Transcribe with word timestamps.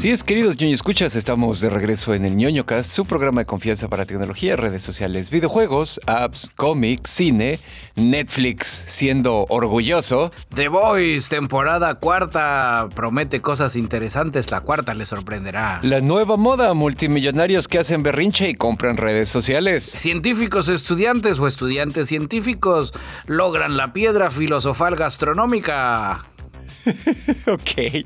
Así 0.00 0.10
es, 0.10 0.24
queridos 0.24 0.56
ñoño 0.56 0.72
escuchas, 0.72 1.14
estamos 1.14 1.60
de 1.60 1.68
regreso 1.68 2.14
en 2.14 2.24
el 2.24 2.34
ñoño 2.34 2.64
cast, 2.64 2.90
su 2.90 3.04
programa 3.04 3.42
de 3.42 3.44
confianza 3.44 3.86
para 3.88 4.06
tecnología, 4.06 4.56
redes 4.56 4.82
sociales, 4.82 5.28
videojuegos, 5.28 6.00
apps, 6.06 6.50
cómics, 6.56 7.10
cine, 7.10 7.58
Netflix 7.96 8.84
siendo 8.86 9.44
orgulloso. 9.50 10.32
The 10.54 10.68
Voice, 10.68 11.28
temporada 11.28 11.96
cuarta, 11.96 12.88
promete 12.94 13.42
cosas 13.42 13.76
interesantes, 13.76 14.50
la 14.50 14.62
cuarta 14.62 14.94
le 14.94 15.04
sorprenderá. 15.04 15.80
La 15.82 16.00
nueva 16.00 16.38
moda, 16.38 16.72
multimillonarios 16.72 17.68
que 17.68 17.78
hacen 17.78 18.02
berrinche 18.02 18.48
y 18.48 18.54
compran 18.54 18.96
redes 18.96 19.28
sociales. 19.28 19.84
Científicos 19.84 20.70
estudiantes 20.70 21.38
o 21.40 21.46
estudiantes 21.46 22.08
científicos 22.08 22.94
logran 23.26 23.76
la 23.76 23.92
piedra 23.92 24.30
filosofal 24.30 24.96
gastronómica. 24.96 26.29
ok. 27.46 28.04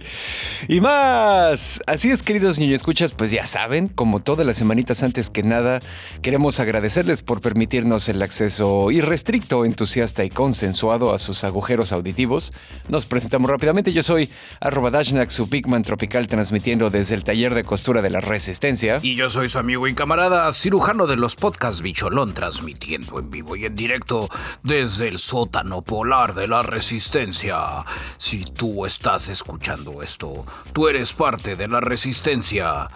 Y 0.69 0.80
más. 0.80 1.80
Así 1.87 2.10
es, 2.10 2.23
queridos 2.23 2.59
niños 2.59 2.77
escuchas, 2.77 3.12
pues 3.12 3.30
ya 3.30 3.46
saben, 3.46 3.88
como 3.88 4.20
todas 4.20 4.46
las 4.46 4.56
semanitas 4.56 5.02
antes 5.02 5.30
que 5.30 5.42
nada, 5.42 5.80
queremos 6.23 6.60
agradecerles 6.60 7.23
por 7.23 7.41
permitirnos 7.41 8.09
el 8.09 8.23
acceso 8.23 8.91
irrestricto, 8.91 9.65
entusiasta 9.65 10.24
y 10.24 10.30
consensuado 10.30 11.12
a 11.12 11.18
sus 11.18 11.45
agujeros 11.45 11.92
auditivos. 11.92 12.52
Nos 12.88 13.06
presentamos 13.06 13.51
rápidamente. 13.51 13.93
Yo 13.93 14.02
soy 14.02 14.29
arroba 14.60 14.91
Dashnak, 14.91 15.30
su 15.30 15.48
Pigman 15.48 15.82
Tropical, 15.82 16.26
transmitiendo 16.26 16.91
desde 16.91 17.15
el 17.15 17.24
taller 17.24 17.54
de 17.54 17.65
costura 17.65 18.02
de 18.02 18.10
la 18.10 18.20
Resistencia. 18.20 18.98
Y 19.02 19.15
yo 19.15 19.29
soy 19.29 19.48
su 19.48 19.59
amigo 19.59 19.87
y 19.87 19.95
camarada, 19.95 20.52
cirujano 20.52 21.07
de 21.07 21.16
los 21.16 21.37
podcasts 21.37 21.82
Bicholón, 21.82 22.35
transmitiendo 22.35 23.18
en 23.18 23.30
vivo 23.30 23.57
y 23.57 23.66
en 23.66 23.74
directo 23.74 24.29
desde 24.63 25.09
el 25.09 25.18
sótano 25.18 25.82
polar 25.82 26.35
de 26.35 26.48
la 26.48 26.63
Resistencia. 26.63 27.85
Si 28.16 28.43
tú 28.43 28.63
tú 28.65 28.87
estás 28.87 29.29
escuchando 29.29 30.02
esto, 30.02 30.46
tú 30.73 30.88
eres 30.88 31.12
parte 31.12 31.54
de 31.54 31.68
la 31.68 31.80
resistencia. 31.80 32.88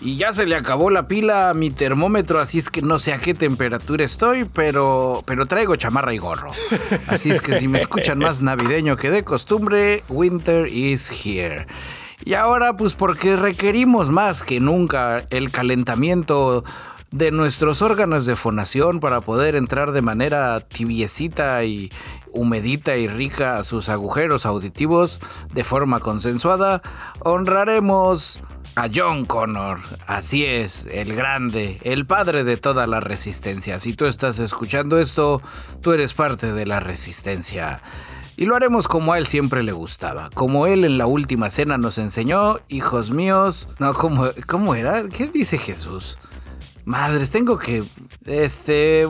Y 0.00 0.16
ya 0.16 0.32
se 0.32 0.46
le 0.46 0.56
acabó 0.56 0.88
la 0.88 1.08
pila 1.08 1.50
a 1.50 1.54
mi 1.54 1.68
termómetro, 1.68 2.40
así 2.40 2.58
es 2.58 2.70
que 2.70 2.80
no 2.80 2.98
sé 2.98 3.12
a 3.12 3.18
qué 3.18 3.34
temperatura 3.34 4.02
estoy, 4.02 4.46
pero, 4.46 5.22
pero 5.26 5.44
traigo 5.44 5.76
chamarra 5.76 6.14
y 6.14 6.16
gorro. 6.18 6.52
Así 7.08 7.30
es 7.30 7.42
que 7.42 7.60
si 7.60 7.68
me 7.68 7.78
escuchan 7.80 8.18
más 8.18 8.40
navideño 8.40 8.96
que 8.96 9.10
de 9.10 9.22
costumbre, 9.22 10.04
winter 10.08 10.66
is 10.68 11.26
here. 11.26 11.66
Y 12.24 12.32
ahora 12.32 12.78
pues 12.78 12.94
porque 12.94 13.36
requerimos 13.36 14.08
más 14.08 14.42
que 14.42 14.58
nunca 14.58 15.26
el 15.28 15.50
calentamiento 15.50 16.64
de 17.10 17.32
nuestros 17.32 17.82
órganos 17.82 18.24
de 18.24 18.36
fonación 18.36 19.00
para 19.00 19.20
poder 19.20 19.56
entrar 19.56 19.92
de 19.92 20.02
manera 20.02 20.60
tibiecita 20.60 21.64
y 21.64 21.90
humedita 22.32 22.96
y 22.96 23.08
rica 23.08 23.58
a 23.58 23.64
sus 23.64 23.88
agujeros 23.88 24.46
auditivos 24.46 25.20
de 25.52 25.64
forma 25.64 26.00
consensuada, 26.00 26.82
honraremos 27.20 28.40
a 28.76 28.88
John 28.94 29.24
Connor. 29.24 29.80
Así 30.06 30.44
es, 30.44 30.86
el 30.90 31.16
grande, 31.16 31.80
el 31.82 32.06
padre 32.06 32.44
de 32.44 32.56
toda 32.56 32.86
la 32.86 33.00
resistencia. 33.00 33.80
Si 33.80 33.94
tú 33.94 34.06
estás 34.06 34.38
escuchando 34.38 34.98
esto, 34.98 35.42
tú 35.80 35.92
eres 35.92 36.14
parte 36.14 36.52
de 36.52 36.66
la 36.66 36.78
resistencia. 36.78 37.82
Y 38.36 38.46
lo 38.46 38.56
haremos 38.56 38.88
como 38.88 39.12
a 39.12 39.18
él 39.18 39.26
siempre 39.26 39.62
le 39.64 39.72
gustaba. 39.72 40.30
Como 40.32 40.66
él 40.66 40.84
en 40.84 40.96
la 40.96 41.06
última 41.06 41.50
cena 41.50 41.76
nos 41.76 41.98
enseñó, 41.98 42.60
hijos 42.68 43.10
míos. 43.10 43.68
No, 43.80 43.92
¿cómo, 43.92 44.30
cómo 44.46 44.74
era? 44.74 45.08
¿Qué 45.08 45.26
dice 45.26 45.58
Jesús? 45.58 46.16
Madres, 46.90 47.30
tengo 47.30 47.56
que. 47.56 47.84
Este. 48.26 49.06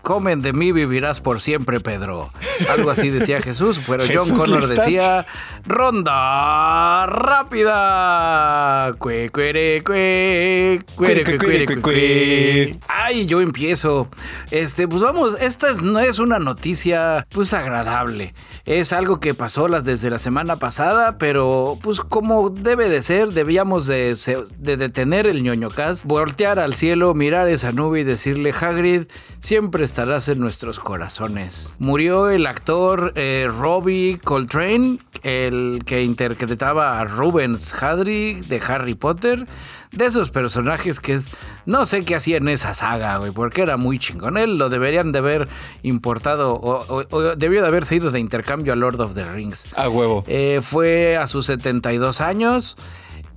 Comen 0.00 0.40
de 0.40 0.54
mí, 0.54 0.72
vivirás 0.72 1.20
por 1.20 1.42
siempre, 1.42 1.78
Pedro. 1.78 2.30
Algo 2.70 2.90
así 2.90 3.10
decía 3.10 3.42
Jesús, 3.42 3.82
pero 3.86 4.04
John 4.10 4.30
Connor 4.30 4.66
decía. 4.66 5.26
¡Ronda 5.66 7.04
rápida! 7.04 8.94
Cue, 8.98 9.28
cuere, 9.28 9.82
cue, 9.84 10.82
cuere, 10.96 11.38
cuere, 11.38 11.80
cue, 11.82 12.78
Ay, 12.88 13.26
yo 13.26 13.42
empiezo. 13.42 14.08
Este, 14.50 14.88
pues 14.88 15.02
vamos, 15.02 15.36
esta 15.38 15.74
no 15.74 15.98
es 15.98 16.18
una 16.18 16.38
noticia, 16.38 17.26
pues 17.30 17.52
agradable. 17.52 18.32
Es 18.64 18.94
algo 18.94 19.20
que 19.20 19.34
pasó 19.34 19.68
las 19.68 19.84
desde 19.84 20.08
la 20.08 20.18
semana 20.18 20.56
pasada, 20.56 21.18
pero 21.18 21.78
pues 21.82 22.00
como 22.00 22.48
debe 22.48 22.88
de 22.88 23.02
ser, 23.02 23.28
debíamos 23.32 23.86
de, 23.86 24.16
de 24.58 24.76
detener 24.78 25.26
el 25.26 25.42
ñoñocast, 25.42 26.04
voltear 26.06 26.58
al 26.70 26.74
cielo, 26.74 27.14
mirar 27.14 27.48
esa 27.48 27.72
nube 27.72 27.98
y 27.98 28.04
decirle, 28.04 28.52
Hagrid, 28.52 29.08
siempre 29.40 29.84
estarás 29.84 30.28
en 30.28 30.38
nuestros 30.38 30.78
corazones. 30.78 31.74
Murió 31.80 32.30
el 32.30 32.46
actor 32.46 33.12
eh, 33.16 33.48
Robbie 33.50 34.20
Coltrane, 34.22 35.00
el 35.24 35.82
que 35.84 36.04
interpretaba 36.04 37.00
a 37.00 37.04
Rubens 37.06 37.74
Hadrick 37.74 38.44
de 38.44 38.62
Harry 38.64 38.94
Potter 38.94 39.48
de 39.90 40.06
esos 40.06 40.30
personajes 40.30 41.00
que 41.00 41.14
es. 41.14 41.28
No 41.66 41.86
sé 41.86 42.04
qué 42.04 42.14
hacía 42.14 42.36
en 42.36 42.48
esa 42.48 42.72
saga, 42.72 43.16
güey, 43.16 43.32
porque 43.32 43.62
era 43.62 43.76
muy 43.76 43.98
chingón. 43.98 44.36
Él 44.36 44.56
lo 44.56 44.68
deberían 44.68 45.10
de 45.10 45.18
haber 45.18 45.48
importado 45.82 46.54
o, 46.54 47.34
debió 47.34 47.62
de 47.62 47.66
haberse 47.66 47.96
ido 47.96 48.12
de 48.12 48.20
intercambio 48.20 48.74
a 48.74 48.76
Lord 48.76 49.00
of 49.00 49.14
the 49.14 49.24
Rings. 49.24 49.66
A 49.74 49.88
huevo. 49.88 50.22
Eh, 50.28 50.60
fue 50.62 51.16
a 51.16 51.26
sus 51.26 51.46
72 51.46 52.20
años. 52.20 52.76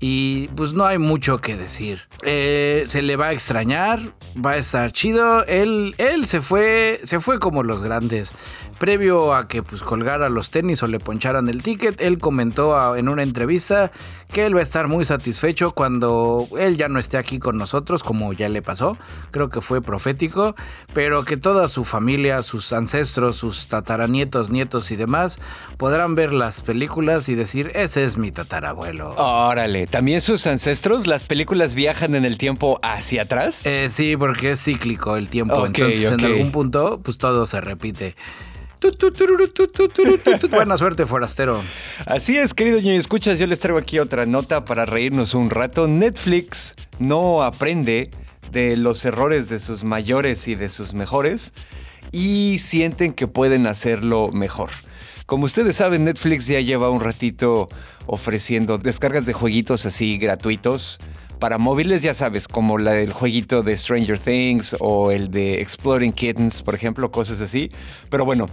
Y 0.06 0.50
pues 0.50 0.74
no 0.74 0.86
hay 0.86 0.97
mucho 0.97 1.40
que 1.40 1.56
decir. 1.56 2.02
Eh, 2.24 2.84
se 2.88 3.02
le 3.02 3.16
va 3.16 3.28
a 3.28 3.31
extrañar, 3.31 4.02
va 4.36 4.52
a 4.52 4.58
estar 4.58 4.91
chido. 4.91 5.46
Él, 5.46 5.96
él 5.97 6.25
se 6.25 6.41
fue, 6.41 7.00
se 7.06 7.22
fue 7.22 7.40
como 7.40 7.64
los 7.64 7.84
grandes. 7.84 8.34
Previo 8.78 9.34
a 9.34 9.47
que 9.47 9.63
pues 9.63 9.81
colgara 9.81 10.29
los 10.29 10.50
tenis 10.50 10.84
o 10.84 10.88
le 10.88 11.00
poncharan 11.00 11.50
el 11.50 11.63
ticket, 11.63 12.01
él 12.01 12.17
comentó 12.17 12.95
en 12.95 13.09
una 13.09 13.23
entrevista 13.23 13.91
que 14.31 14.45
él 14.45 14.56
va 14.56 14.59
a 14.59 14.63
estar 14.63 14.88
muy 14.88 15.06
satisfecho 15.06 15.72
cuando 15.72 16.47
él 16.57 16.75
ya 16.75 16.89
no 16.89 17.00
esté 17.00 17.17
aquí 17.17 17.39
con 17.39 17.57
nosotros, 17.57 18.03
como 18.03 18.34
ya 18.34 18.50
le 18.50 18.61
pasó. 18.61 18.97
Creo 19.31 19.50
que 19.50 19.61
fue 19.61 19.81
profético, 19.81 20.56
pero 20.94 21.23
que 21.23 21.38
toda 21.38 21.67
su 21.67 21.84
familia, 21.84 22.41
sus 22.41 22.73
ancestros, 22.73 23.38
sus 23.38 23.67
tataranietos, 23.67 24.50
nietos 24.50 24.91
y 24.91 24.95
demás 24.95 25.40
podrán 25.78 26.16
ver 26.16 26.34
las 26.34 26.61
películas 26.61 27.29
y 27.29 27.35
decir, 27.35 27.72
ese 27.75 28.03
es 28.03 28.17
mi 28.17 28.31
tatarabuelo. 28.31 29.13
Órale, 29.17 29.88
¿también 29.88 30.19
sus 30.19 30.47
ancestros, 30.47 31.07
las 31.07 31.23
películas 31.23 31.75
viajan 31.75 32.16
en 32.16 32.25
el 32.25 32.38
tiempo 32.38 32.79
hacia 32.81 33.23
atrás? 33.23 33.66
Eh, 33.66 33.88
sí, 33.90 34.17
porque 34.17 34.51
es 34.51 34.63
cíclico 34.63 35.16
el 35.16 35.29
tiempo, 35.29 35.66
entonces 35.66 36.11
en 36.11 36.25
algún 36.25 36.51
punto 36.51 37.00
pues 37.03 37.17
todo 37.17 37.45
se 37.45 37.61
repite. 37.61 38.16
Buena 40.49 40.77
suerte, 40.77 41.05
forastero. 41.05 41.61
Así 42.05 42.38
es, 42.38 42.53
querido 42.53 42.79
niño, 42.79 42.94
escuchas, 42.94 43.39
yo 43.39 43.47
les 43.47 43.59
traigo 43.59 43.79
aquí 43.79 43.99
otra 43.99 44.25
nota 44.25 44.66
para 44.66 44.85
reírnos 44.85 45.33
un 45.33 45.49
rato. 45.49 45.88
Netflix 45.88 46.75
no 46.99 47.43
aprende 47.43 48.11
de 48.51 48.77
los 48.77 49.03
errores 49.05 49.49
de 49.49 49.59
sus 49.59 49.83
mayores 49.83 50.47
y 50.47 50.55
de 50.55 50.69
sus 50.69 50.93
mejores 50.93 51.53
y 52.11 52.59
sienten 52.59 53.13
que 53.13 53.27
pueden 53.27 53.67
hacerlo 53.67 54.29
mejor. 54.31 54.69
Como 55.25 55.45
ustedes 55.45 55.77
saben, 55.77 56.05
Netflix 56.05 56.47
ya 56.47 56.59
lleva 56.59 56.89
un 56.89 56.99
ratito 56.99 57.69
ofreciendo 58.05 58.77
descargas 58.77 59.25
de 59.25 59.33
jueguitos 59.33 59.85
así 59.85 60.17
gratuitos 60.17 60.99
para 61.43 61.57
móviles, 61.57 62.01
ya 62.01 62.13
sabes, 62.13 62.47
como 62.47 62.77
la, 62.77 62.97
el 63.01 63.11
jueguito 63.11 63.63
de 63.63 63.75
Stranger 63.75 64.17
Things 64.17 64.77
o 64.79 65.11
el 65.11 65.29
de 65.29 65.59
Exploring 65.59 66.13
Kittens, 66.13 66.61
por 66.61 66.73
ejemplo, 66.73 67.11
cosas 67.11 67.41
así. 67.41 67.69
Pero 68.09 68.23
bueno, 68.23 68.47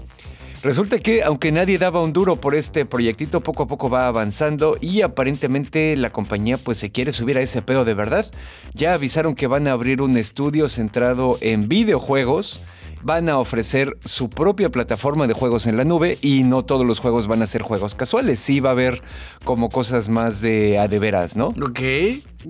Resulta 0.62 0.98
que 0.98 1.22
aunque 1.22 1.52
nadie 1.52 1.78
daba 1.78 2.02
un 2.02 2.12
duro 2.12 2.36
por 2.38 2.54
este 2.54 2.84
proyectito, 2.84 3.40
poco 3.40 3.62
a 3.62 3.66
poco 3.66 3.88
va 3.88 4.08
avanzando 4.08 4.76
y 4.78 5.00
aparentemente 5.00 5.96
la 5.96 6.10
compañía 6.10 6.58
pues 6.58 6.76
se 6.76 6.90
quiere 6.90 7.12
subir 7.12 7.38
a 7.38 7.40
ese 7.40 7.62
pedo 7.62 7.86
de 7.86 7.94
verdad. 7.94 8.26
Ya 8.74 8.92
avisaron 8.92 9.34
que 9.34 9.46
van 9.46 9.68
a 9.68 9.72
abrir 9.72 10.02
un 10.02 10.18
estudio 10.18 10.68
centrado 10.68 11.38
en 11.40 11.66
videojuegos 11.66 12.60
van 13.02 13.28
a 13.28 13.38
ofrecer 13.38 13.96
su 14.04 14.30
propia 14.30 14.70
plataforma 14.70 15.26
de 15.26 15.34
juegos 15.34 15.66
en 15.66 15.76
la 15.76 15.84
nube 15.84 16.18
y 16.20 16.42
no 16.44 16.64
todos 16.64 16.86
los 16.86 16.98
juegos 16.98 17.26
van 17.26 17.42
a 17.42 17.46
ser 17.46 17.62
juegos 17.62 17.94
casuales. 17.94 18.38
Sí 18.40 18.60
va 18.60 18.70
a 18.70 18.72
haber 18.72 19.02
como 19.44 19.68
cosas 19.68 20.08
más 20.08 20.40
de 20.40 20.78
a 20.78 20.88
de 20.88 20.98
veras, 20.98 21.36
¿no? 21.36 21.48
Ok, 21.48 21.80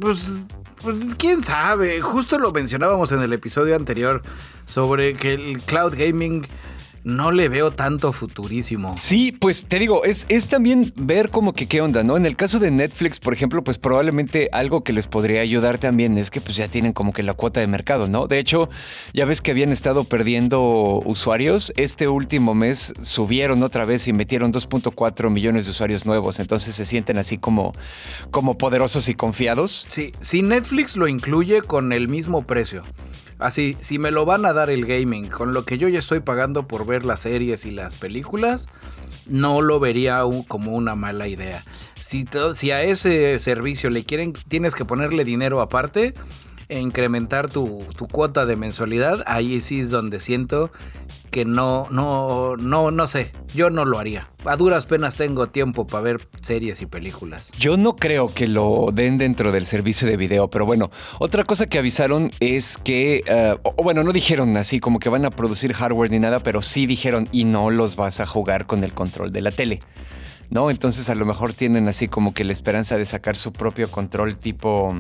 pues, 0.00 0.47
pues 0.82 1.14
quién 1.17 1.43
sabe. 1.43 2.00
Justo 2.00 2.38
lo 2.38 2.52
mencionábamos 2.52 3.12
en 3.12 3.23
el 3.23 3.32
episodio 3.32 3.76
anterior 3.76 4.23
sobre 4.64 5.14
que 5.14 5.35
el 5.35 5.61
cloud 5.62 5.94
gaming 5.97 6.47
no 7.05 7.31
le 7.31 7.49
veo 7.49 7.70
tanto 7.70 8.12
futurísimo. 8.12 8.94
Sí, 8.99 9.32
pues 9.32 9.64
te 9.64 9.79
digo, 9.79 10.05
es, 10.05 10.26
es 10.29 10.49
también 10.49 10.93
ver 10.97 11.31
como 11.31 11.52
que 11.52 11.67
qué 11.67 11.81
onda, 11.81 12.02
¿no? 12.02 12.17
En 12.17 12.26
el 12.26 12.37
caso 12.37 12.58
de 12.58 12.70
Netflix, 12.70 13.19
por 13.19 13.32
ejemplo, 13.32 13.64
pues 13.64 13.79
probablemente 13.79 14.49
algo 14.52 14.85
que 14.85 14.93
les 14.93 15.06
podría 15.06 15.41
ayudar 15.41 15.79
también 15.79 16.19
es 16.19 16.31
que 16.31 16.41
pues 16.41 16.56
ya 16.56 16.69
tienen 16.69 16.93
como 16.93 17.12
que 17.12 17.23
la 17.23 17.35
cuota 17.35 17.61
de 17.61 17.67
mercado, 17.67 18.08
¿no? 18.08 18.26
De 18.26 18.38
hecho, 18.38 18.69
ya 19.14 19.25
ves 19.25 19.41
que 19.41 19.50
habían 19.50 19.73
estado 19.73 20.05
perdiendo 20.05 21.02
usuarios. 21.05 21.73
Este 21.76 22.08
último 22.08 22.55
mes 22.55 22.93
subieron 23.03 23.62
otra 23.62 23.85
vez 23.85 24.06
y 24.08 24.12
metieron 24.12 24.53
2.4 24.53 25.31
millones 25.31 25.64
de 25.64 25.70
usuarios 25.70 26.06
nuevos, 26.06 26.41
entonces 26.41 26.75
se 26.75 26.85
sienten 26.85 27.19
así 27.19 27.38
como, 27.38 27.73
como 28.31 28.58
poderosos 28.58 29.08
y 29.08 29.14
confiados. 29.14 29.87
Sí, 29.88 30.12
si 30.20 30.43
Netflix 30.43 30.96
lo 30.96 31.08
incluye 31.08 31.62
con 31.62 31.93
el 31.93 32.08
mismo 32.08 32.43
precio 32.43 32.85
Así, 33.40 33.76
si 33.81 33.98
me 33.98 34.10
lo 34.10 34.26
van 34.26 34.44
a 34.44 34.52
dar 34.52 34.69
el 34.69 34.84
gaming 34.84 35.28
con 35.28 35.54
lo 35.54 35.64
que 35.64 35.78
yo 35.78 35.88
ya 35.88 35.98
estoy 35.98 36.20
pagando 36.20 36.69
por 36.69 36.87
ver 36.87 37.06
las 37.06 37.20
series 37.20 37.64
y 37.64 37.70
las 37.70 37.94
películas, 37.94 38.69
no 39.26 39.62
lo 39.62 39.81
vería 39.81 40.22
como 40.46 40.72
una 40.72 40.94
mala 40.94 41.26
idea. 41.26 41.64
Si, 42.00 42.26
a 42.70 42.82
ese 42.82 43.38
servicio 43.38 43.88
le 43.88 44.04
quieren, 44.04 44.34
tienes 44.48 44.75
que 44.75 44.84
ponerle 44.84 45.25
dinero 45.25 45.62
aparte, 45.62 46.12
e 46.69 46.81
incrementar 46.81 47.50
tu, 47.50 47.84
tu, 47.96 48.06
cuota 48.06 48.46
de 48.46 48.56
mensualidad, 48.56 49.25
ahí 49.26 49.60
sí 49.60 49.81
es 49.81 49.90
donde 49.90 50.20
siento 50.20 50.70
que 51.31 51.44
no, 51.44 51.87
no, 51.91 52.56
no, 52.56 52.91
no 52.91 53.06
sé, 53.06 53.32
yo 53.55 53.71
no 53.71 53.85
lo 53.85 53.99
haría. 53.99 54.31
A 54.44 54.56
duras 54.56 54.87
penas 54.87 55.17
tengo 55.17 55.49
tiempo 55.49 55.87
para 55.87 56.03
ver 56.03 56.29
series 56.43 56.81
y 56.82 56.87
películas. 56.87 57.50
Yo 57.59 57.77
no 57.77 57.97
creo 57.97 58.32
que 58.32 58.49
lo 58.49 58.91
den 58.93 59.19
dentro 59.19 59.53
del 59.53 59.67
servicio 59.67 60.09
de 60.09 60.17
video, 60.17 60.49
pero 60.49 60.67
bueno, 60.67 60.91
otra 61.19 61.44
cosa 61.44 61.67
que 61.67 61.79
avisaron 61.79 62.32
es 62.41 62.79
que, 62.79 63.23
o 63.62 63.82
bueno, 63.82 64.03
no 64.03 64.12
dijeron 64.12 64.56
así 64.56 64.81
como 64.81 64.99
que 64.99 65.09
van 65.09 65.25
a 65.25 65.31
producir 65.31 65.73
hardware 65.73 66.11
ni 66.11 66.19
nada, 66.19 66.43
pero 66.43 66.62
sí 66.62 66.87
dijeron 66.87 67.29
y 67.32 67.44
no 67.44 67.71
los 67.71 67.97
vas 67.97 68.21
a 68.21 68.27
jugar 68.27 68.67
con 68.67 68.85
el 68.85 68.93
control 68.93 69.32
de 69.32 69.41
la 69.41 69.50
tele. 69.50 69.81
¿No? 70.49 70.69
Entonces 70.69 71.09
a 71.09 71.15
lo 71.15 71.25
mejor 71.27 71.53
tienen 71.53 71.87
así 71.87 72.09
como 72.09 72.35
que 72.35 72.43
la 72.43 72.53
esperanza 72.53 72.97
de 72.97 73.06
sacar 73.06 73.37
su 73.37 73.53
propio 73.53 73.88
control 73.88 74.37
tipo 74.37 74.93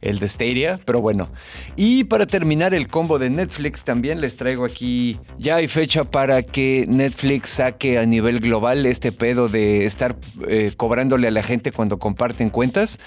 el 0.00 0.18
de 0.18 0.28
Stadia, 0.28 0.80
pero 0.84 1.00
bueno. 1.00 1.28
Y 1.76 2.04
para 2.04 2.26
terminar 2.26 2.74
el 2.74 2.88
combo 2.88 3.18
de 3.18 3.30
Netflix 3.30 3.84
también 3.84 4.20
les 4.20 4.36
traigo 4.36 4.64
aquí, 4.64 5.18
ya 5.38 5.56
hay 5.56 5.68
fecha 5.68 6.04
para 6.04 6.42
que 6.42 6.86
Netflix 6.88 7.50
saque 7.50 7.98
a 7.98 8.06
nivel 8.06 8.40
global 8.40 8.86
este 8.86 9.12
pedo 9.12 9.48
de 9.48 9.84
estar 9.84 10.16
eh, 10.48 10.72
cobrándole 10.76 11.28
a 11.28 11.30
la 11.30 11.42
gente 11.42 11.72
cuando 11.72 11.98
comparten 11.98 12.50
cuentas. 12.50 12.98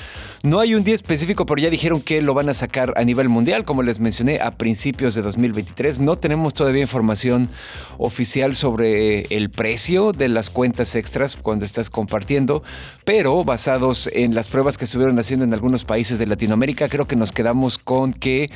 No 0.44 0.60
hay 0.60 0.76
un 0.76 0.84
día 0.84 0.96
específico, 0.96 1.46
pero 1.46 1.62
ya 1.62 1.70
dijeron 1.70 2.02
que 2.02 2.22
lo 2.22 2.34
van 2.34 2.50
a 2.50 2.54
sacar 2.54 2.94
a 2.96 3.04
nivel 3.04 3.30
mundial, 3.30 3.66
como 3.66 3.84
les 3.84 4.00
mencioné, 4.00 4.40
a 4.40 4.52
principios 4.52 5.16
de 5.16 5.22
2023. 5.22 6.00
No 6.00 6.18
tenemos 6.18 6.54
todavía 6.54 6.82
información 6.82 7.50
oficial 7.98 8.56
sobre 8.56 9.22
el 9.36 9.50
precio 9.50 10.12
de 10.12 10.30
las 10.30 10.50
cuentas 10.50 10.96
extras 10.96 11.36
cuando 11.36 11.66
estás 11.66 11.90
compartiendo, 11.90 12.64
pero 13.06 13.44
basados 13.44 14.10
en 14.14 14.36
las 14.36 14.48
pruebas 14.48 14.78
que 14.78 14.86
estuvieron 14.86 15.18
haciendo 15.20 15.46
en 15.46 15.54
algunos 15.54 15.84
países 15.84 16.20
de 16.20 16.26
Latinoamérica, 16.26 16.83
creo 16.90 17.08
que 17.08 17.16
nos 17.16 17.32
quedamos 17.32 17.78
con 17.78 18.14
que 18.14 18.50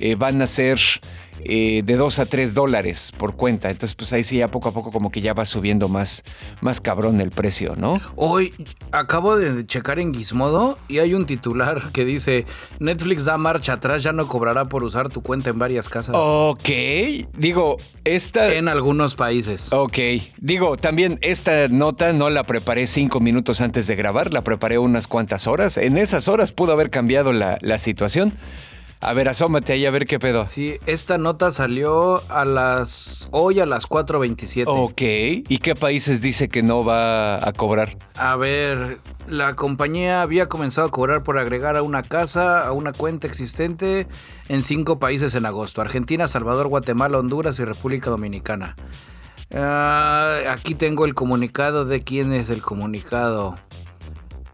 eh, 0.00 0.14
van 0.14 0.42
a 0.42 0.46
ser 0.46 0.78
eh, 1.40 1.82
de 1.84 1.96
2 1.96 2.18
a 2.18 2.26
3 2.26 2.54
dólares 2.54 3.12
por 3.16 3.36
cuenta. 3.36 3.70
Entonces, 3.70 3.94
pues 3.94 4.12
ahí 4.12 4.24
sí, 4.24 4.38
ya 4.38 4.48
poco 4.48 4.68
a 4.68 4.72
poco 4.72 4.90
como 4.90 5.10
que 5.10 5.20
ya 5.20 5.34
va 5.34 5.44
subiendo 5.44 5.88
más, 5.88 6.22
más 6.60 6.80
cabrón 6.80 7.20
el 7.20 7.30
precio, 7.30 7.74
¿no? 7.76 8.00
Hoy 8.16 8.54
acabo 8.92 9.36
de 9.36 9.66
checar 9.66 9.98
en 9.98 10.14
Gizmodo 10.14 10.78
y 10.88 10.98
hay 10.98 11.14
un 11.14 11.26
titular 11.26 11.92
que 11.92 12.04
dice, 12.04 12.46
Netflix 12.78 13.24
da 13.24 13.36
marcha 13.36 13.74
atrás, 13.74 14.02
ya 14.02 14.12
no 14.12 14.28
cobrará 14.28 14.66
por 14.66 14.84
usar 14.84 15.08
tu 15.08 15.22
cuenta 15.22 15.50
en 15.50 15.58
varias 15.58 15.88
casas. 15.88 16.14
Ok, 16.18 16.68
digo, 17.36 17.76
esta... 18.04 18.52
En 18.54 18.68
algunos 18.68 19.14
países. 19.14 19.72
Ok, 19.72 19.98
digo, 20.38 20.76
también 20.76 21.18
esta 21.22 21.68
nota 21.68 22.12
no 22.12 22.30
la 22.30 22.44
preparé 22.44 22.86
cinco 22.86 23.20
minutos 23.20 23.60
antes 23.60 23.86
de 23.86 23.96
grabar, 23.96 24.32
la 24.32 24.42
preparé 24.42 24.78
unas 24.78 25.06
cuantas 25.06 25.46
horas. 25.46 25.76
En 25.76 25.98
esas 25.98 26.28
horas 26.28 26.52
pudo 26.52 26.72
haber 26.72 26.90
cambiado 26.90 27.32
la, 27.32 27.58
la 27.60 27.78
situación. 27.78 28.34
A 29.00 29.12
ver, 29.12 29.28
asómate 29.28 29.72
ahí 29.74 29.84
a 29.84 29.90
ver 29.90 30.06
qué 30.06 30.18
pedo. 30.18 30.46
Sí, 30.48 30.78
esta 30.86 31.18
nota 31.18 31.50
salió 31.50 32.22
a 32.30 32.44
las 32.44 33.28
hoy 33.32 33.60
a 33.60 33.66
las 33.66 33.86
4.27. 33.88 34.64
Ok. 34.66 35.46
¿Y 35.48 35.58
qué 35.58 35.74
países 35.74 36.22
dice 36.22 36.48
que 36.48 36.62
no 36.62 36.84
va 36.84 37.46
a 37.46 37.52
cobrar? 37.52 37.96
A 38.14 38.36
ver, 38.36 39.00
la 39.28 39.54
compañía 39.56 40.22
había 40.22 40.46
comenzado 40.46 40.88
a 40.88 40.90
cobrar 40.90 41.22
por 41.22 41.38
agregar 41.38 41.76
a 41.76 41.82
una 41.82 42.02
casa, 42.02 42.66
a 42.66 42.72
una 42.72 42.92
cuenta 42.92 43.26
existente 43.26 44.06
en 44.48 44.64
cinco 44.64 44.98
países 44.98 45.34
en 45.34 45.44
agosto. 45.44 45.82
Argentina, 45.82 46.26
Salvador, 46.26 46.68
Guatemala, 46.68 47.18
Honduras 47.18 47.58
y 47.58 47.64
República 47.64 48.10
Dominicana. 48.10 48.76
Uh, 49.50 50.48
aquí 50.48 50.74
tengo 50.74 51.04
el 51.04 51.14
comunicado 51.14 51.84
de 51.84 52.02
quién 52.02 52.32
es 52.32 52.50
el 52.50 52.62
comunicado. 52.62 53.56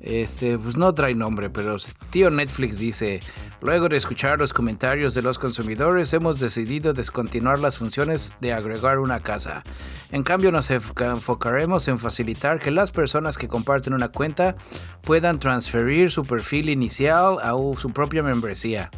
Este, 0.00 0.56
pues 0.56 0.76
no 0.76 0.94
trae 0.94 1.14
nombre, 1.14 1.50
pero 1.50 1.76
tío 2.11 2.31
Netflix 2.31 2.79
dice, 2.79 3.20
luego 3.61 3.88
de 3.88 3.99
escuchar 3.99 4.38
los 4.38 4.52
comentarios 4.52 5.14
de 5.14 5.23
los 5.23 5.38
consumidores, 5.38 6.12
hemos 6.14 6.38
decidido 6.38 6.94
descontinuar 6.94 7.58
las 7.58 7.76
funciones 7.76 8.35
de 8.41 8.55
agregar 8.55 8.99
una 8.99 9.20
casa. 9.20 9.62
En 10.11 10.23
cambio, 10.23 10.52
nos 10.52 10.70
enfocaremos 10.70 11.87
en 11.88 11.99
facilitar 11.99 12.58
que 12.58 12.70
las 12.70 12.91
personas 12.91 13.37
que 13.37 13.49
comparten 13.49 13.93
una 13.93 14.08
cuenta 14.08 14.56
puedan 15.02 15.38
transferir 15.38 16.11
su 16.11 16.25
perfil 16.25 16.70
inicial 16.70 17.38
a 17.43 17.52
su 17.79 17.91
propia 17.93 18.23
membresía 18.23 18.91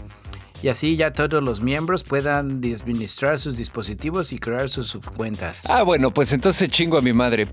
y 0.62 0.68
así 0.68 0.96
ya 0.96 1.12
todos 1.12 1.42
los 1.42 1.60
miembros 1.60 2.04
puedan 2.04 2.62
administrar 2.64 3.38
sus 3.38 3.56
dispositivos 3.56 4.32
y 4.32 4.38
crear 4.38 4.68
sus 4.68 4.86
subcuentas. 4.86 5.64
Ah, 5.68 5.82
bueno, 5.82 6.14
pues 6.14 6.32
entonces 6.32 6.70
chingo 6.70 6.96
a 6.96 7.02
mi 7.02 7.12
madre. 7.12 7.48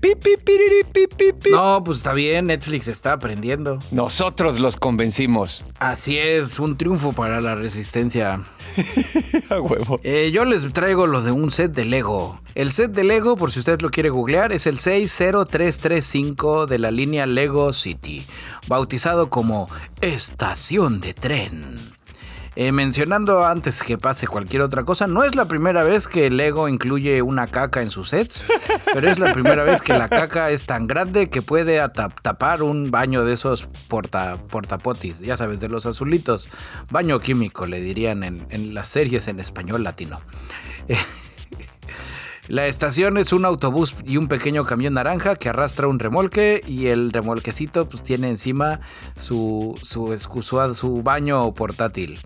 no, 1.50 1.82
pues 1.84 1.98
está 1.98 2.12
bien, 2.12 2.46
Netflix 2.46 2.88
está 2.88 3.12
aprendiendo. 3.12 3.80
Nosotros 3.90 4.60
los 4.60 4.76
convencimos. 4.76 5.64
Así 5.78 6.16
es, 6.18 6.60
un 6.60 6.76
triunfo 6.76 7.12
para 7.12 7.40
la 7.40 7.56
resistencia. 7.56 8.40
a 9.50 9.60
huevo. 9.60 10.00
Eh, 10.04 10.30
yo 10.32 10.44
les 10.44 10.72
traigo 10.72 11.06
lo 11.06 11.22
de 11.22 11.32
un 11.32 11.50
set 11.50 11.72
de 11.72 11.84
Lego. 11.84 12.40
El 12.54 12.70
set 12.70 12.92
de 12.92 13.04
Lego, 13.04 13.36
por 13.36 13.50
si 13.50 13.58
usted 13.58 13.80
lo 13.80 13.90
quiere 13.90 14.10
googlear, 14.10 14.52
es 14.52 14.66
el 14.66 14.78
60335 14.78 16.66
de 16.66 16.78
la 16.78 16.90
línea 16.90 17.26
Lego 17.26 17.72
City, 17.72 18.24
bautizado 18.68 19.30
como 19.30 19.68
Estación 20.00 21.00
de 21.00 21.14
Tren. 21.14 21.99
Eh, 22.56 22.72
mencionando 22.72 23.46
antes 23.46 23.82
que 23.82 23.96
pase 23.96 24.26
cualquier 24.26 24.62
otra 24.62 24.84
cosa, 24.84 25.06
no 25.06 25.22
es 25.22 25.34
la 25.36 25.46
primera 25.46 25.84
vez 25.84 26.08
que 26.08 26.30
Lego 26.30 26.68
incluye 26.68 27.22
una 27.22 27.46
caca 27.46 27.80
en 27.80 27.90
sus 27.90 28.10
sets, 28.10 28.44
pero 28.92 29.08
es 29.08 29.18
la 29.18 29.32
primera 29.32 29.62
vez 29.62 29.82
que 29.82 29.92
la 29.96 30.08
caca 30.08 30.50
es 30.50 30.66
tan 30.66 30.86
grande 30.86 31.30
que 31.30 31.42
puede 31.42 31.80
tapar 32.22 32.62
un 32.62 32.90
baño 32.90 33.24
de 33.24 33.34
esos 33.34 33.68
porta, 33.88 34.36
portapotis, 34.48 35.20
ya 35.20 35.36
sabes, 35.36 35.60
de 35.60 35.68
los 35.68 35.86
azulitos. 35.86 36.48
Baño 36.90 37.20
químico, 37.20 37.66
le 37.66 37.80
dirían 37.80 38.24
en, 38.24 38.46
en 38.50 38.74
las 38.74 38.88
series 38.88 39.28
en 39.28 39.38
español 39.38 39.84
latino. 39.84 40.20
La 42.50 42.66
estación 42.66 43.16
es 43.16 43.32
un 43.32 43.44
autobús 43.44 43.94
y 44.04 44.16
un 44.16 44.26
pequeño 44.26 44.64
camión 44.64 44.94
naranja 44.94 45.36
que 45.36 45.48
arrastra 45.48 45.86
un 45.86 46.00
remolque 46.00 46.64
y 46.66 46.88
el 46.88 47.12
remolquecito 47.12 47.88
pues, 47.88 48.02
tiene 48.02 48.28
encima 48.28 48.80
su, 49.16 49.78
su, 49.84 50.18
su 50.74 51.02
baño 51.04 51.54
portátil. 51.54 52.18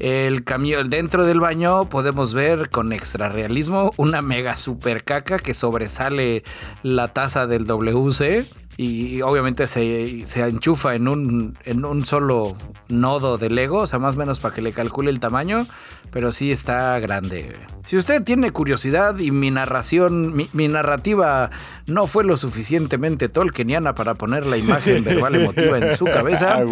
El 0.00 0.42
camión, 0.42 0.90
dentro 0.90 1.24
del 1.24 1.38
baño 1.38 1.88
podemos 1.88 2.34
ver 2.34 2.70
con 2.70 2.92
extra 2.92 3.28
realismo 3.28 3.92
una 3.96 4.20
mega 4.20 4.56
super 4.56 5.04
caca 5.04 5.38
que 5.38 5.54
sobresale 5.54 6.42
la 6.82 7.12
taza 7.12 7.46
del 7.46 7.64
WC 7.64 8.44
y 8.76 9.20
obviamente 9.22 9.66
se, 9.66 10.26
se, 10.26 10.42
enchufa 10.42 10.94
en 10.94 11.08
un, 11.08 11.58
en 11.64 11.84
un 11.84 12.06
solo 12.06 12.56
nodo 12.88 13.38
de 13.38 13.50
Lego, 13.50 13.78
o 13.78 13.86
sea, 13.86 13.98
más 13.98 14.14
o 14.14 14.18
menos 14.18 14.40
para 14.40 14.54
que 14.54 14.62
le 14.62 14.72
calcule 14.72 15.10
el 15.10 15.20
tamaño, 15.20 15.66
pero 16.10 16.30
sí 16.30 16.50
está 16.50 16.98
grande. 16.98 17.56
Si 17.84 17.96
usted 17.96 18.22
tiene 18.22 18.50
curiosidad 18.50 19.18
y 19.18 19.30
mi 19.30 19.50
narración, 19.50 20.34
mi, 20.34 20.68
narrativa 20.68 21.50
no 21.86 22.06
fue 22.06 22.24
lo 22.24 22.36
suficientemente 22.36 23.28
tolkieniana 23.28 23.94
para 23.94 24.14
poner 24.14 24.46
la 24.46 24.56
imagen 24.56 25.04
verbal 25.04 25.34
emotiva 25.34 25.78
en 25.78 25.96
su 25.96 26.04
cabeza, 26.04 26.62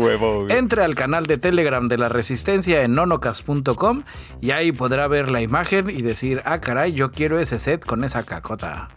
entre 0.48 0.84
al 0.84 0.94
canal 0.94 1.26
de 1.26 1.38
Telegram 1.38 1.86
de 1.88 1.98
la 1.98 2.08
Resistencia 2.08 2.82
en 2.82 2.94
nonocas.com 2.94 4.04
y 4.40 4.52
ahí 4.52 4.72
podrá 4.72 5.08
ver 5.08 5.30
la 5.30 5.42
imagen 5.42 5.90
y 5.90 6.02
decir, 6.02 6.42
ah 6.44 6.60
caray, 6.60 6.92
yo 6.92 7.10
quiero 7.10 7.40
ese 7.40 7.58
set 7.58 7.84
con 7.84 8.04
esa 8.04 8.24
cacota. 8.24 8.88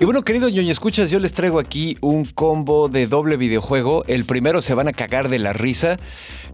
Y 0.00 0.04
bueno, 0.04 0.22
querido 0.22 0.48
ñoño, 0.48 0.70
escuchas, 0.70 1.10
yo 1.10 1.18
les 1.18 1.32
traigo 1.32 1.58
aquí 1.58 1.98
un 2.00 2.24
combo 2.24 2.88
de 2.88 3.06
doble 3.06 3.36
videojuego. 3.36 4.04
El 4.06 4.24
primero 4.24 4.60
se 4.60 4.74
van 4.74 4.88
a 4.88 4.92
cagar 4.92 5.28
de 5.28 5.38
la 5.38 5.52
risa. 5.52 5.98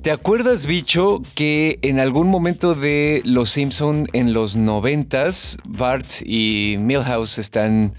¿Te 0.02 0.10
acuerdas, 0.10 0.66
bicho, 0.66 1.20
que 1.34 1.78
en 1.82 2.00
algún 2.00 2.28
momento 2.28 2.74
de 2.74 3.22
Los 3.24 3.50
Simpson 3.50 4.08
en 4.12 4.32
los 4.32 4.56
noventas, 4.56 5.58
Bart 5.64 6.06
y 6.24 6.76
Milhouse 6.78 7.38
están 7.38 7.92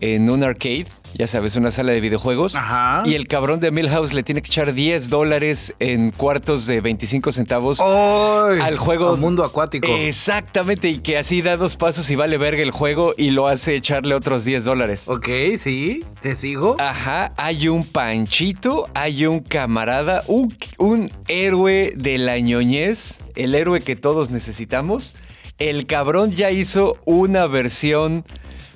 en 0.00 0.30
un 0.30 0.42
arcade, 0.42 0.86
ya 1.14 1.26
sabes, 1.28 1.54
una 1.56 1.70
sala 1.70 1.92
de 1.92 2.00
videojuegos. 2.00 2.56
Ajá. 2.56 3.02
Y 3.04 3.14
el 3.14 3.28
cabrón 3.28 3.60
de 3.60 3.70
Milhouse 3.70 4.12
le 4.12 4.22
tiene 4.22 4.42
que 4.42 4.48
echar 4.48 4.74
10 4.74 5.10
dólares 5.10 5.72
en 5.78 6.10
cuartos 6.10 6.66
de 6.66 6.80
25 6.80 7.30
centavos 7.32 7.80
al 7.80 8.76
juego. 8.76 9.10
Al 9.10 9.18
mundo 9.18 9.44
acuático. 9.44 9.86
Exactamente, 9.88 10.88
y 10.88 10.98
que 10.98 11.16
así 11.16 11.40
da 11.40 11.56
dos 11.56 11.76
pasos 11.76 12.10
y 12.10 12.16
vale 12.16 12.36
verga 12.36 12.62
el 12.62 12.72
juego 12.72 13.14
y 13.16 13.30
lo 13.30 13.46
hace 13.46 13.76
echarle 13.76 14.14
otros 14.14 14.44
10 14.44 14.64
dólares. 14.64 15.08
Ok, 15.08 15.28
sí, 15.58 16.04
te 16.20 16.34
sigo. 16.34 16.76
Ajá, 16.80 17.32
hay 17.36 17.68
un 17.68 17.84
panchito, 17.86 18.88
hay 18.94 19.26
un 19.26 19.40
camarada, 19.40 20.24
un, 20.26 20.54
un 20.78 21.12
héroe 21.28 21.92
de 21.96 22.18
la 22.18 22.38
ñoñez, 22.40 23.20
el 23.36 23.54
héroe 23.54 23.80
que 23.80 23.94
todos 23.94 24.30
necesitamos. 24.30 25.14
El 25.58 25.86
cabrón 25.86 26.32
ya 26.32 26.50
hizo 26.50 26.96
una 27.04 27.46
versión 27.46 28.24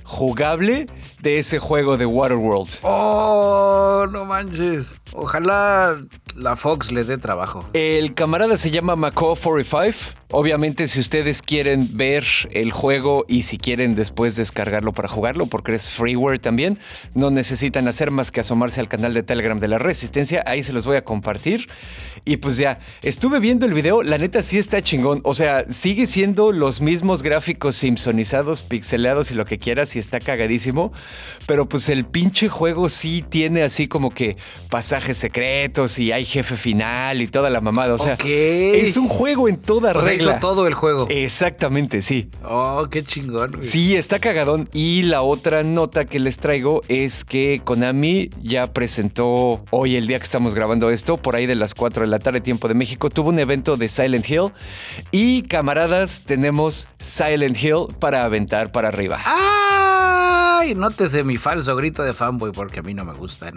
jugable 0.04 0.86
de 1.28 1.38
ese 1.38 1.58
juego 1.58 1.98
de 1.98 2.06
Waterworld. 2.06 2.78
¡Oh! 2.80 4.06
No 4.10 4.24
manches. 4.24 4.96
Ojalá 5.12 6.02
la 6.36 6.56
Fox 6.56 6.90
le 6.90 7.04
dé 7.04 7.18
trabajo. 7.18 7.66
El 7.74 8.14
camarada 8.14 8.56
se 8.56 8.70
llama 8.70 8.96
Macaw 8.96 9.36
45. 9.36 10.18
Obviamente, 10.30 10.88
si 10.88 11.00
ustedes 11.00 11.40
quieren 11.40 11.88
ver 11.96 12.24
el 12.50 12.70
juego 12.70 13.24
y 13.28 13.42
si 13.42 13.56
quieren 13.56 13.94
después 13.94 14.36
descargarlo 14.36 14.92
para 14.92 15.08
jugarlo, 15.08 15.46
porque 15.46 15.74
es 15.74 15.88
freeware 15.88 16.38
también, 16.38 16.78
no 17.14 17.30
necesitan 17.30 17.88
hacer 17.88 18.10
más 18.10 18.30
que 18.30 18.40
asomarse 18.40 18.80
al 18.80 18.88
canal 18.88 19.14
de 19.14 19.22
Telegram 19.22 19.58
de 19.58 19.68
la 19.68 19.78
Resistencia. 19.78 20.44
Ahí 20.46 20.62
se 20.62 20.74
los 20.74 20.84
voy 20.84 20.96
a 20.96 21.04
compartir. 21.04 21.66
Y 22.26 22.36
pues 22.38 22.58
ya, 22.58 22.78
estuve 23.00 23.40
viendo 23.40 23.64
el 23.64 23.72
video, 23.72 24.02
la 24.02 24.18
neta 24.18 24.42
sí 24.42 24.58
está 24.58 24.82
chingón. 24.82 25.22
O 25.24 25.32
sea, 25.32 25.64
sigue 25.70 26.06
siendo 26.06 26.52
los 26.52 26.82
mismos 26.82 27.22
gráficos 27.22 27.76
simpsonizados, 27.76 28.60
pixelados 28.60 29.30
y 29.30 29.34
lo 29.34 29.46
que 29.46 29.58
quieras, 29.58 29.96
y 29.96 29.98
está 29.98 30.20
cagadísimo. 30.20 30.92
Pero 31.46 31.68
pues 31.68 31.88
el 31.88 32.04
pinche 32.04 32.48
juego 32.48 32.88
sí 32.88 33.24
tiene 33.28 33.62
así 33.62 33.88
como 33.88 34.10
que 34.10 34.36
pasajes 34.70 35.16
secretos 35.16 35.98
y 35.98 36.12
hay 36.12 36.24
jefe 36.24 36.56
final 36.56 37.22
y 37.22 37.26
toda 37.26 37.50
la 37.50 37.60
mamada. 37.60 37.94
O 37.94 37.98
sea, 37.98 38.18
es 38.24 38.96
un 38.96 39.08
juego 39.08 39.48
en 39.48 39.56
toda 39.56 39.90
o 39.90 40.02
regla. 40.02 40.04
Sea, 40.04 40.14
hizo 40.14 40.40
todo 40.40 40.66
el 40.66 40.74
juego. 40.74 41.06
Exactamente, 41.08 42.02
sí. 42.02 42.30
Oh, 42.44 42.86
qué 42.90 43.02
chingón. 43.02 43.52
Güey. 43.52 43.64
Sí, 43.64 43.96
está 43.96 44.18
cagadón. 44.18 44.68
Y 44.72 45.02
la 45.02 45.22
otra 45.22 45.62
nota 45.62 46.04
que 46.04 46.18
les 46.18 46.38
traigo 46.38 46.82
es 46.88 47.24
que 47.24 47.60
Konami 47.64 48.30
ya 48.42 48.72
presentó 48.72 49.64
hoy, 49.70 49.96
el 49.96 50.06
día 50.06 50.18
que 50.18 50.24
estamos 50.24 50.54
grabando 50.54 50.90
esto, 50.90 51.16
por 51.16 51.36
ahí 51.36 51.46
de 51.46 51.54
las 51.54 51.74
4 51.74 52.02
de 52.02 52.08
la 52.08 52.18
tarde, 52.18 52.40
tiempo 52.40 52.68
de 52.68 52.74
México, 52.74 53.10
tuvo 53.10 53.30
un 53.30 53.38
evento 53.38 53.76
de 53.76 53.88
Silent 53.88 54.28
Hill. 54.28 54.52
Y 55.10 55.42
camaradas, 55.42 56.22
tenemos 56.26 56.88
Silent 56.98 57.62
Hill 57.62 57.86
para 57.98 58.24
aventar 58.24 58.70
para 58.72 58.88
arriba. 58.88 59.20
¡Ay! 60.58 60.74
Nótese 60.74 61.22
mi 61.22 61.36
falso 61.36 61.76
grito 61.76 62.02
de 62.02 62.12
fanboy 62.12 62.50
porque 62.50 62.80
a 62.80 62.82
mí 62.82 62.92
no 62.92 63.04
me 63.04 63.12
gustan. 63.12 63.54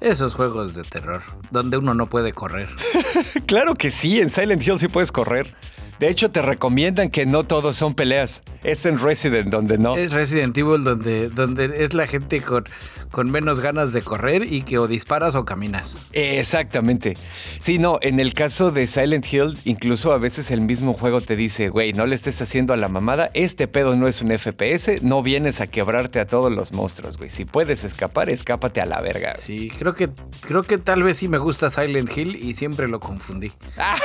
Esos 0.00 0.34
juegos 0.34 0.74
de 0.74 0.82
terror, 0.82 1.20
donde 1.50 1.76
uno 1.76 1.92
no 1.92 2.06
puede 2.06 2.32
correr. 2.32 2.68
claro 3.46 3.74
que 3.74 3.90
sí, 3.90 4.20
en 4.20 4.30
Silent 4.30 4.66
Hill 4.66 4.78
sí 4.78 4.88
puedes 4.88 5.12
correr. 5.12 5.54
De 5.98 6.08
hecho, 6.08 6.30
te 6.30 6.40
recomiendan 6.40 7.10
que 7.10 7.26
no 7.26 7.44
todos 7.44 7.76
son 7.76 7.94
peleas. 7.94 8.42
Es 8.62 8.86
en 8.86 8.98
Resident 8.98 9.50
donde 9.50 9.76
no. 9.76 9.96
Es 9.96 10.12
Resident 10.12 10.56
Evil 10.56 10.84
donde, 10.84 11.28
donde 11.28 11.84
es 11.84 11.92
la 11.92 12.06
gente 12.06 12.40
con, 12.40 12.64
con 13.10 13.30
menos 13.30 13.60
ganas 13.60 13.92
de 13.92 14.02
correr 14.02 14.52
y 14.52 14.62
que 14.62 14.78
o 14.78 14.86
disparas 14.86 15.34
o 15.34 15.44
caminas. 15.44 15.96
Exactamente. 16.12 17.16
Sí, 17.60 17.78
no, 17.78 17.98
en 18.02 18.20
el 18.20 18.34
caso 18.34 18.70
de 18.70 18.86
Silent 18.86 19.26
Hill, 19.32 19.58
incluso 19.64 20.12
a 20.12 20.18
veces 20.18 20.50
el 20.50 20.60
mismo 20.60 20.94
juego 20.94 21.20
te 21.20 21.36
dice, 21.36 21.68
güey, 21.68 21.92
no 21.92 22.06
le 22.06 22.14
estés 22.14 22.40
haciendo 22.40 22.72
a 22.72 22.76
la 22.76 22.88
mamada, 22.88 23.30
este 23.34 23.68
pedo 23.68 23.96
no 23.96 24.08
es 24.08 24.22
un 24.22 24.30
FPS, 24.36 25.02
no 25.02 25.22
vienes 25.22 25.60
a 25.60 25.66
quebrarte 25.66 26.20
a 26.20 26.26
todos 26.26 26.52
los 26.52 26.72
monstruos, 26.72 27.16
güey. 27.16 27.30
Si 27.30 27.44
puedes 27.44 27.84
escapar, 27.84 28.30
escápate 28.30 28.80
a 28.80 28.86
la 28.86 29.00
verga. 29.00 29.34
Sí, 29.36 29.70
creo 29.78 29.94
que, 29.94 30.10
creo 30.40 30.62
que 30.62 30.78
tal 30.78 31.02
vez 31.02 31.18
sí 31.18 31.28
me 31.28 31.38
gusta 31.38 31.70
Silent 31.70 32.16
Hill 32.16 32.36
y 32.36 32.54
siempre 32.54 32.88
lo 32.88 33.00
confundí. 33.00 33.52
Ah, 33.80 33.96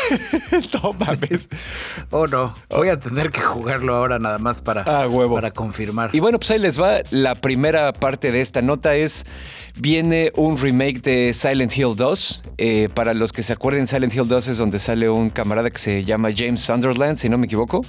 no 0.81 0.93
mames. 0.93 1.49
Oh, 2.11 2.27
no. 2.27 2.53
Voy 2.69 2.89
a 2.89 2.99
tener 2.99 3.31
que 3.31 3.41
jugarlo 3.41 3.95
ahora 3.95 4.19
nada 4.19 4.37
más 4.37 4.61
para, 4.61 4.83
ah, 4.83 5.07
huevo. 5.07 5.35
para 5.35 5.51
confirmar. 5.51 6.11
Y 6.13 6.19
bueno, 6.19 6.37
pues 6.37 6.51
ahí 6.51 6.59
les 6.59 6.79
va. 6.79 6.99
La 7.09 7.35
primera 7.35 7.91
parte 7.91 8.31
de 8.31 8.41
esta 8.41 8.61
nota 8.61 8.92
es, 8.95 9.25
viene 9.77 10.31
un 10.35 10.57
remake 10.57 11.01
de 11.01 11.33
Silent 11.33 11.75
Hill 11.75 11.95
2. 11.95 12.43
Eh, 12.57 12.89
para 12.93 13.13
los 13.13 13.31
que 13.31 13.43
se 13.43 13.53
acuerden, 13.53 13.87
Silent 13.87 14.13
Hill 14.13 14.27
2 14.27 14.47
es 14.49 14.57
donde 14.57 14.79
sale 14.79 15.09
un 15.09 15.29
camarada 15.29 15.69
que 15.69 15.77
se 15.77 16.03
llama 16.05 16.29
James 16.35 16.61
Sunderland, 16.61 17.17
si 17.17 17.29
no 17.29 17.37
me 17.37 17.45
equivoco. 17.45 17.81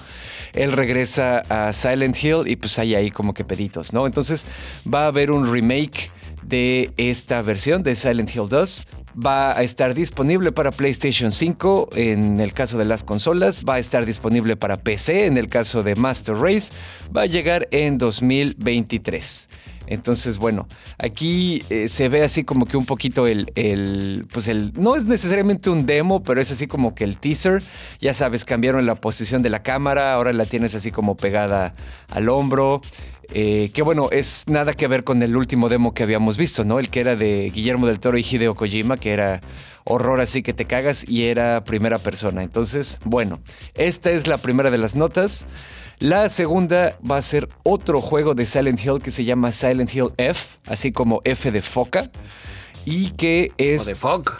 Él 0.52 0.72
regresa 0.72 1.38
a 1.48 1.72
Silent 1.72 2.22
Hill 2.22 2.42
y 2.46 2.56
pues 2.56 2.78
hay 2.78 2.94
ahí 2.94 3.10
como 3.10 3.34
que 3.34 3.44
peditos, 3.44 3.92
¿no? 3.92 4.06
Entonces 4.06 4.46
va 4.92 5.04
a 5.04 5.06
haber 5.06 5.30
un 5.30 5.50
remake 5.50 6.10
de 6.42 6.92
esta 6.96 7.42
versión 7.42 7.82
de 7.82 7.96
Silent 7.96 8.34
Hill 8.34 8.48
2 8.48 8.86
va 9.14 9.56
a 9.56 9.62
estar 9.62 9.94
disponible 9.94 10.52
para 10.52 10.70
PlayStation 10.70 11.30
5 11.30 11.90
en 11.94 12.40
el 12.40 12.52
caso 12.52 12.78
de 12.78 12.84
las 12.84 13.04
consolas, 13.04 13.62
va 13.68 13.74
a 13.74 13.78
estar 13.78 14.04
disponible 14.06 14.56
para 14.56 14.76
PC 14.76 15.26
en 15.26 15.38
el 15.38 15.48
caso 15.48 15.82
de 15.82 15.94
Master 15.94 16.36
Race, 16.36 16.72
va 17.16 17.22
a 17.22 17.26
llegar 17.26 17.68
en 17.70 17.98
2023. 17.98 19.48
Entonces, 19.86 20.38
bueno, 20.38 20.68
aquí 20.98 21.62
eh, 21.70 21.88
se 21.88 22.08
ve 22.08 22.22
así 22.22 22.44
como 22.44 22.66
que 22.66 22.76
un 22.76 22.86
poquito 22.86 23.26
el, 23.26 24.26
pues 24.32 24.48
el, 24.48 24.72
no 24.74 24.96
es 24.96 25.04
necesariamente 25.04 25.70
un 25.70 25.86
demo, 25.86 26.22
pero 26.22 26.40
es 26.40 26.50
así 26.50 26.66
como 26.66 26.94
que 26.94 27.04
el 27.04 27.18
teaser, 27.18 27.62
ya 28.00 28.14
sabes, 28.14 28.44
cambiaron 28.44 28.86
la 28.86 28.94
posición 28.96 29.42
de 29.42 29.50
la 29.50 29.62
cámara, 29.62 30.12
ahora 30.14 30.32
la 30.32 30.46
tienes 30.46 30.74
así 30.74 30.90
como 30.90 31.16
pegada 31.16 31.72
al 32.10 32.28
hombro, 32.28 32.80
eh, 33.32 33.70
que 33.72 33.82
bueno, 33.82 34.10
es 34.10 34.44
nada 34.48 34.74
que 34.74 34.86
ver 34.86 35.04
con 35.04 35.22
el 35.22 35.36
último 35.36 35.68
demo 35.68 35.94
que 35.94 36.02
habíamos 36.02 36.36
visto, 36.36 36.64
¿no? 36.64 36.78
El 36.78 36.90
que 36.90 37.00
era 37.00 37.16
de 37.16 37.50
Guillermo 37.54 37.86
del 37.86 38.00
Toro 38.00 38.18
y 38.18 38.22
Hideo 38.28 38.54
Kojima, 38.54 38.96
que 38.96 39.12
era 39.12 39.40
horror 39.84 40.20
así 40.20 40.42
que 40.42 40.52
te 40.52 40.66
cagas 40.66 41.04
y 41.08 41.24
era 41.24 41.64
primera 41.64 41.98
persona. 41.98 42.42
Entonces, 42.42 42.98
bueno, 43.04 43.40
esta 43.74 44.10
es 44.10 44.26
la 44.26 44.38
primera 44.38 44.70
de 44.70 44.78
las 44.78 44.94
notas. 44.96 45.46
La 45.98 46.28
segunda 46.28 46.98
va 47.08 47.18
a 47.18 47.22
ser 47.22 47.48
otro 47.62 48.00
juego 48.00 48.34
de 48.34 48.46
Silent 48.46 48.84
Hill 48.84 49.00
que 49.02 49.10
se 49.10 49.24
llama 49.24 49.52
Silent 49.52 49.94
Hill 49.94 50.12
F, 50.16 50.56
así 50.66 50.92
como 50.92 51.20
F 51.24 51.50
de 51.50 51.62
foca, 51.62 52.10
y 52.84 53.10
que 53.10 53.52
es... 53.56 53.82
O 53.82 53.84
de 53.86 53.94
Foc. 53.94 54.36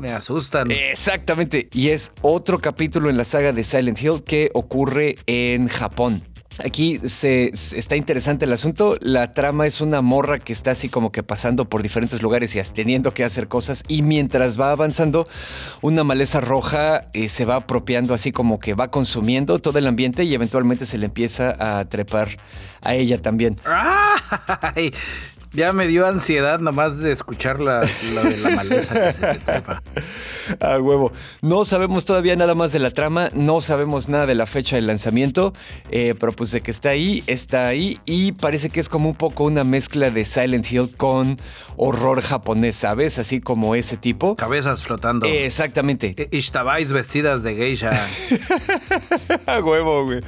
Me 0.00 0.10
asustan. 0.12 0.70
Exactamente, 0.70 1.68
y 1.72 1.90
es 1.90 2.12
otro 2.22 2.58
capítulo 2.58 3.10
en 3.10 3.16
la 3.16 3.24
saga 3.24 3.52
de 3.52 3.62
Silent 3.64 4.00
Hill 4.00 4.22
que 4.24 4.50
ocurre 4.54 5.16
en 5.26 5.68
Japón. 5.68 6.22
Aquí 6.64 7.00
se, 7.04 7.50
está 7.52 7.96
interesante 7.96 8.44
el 8.44 8.52
asunto. 8.52 8.96
La 9.00 9.32
trama 9.32 9.66
es 9.66 9.80
una 9.80 10.00
morra 10.00 10.38
que 10.38 10.52
está 10.52 10.72
así 10.72 10.88
como 10.88 11.12
que 11.12 11.22
pasando 11.22 11.68
por 11.68 11.82
diferentes 11.82 12.22
lugares 12.22 12.54
y 12.56 12.60
teniendo 12.72 13.14
que 13.14 13.24
hacer 13.24 13.48
cosas. 13.48 13.84
Y 13.88 14.02
mientras 14.02 14.60
va 14.60 14.72
avanzando, 14.72 15.26
una 15.82 16.04
maleza 16.04 16.40
roja 16.40 17.08
eh, 17.12 17.28
se 17.28 17.44
va 17.44 17.56
apropiando 17.56 18.14
así 18.14 18.32
como 18.32 18.58
que 18.58 18.74
va 18.74 18.90
consumiendo 18.90 19.58
todo 19.60 19.78
el 19.78 19.86
ambiente 19.86 20.24
y 20.24 20.34
eventualmente 20.34 20.86
se 20.86 20.98
le 20.98 21.06
empieza 21.06 21.56
a 21.58 21.84
trepar 21.84 22.36
a 22.82 22.94
ella 22.94 23.20
también. 23.20 23.58
¡Ay! 23.64 24.92
Ya 25.52 25.72
me 25.72 25.86
dio 25.86 26.06
ansiedad 26.06 26.60
nomás 26.60 26.98
de 26.98 27.12
escuchar 27.12 27.60
la, 27.60 27.80
de 27.80 28.36
la 28.42 28.50
maleza 28.50 28.94
que 28.94 29.12
se 29.12 29.20
te 29.20 29.38
trepa. 29.38 29.82
A 30.60 30.78
huevo. 30.78 31.12
No 31.42 31.64
sabemos 31.66 32.04
todavía 32.06 32.34
nada 32.34 32.54
más 32.54 32.72
de 32.72 32.78
la 32.78 32.90
trama, 32.90 33.30
no 33.34 33.60
sabemos 33.60 34.08
nada 34.08 34.24
de 34.26 34.34
la 34.34 34.46
fecha 34.46 34.76
de 34.76 34.82
lanzamiento, 34.82 35.52
eh, 35.90 36.14
pero 36.18 36.32
pues 36.32 36.50
de 36.52 36.62
que 36.62 36.70
está 36.70 36.90
ahí, 36.90 37.22
está 37.26 37.66
ahí 37.66 37.98
y 38.06 38.32
parece 38.32 38.70
que 38.70 38.80
es 38.80 38.88
como 38.88 39.10
un 39.10 39.14
poco 39.14 39.44
una 39.44 39.64
mezcla 39.64 40.10
de 40.10 40.24
Silent 40.24 40.70
Hill 40.70 40.94
con 40.96 41.38
horror 41.76 42.22
japonés, 42.22 42.76
¿sabes? 42.76 43.18
Así 43.18 43.40
como 43.40 43.74
ese 43.74 43.96
tipo. 43.96 44.36
Cabezas 44.36 44.82
flotando. 44.82 45.26
exactamente. 45.26 46.14
E, 46.16 46.28
Ishtabais 46.36 46.92
vestidas 46.92 47.42
de 47.42 47.54
geisha. 47.54 47.90
A 49.46 49.60
huevo, 49.60 50.04
güey. 50.04 50.20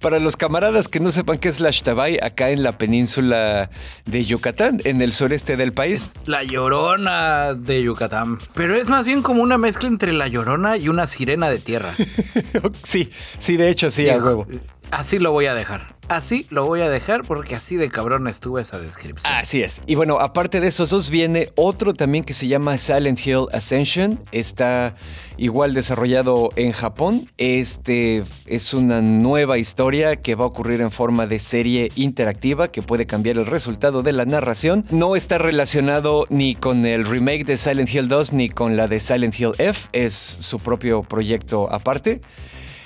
Para 0.00 0.18
los 0.18 0.36
camaradas 0.36 0.88
que 0.88 1.00
no 1.00 1.10
sepan 1.12 1.38
qué 1.38 1.48
es 1.48 1.60
la 1.60 1.70
Ishtabai, 1.70 2.18
acá 2.22 2.50
en 2.50 2.62
la 2.62 2.78
península 2.78 3.68
de 4.06 4.24
Yucatán, 4.24 4.57
en 4.66 5.02
el 5.02 5.12
sureste 5.12 5.56
del 5.56 5.72
país. 5.72 6.14
La 6.26 6.42
llorona 6.42 7.54
de 7.54 7.82
Yucatán. 7.82 8.38
Pero 8.54 8.74
es 8.74 8.88
más 8.88 9.06
bien 9.06 9.22
como 9.22 9.42
una 9.42 9.58
mezcla 9.58 9.88
entre 9.88 10.12
la 10.12 10.28
llorona 10.28 10.76
y 10.76 10.88
una 10.88 11.06
sirena 11.06 11.48
de 11.48 11.58
tierra. 11.58 11.94
sí, 12.84 13.10
sí, 13.38 13.56
de 13.56 13.68
hecho, 13.68 13.90
sí, 13.90 14.08
a 14.08 14.18
huevo. 14.18 14.46
Así 14.90 15.18
lo 15.18 15.32
voy 15.32 15.46
a 15.46 15.54
dejar. 15.54 15.97
Así 16.08 16.46
lo 16.48 16.64
voy 16.64 16.80
a 16.80 16.88
dejar 16.88 17.26
porque 17.26 17.54
así 17.54 17.76
de 17.76 17.90
cabrón 17.90 18.28
estuvo 18.28 18.58
esa 18.58 18.78
descripción. 18.78 19.30
Así 19.30 19.62
es. 19.62 19.82
Y 19.86 19.94
bueno, 19.94 20.20
aparte 20.20 20.58
de 20.60 20.68
esos 20.68 20.88
dos 20.88 21.10
viene 21.10 21.52
otro 21.54 21.92
también 21.92 22.24
que 22.24 22.32
se 22.32 22.48
llama 22.48 22.78
Silent 22.78 23.24
Hill 23.26 23.46
Ascension. 23.52 24.18
Está 24.32 24.94
igual 25.36 25.74
desarrollado 25.74 26.48
en 26.56 26.72
Japón. 26.72 27.30
Este 27.36 28.24
es 28.46 28.72
una 28.72 29.02
nueva 29.02 29.58
historia 29.58 30.16
que 30.16 30.34
va 30.34 30.44
a 30.44 30.48
ocurrir 30.48 30.80
en 30.80 30.90
forma 30.90 31.26
de 31.26 31.38
serie 31.38 31.92
interactiva 31.94 32.68
que 32.68 32.80
puede 32.80 33.06
cambiar 33.06 33.36
el 33.36 33.44
resultado 33.44 34.02
de 34.02 34.12
la 34.12 34.24
narración. 34.24 34.86
No 34.90 35.14
está 35.14 35.36
relacionado 35.36 36.24
ni 36.30 36.54
con 36.54 36.86
el 36.86 37.04
remake 37.04 37.44
de 37.44 37.58
Silent 37.58 37.92
Hill 37.92 38.08
2 38.08 38.32
ni 38.32 38.48
con 38.48 38.78
la 38.78 38.88
de 38.88 38.98
Silent 38.98 39.38
Hill 39.38 39.52
F. 39.58 39.90
Es 39.92 40.14
su 40.14 40.58
propio 40.58 41.02
proyecto 41.02 41.70
aparte. 41.70 42.22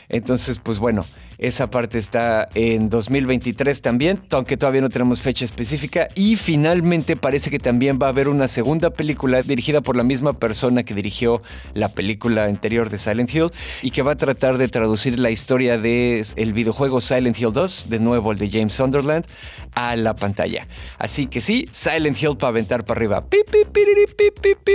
Entonces, 0.09 0.59
pues 0.59 0.79
bueno, 0.79 1.05
esa 1.43 1.71
parte 1.71 1.99
está 1.99 2.49
en 2.55 2.89
2023 2.89 3.83
también, 3.83 4.23
aunque 4.31 4.57
todavía 4.57 4.81
no 4.81 4.91
tenemos 4.91 5.21
fecha 5.21 5.45
específica. 5.45 6.07
Y 6.15 6.37
finalmente 6.37 7.17
parece 7.17 7.51
que 7.51 7.59
también 7.59 7.99
va 8.01 8.07
a 8.07 8.11
haber 8.11 8.29
una 8.29 8.47
segunda 8.47 8.91
película 8.91 9.43
dirigida 9.43 9.81
por 9.81 9.97
la 9.97 10.05
misma 10.05 10.35
persona 10.35 10.85
que 10.85 10.95
dirigió 10.95 11.43
la 11.75 11.89
película 11.89 12.45
anterior 12.45 12.91
de 12.91 12.99
Silent 12.99 13.35
Hill 13.35 13.51
y 13.83 13.91
que 13.91 14.03
va 14.03 14.13
a 14.13 14.17
tratar 14.17 14.57
de 14.57 14.69
traducir 14.69 15.19
la 15.19 15.31
historia 15.31 15.79
del 15.79 16.25
el 16.37 16.53
videojuego 16.53 17.01
Silent 17.01 17.37
Hill 17.37 17.53
2, 17.53 17.87
de 17.89 17.99
nuevo 17.99 18.31
el 18.31 18.39
de 18.39 18.49
James 18.49 18.75
Sunderland, 18.75 19.27
a 19.75 19.97
la 19.97 20.15
pantalla. 20.15 20.69
Así 20.99 21.27
que 21.27 21.41
sí, 21.41 21.67
Silent 21.73 22.23
Hill 22.23 22.37
para 22.37 22.51
aventar 22.51 22.85
para 22.85 22.99
arriba. 22.99 23.25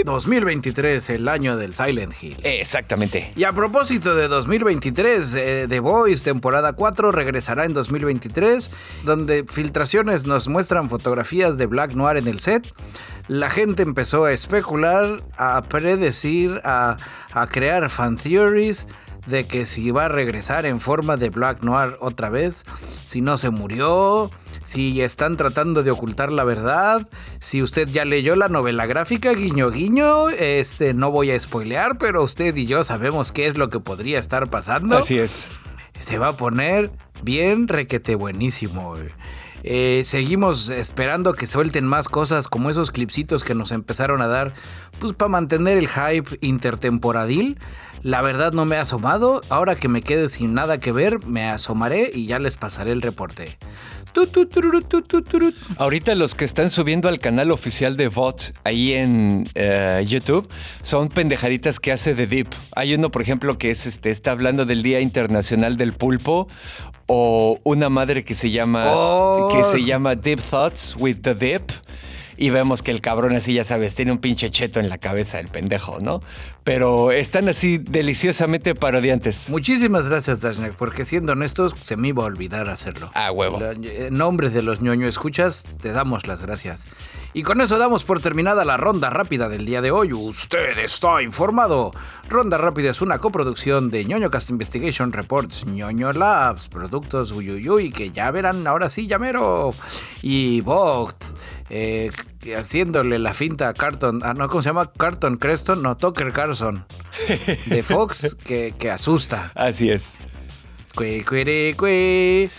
2023, 0.05 1.09
el 1.11 1.29
año 1.29 1.55
del 1.55 1.73
Silent 1.73 2.13
Hill. 2.21 2.37
Exactamente. 2.43 3.31
Y 3.37 3.45
a 3.45 3.53
propósito 3.53 4.15
de 4.15 4.27
2023, 4.27 5.33
eh, 5.33 5.65
The 5.69 5.79
Voice, 5.79 6.25
temporada 6.25 6.56
temporada 6.57 6.73
4 6.73 7.11
regresará 7.11 7.65
en 7.65 7.73
2023, 7.73 8.71
donde 9.03 9.43
filtraciones 9.47 10.25
nos 10.25 10.47
muestran 10.47 10.89
fotografías 10.89 11.59
de 11.59 11.67
Black 11.67 11.91
Noir 11.91 12.17
en 12.17 12.27
el 12.27 12.39
set. 12.39 12.67
La 13.27 13.51
gente 13.51 13.83
empezó 13.83 14.25
a 14.25 14.31
especular, 14.31 15.21
a 15.37 15.61
predecir, 15.61 16.59
a, 16.63 16.97
a 17.31 17.47
crear 17.47 17.89
fan 17.91 18.17
theories 18.17 18.87
de 19.27 19.45
que 19.45 19.67
si 19.67 19.91
va 19.91 20.05
a 20.05 20.09
regresar 20.09 20.65
en 20.65 20.79
forma 20.79 21.15
de 21.15 21.29
Black 21.29 21.61
Noir 21.61 21.97
otra 21.99 22.29
vez, 22.29 22.63
si 23.05 23.21
no 23.21 23.37
se 23.37 23.51
murió, 23.51 24.31
si 24.63 25.01
están 25.01 25.37
tratando 25.37 25.83
de 25.83 25.91
ocultar 25.91 26.31
la 26.31 26.43
verdad, 26.43 27.07
si 27.39 27.61
usted 27.61 27.87
ya 27.87 28.03
leyó 28.03 28.35
la 28.35 28.47
novela 28.47 28.87
gráfica, 28.87 29.33
guiño 29.33 29.69
guiño, 29.69 30.29
este 30.29 30.95
no 30.95 31.11
voy 31.11 31.31
a 31.31 31.39
spoilear, 31.39 31.99
pero 31.99 32.23
usted 32.23 32.55
y 32.55 32.65
yo 32.65 32.83
sabemos 32.83 33.31
qué 33.31 33.45
es 33.45 33.57
lo 33.57 33.69
que 33.69 33.79
podría 33.79 34.17
estar 34.17 34.49
pasando. 34.49 34.97
Así 34.97 35.19
es. 35.19 35.47
Se 35.99 36.17
va 36.17 36.29
a 36.29 36.37
poner 36.37 36.91
bien 37.23 37.67
requete 37.67 38.15
buenísimo. 38.15 38.95
Eh, 39.63 40.03
seguimos 40.05 40.69
esperando 40.69 41.33
que 41.33 41.47
suelten 41.47 41.85
más 41.85 42.07
cosas 42.07 42.47
como 42.47 42.69
esos 42.69 42.91
clipsitos 42.91 43.43
que 43.43 43.55
nos 43.55 43.71
empezaron 43.71 44.21
a 44.21 44.27
dar, 44.27 44.53
pues 44.99 45.13
para 45.13 45.29
mantener 45.29 45.77
el 45.77 45.87
hype 45.87 46.37
intertemporadil. 46.41 47.59
La 48.03 48.21
verdad 48.21 48.53
no 48.53 48.65
me 48.65 48.75
he 48.75 48.79
asomado, 48.79 49.41
ahora 49.49 49.75
que 49.75 49.87
me 49.87 50.03
quede 50.03 50.29
sin 50.29 50.53
nada 50.53 50.79
que 50.79 50.91
ver, 50.91 51.25
me 51.25 51.49
asomaré 51.49 52.11
y 52.13 52.27
ya 52.27 52.39
les 52.39 52.55
pasaré 52.55 52.91
el 52.91 53.01
reporte. 53.01 53.57
Ahorita 55.77 56.15
los 56.15 56.35
que 56.35 56.45
están 56.45 56.69
subiendo 56.69 57.07
al 57.07 57.19
canal 57.19 57.51
oficial 57.51 57.97
de 57.97 58.07
VOT 58.07 58.53
ahí 58.63 58.93
en 58.93 59.49
eh, 59.55 60.03
YouTube 60.07 60.49
son 60.81 61.09
pendejaditas 61.09 61.79
que 61.79 61.91
hace 61.91 62.15
The 62.15 62.27
Deep. 62.27 62.47
Hay 62.75 62.93
uno, 62.95 63.11
por 63.11 63.21
ejemplo, 63.21 63.57
que 63.57 63.71
es 63.71 63.85
este, 63.85 64.09
está 64.11 64.31
hablando 64.31 64.65
del 64.65 64.83
Día 64.83 64.99
Internacional 64.99 65.77
del 65.77 65.93
Pulpo 65.93 66.47
o 67.07 67.59
una 67.63 67.89
madre 67.89 68.23
que 68.23 68.35
se 68.35 68.51
llama 68.51 68.85
Oh. 68.89 69.49
que 69.53 69.63
se 69.63 69.83
llama 69.83 70.15
Deep 70.15 70.41
Thoughts 70.41 70.95
with 70.97 71.17
the 71.21 71.33
Deep 71.33 71.71
y 72.37 72.51
vemos 72.51 72.83
que 72.83 72.91
el 72.91 73.01
cabrón 73.01 73.35
así 73.35 73.53
ya 73.53 73.63
sabes 73.63 73.95
tiene 73.95 74.11
un 74.11 74.19
pinche 74.19 74.51
cheto 74.51 74.79
en 74.79 74.89
la 74.89 74.99
cabeza 74.99 75.39
el 75.39 75.47
pendejo, 75.47 75.99
¿no? 75.99 76.21
Pero 76.67 77.13
están 77.13 77.47
así 77.47 77.77
deliciosamente 77.77 78.75
parodiantes. 78.75 79.49
Muchísimas 79.49 80.09
gracias, 80.09 80.41
Dashnek, 80.41 80.73
porque 80.73 81.05
siendo 81.05 81.31
honestos, 81.31 81.73
se 81.81 81.95
me 81.95 82.09
iba 82.09 82.23
a 82.23 82.25
olvidar 82.25 82.69
hacerlo. 82.69 83.09
Ah, 83.13 83.31
huevo. 83.31 83.57
La- 83.57 83.71
En 83.71 84.17
nombre 84.17 84.49
de 84.49 84.61
los 84.61 84.81
ñoño 84.81 85.07
escuchas, 85.07 85.63
te 85.81 85.93
damos 85.93 86.27
las 86.27 86.41
gracias. 86.41 86.85
Y 87.33 87.43
con 87.43 87.61
eso 87.61 87.77
damos 87.77 88.03
por 88.03 88.19
terminada 88.19 88.65
la 88.65 88.75
ronda 88.75 89.09
rápida 89.09 89.47
del 89.47 89.63
día 89.63 89.79
de 89.81 89.91
hoy. 89.91 90.11
Usted 90.11 90.77
está 90.79 91.21
informado. 91.21 91.91
Ronda 92.27 92.57
rápida 92.57 92.89
es 92.89 92.99
una 93.01 93.19
coproducción 93.19 93.89
de 93.89 94.03
ñoño 94.03 94.29
Cast 94.29 94.49
Investigation 94.49 95.13
Reports, 95.13 95.65
ñoño 95.67 96.11
Labs, 96.11 96.67
productos 96.67 97.31
uyuyuy, 97.31 97.91
que 97.93 98.11
ya 98.11 98.29
verán 98.31 98.67
ahora 98.67 98.89
sí, 98.89 99.07
llamero. 99.07 99.73
Y 100.21 100.59
Vogt, 100.61 101.23
eh, 101.69 102.11
haciéndole 102.55 103.19
la 103.19 103.33
finta 103.33 103.69
a 103.69 103.73
Carton, 103.73 104.21
ah, 104.23 104.33
no, 104.33 104.47
¿cómo 104.47 104.61
se 104.61 104.69
llama? 104.69 104.91
Carton 104.91 105.37
Creston, 105.37 105.81
no, 105.81 105.97
Tucker 105.97 106.31
Carlson, 106.31 106.85
de 107.65 107.83
Fox, 107.83 108.35
que, 108.43 108.73
que 108.77 108.91
asusta. 108.91 109.51
Así 109.55 109.89
es. 109.89 110.17
Cue, 110.95 111.23
cuere, 111.27 111.75
cue. 111.75 112.49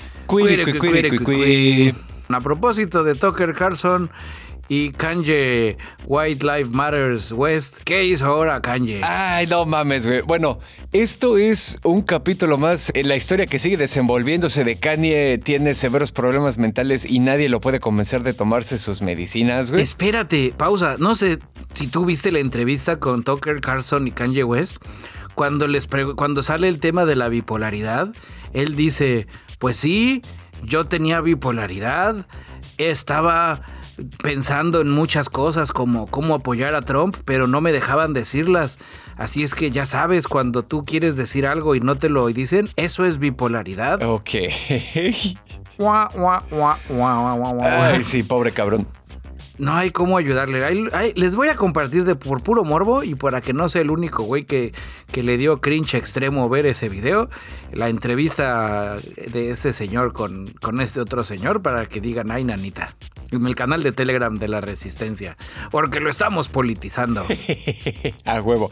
A 2.29 2.41
propósito 2.41 3.03
de 3.05 3.15
Tucker 3.15 3.55
Carlson 3.55 4.11
y 4.69 4.91
Kanye 4.91 5.79
White 6.05 6.45
Life 6.45 6.71
Matters 6.71 7.33
West, 7.33 7.79
¿qué 7.85 8.05
hizo 8.05 8.27
ahora 8.27 8.61
Kanye? 8.61 9.01
Ay, 9.03 9.47
no 9.47 9.65
mames, 9.65 10.07
güey. 10.07 10.21
Bueno, 10.21 10.59
esto 10.93 11.39
es 11.39 11.79
un 11.85 12.03
capítulo 12.03 12.59
más 12.59 12.91
en 12.95 13.09
la 13.09 13.17
historia 13.17 13.47
que 13.47 13.59
sigue 13.59 13.79
desenvolviéndose 13.79 14.65
de 14.65 14.79
Kanye. 14.79 15.39
Tiene 15.39 15.75
severos 15.75 16.13
problemas 16.13 16.59
mentales 16.59 17.07
y 17.09 17.19
nadie 17.21 17.49
lo 17.49 17.61
puede 17.61 17.81
convencer 17.81 18.23
de 18.23 18.35
tomarse 18.35 18.79
sus 18.79 19.01
medicinas, 19.01 19.71
güey. 19.71 19.83
Espérate, 19.83 20.53
pausa. 20.57 20.97
No 20.99 21.15
sé 21.15 21.39
si 21.73 21.89
tú 21.89 22.05
viste 22.05 22.31
la 22.31 22.41
entrevista 22.41 22.99
con 22.99 23.25
Tucker 23.25 23.61
Carlson 23.61 24.07
y 24.07 24.13
Kanye 24.13 24.45
West. 24.45 24.77
Cuando, 25.35 25.69
les 25.69 25.89
cuando 26.17 26.43
sale 26.43 26.69
el 26.69 26.81
tema 26.81 27.05
de 27.05 27.15
la 27.15 27.29
bipolaridad, 27.29 28.13
él 28.53 28.75
dice, 28.75 29.29
pues 29.61 29.77
sí, 29.77 30.21
yo 30.65 30.87
tenía 30.87 31.21
bipolaridad, 31.21 32.27
estaba 32.77 33.63
pensando 34.23 34.81
en 34.81 34.91
muchas 34.91 35.29
cosas 35.29 35.73
como 35.73 36.07
cómo 36.07 36.35
apoyar 36.35 36.75
a 36.75 36.83
Trump, 36.83 37.17
pero 37.25 37.47
no 37.47 37.61
me 37.61 37.73
dejaban 37.73 38.13
decirlas. 38.13 38.79
Así 39.17 39.43
es 39.43 39.55
que 39.55 39.71
ya 39.71 39.87
sabes, 39.87 40.29
cuando 40.29 40.63
tú 40.63 40.85
quieres 40.85 41.17
decir 41.17 41.47
algo 41.47 41.75
y 41.75 41.81
no 41.81 41.97
te 41.99 42.09
lo 42.09 42.27
dicen, 42.29 42.71
eso 42.77 43.05
es 43.05 43.19
bipolaridad. 43.19 44.03
Ok. 44.03 44.31
Ay, 47.63 48.03
sí, 48.03 48.25
pobre 48.25 48.51
cabrón. 48.51 48.87
No 49.59 49.75
hay 49.75 49.91
cómo 49.91 50.17
ayudarle. 50.17 50.61
Les 51.15 51.37
voy 51.37 51.49
a 51.49 51.57
compartir 51.57 52.05
de 52.05 52.15
por 52.15 52.43
puro 52.43 52.65
morbo 52.65 53.03
y 53.03 53.15
para 53.15 53.41
que 53.41 53.53
no 53.53 53.69
sea 53.69 53.83
el 53.83 53.91
único 53.91 54.23
güey 54.23 54.45
que, 54.45 54.73
que 55.11 55.23
le 55.23 55.37
dio 55.37 55.61
cringe 55.61 55.95
extremo 55.95 56.49
ver 56.49 56.67
ese 56.67 56.89
video, 56.89 57.29
la 57.73 57.89
entrevista 57.89 58.97
de 58.97 59.51
ese 59.51 59.73
señor 59.73 60.13
con, 60.13 60.49
con 60.61 60.81
este 60.81 61.01
otro 61.01 61.25
señor 61.25 61.63
para 61.63 61.87
que 61.87 62.01
digan, 62.01 62.31
ay, 62.31 62.45
nanita. 62.45 62.95
En 63.31 63.47
el 63.47 63.55
canal 63.55 63.83
de 63.83 63.93
Telegram 63.93 64.39
de 64.39 64.49
la 64.49 64.63
Resistencia. 64.63 65.37
Porque 65.71 66.01
lo 66.01 66.09
estamos 66.09 66.49
politizando. 66.49 67.27
A 68.25 68.41
huevo. 68.41 68.71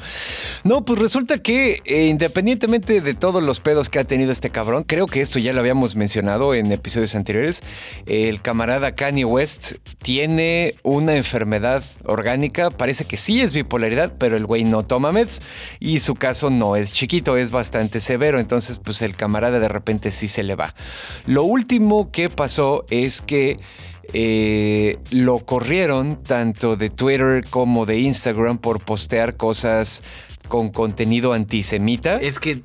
No, 0.64 0.82
pues 0.82 0.98
resulta 0.98 1.42
que 1.42 1.82
eh, 1.84 2.06
independientemente 2.06 3.02
de 3.02 3.14
todos 3.14 3.42
los 3.42 3.60
pedos 3.60 3.90
que 3.90 3.98
ha 3.98 4.04
tenido 4.04 4.32
este 4.32 4.48
cabrón, 4.48 4.84
creo 4.84 5.06
que 5.08 5.20
esto 5.20 5.38
ya 5.38 5.52
lo 5.52 5.60
habíamos 5.60 5.94
mencionado 5.94 6.54
en 6.54 6.72
episodios 6.72 7.14
anteriores, 7.14 7.62
el 8.06 8.40
camarada 8.40 8.94
Kanye 8.94 9.26
West 9.26 9.74
tiene 9.98 10.75
una 10.82 11.16
enfermedad 11.16 11.84
orgánica, 12.04 12.70
parece 12.70 13.04
que 13.04 13.16
sí 13.16 13.40
es 13.40 13.52
bipolaridad, 13.52 14.14
pero 14.18 14.36
el 14.36 14.46
güey 14.46 14.64
no 14.64 14.84
toma 14.84 15.12
meds 15.12 15.42
y 15.80 16.00
su 16.00 16.14
caso 16.14 16.50
no 16.50 16.76
es 16.76 16.92
chiquito, 16.92 17.36
es 17.36 17.50
bastante 17.50 18.00
severo, 18.00 18.40
entonces 18.40 18.78
pues 18.78 19.02
el 19.02 19.16
camarada 19.16 19.58
de 19.58 19.68
repente 19.68 20.10
sí 20.10 20.28
se 20.28 20.42
le 20.42 20.54
va. 20.54 20.74
Lo 21.26 21.44
último 21.44 22.10
que 22.10 22.30
pasó 22.30 22.86
es 22.90 23.20
que 23.20 23.56
eh, 24.12 24.98
lo 25.10 25.40
corrieron 25.40 26.22
tanto 26.22 26.76
de 26.76 26.90
Twitter 26.90 27.44
como 27.50 27.86
de 27.86 27.98
Instagram 27.98 28.58
por 28.58 28.80
postear 28.80 29.36
cosas 29.36 30.02
con 30.48 30.70
contenido 30.70 31.32
antisemita. 31.32 32.16
es 32.16 32.38
que 32.38 32.62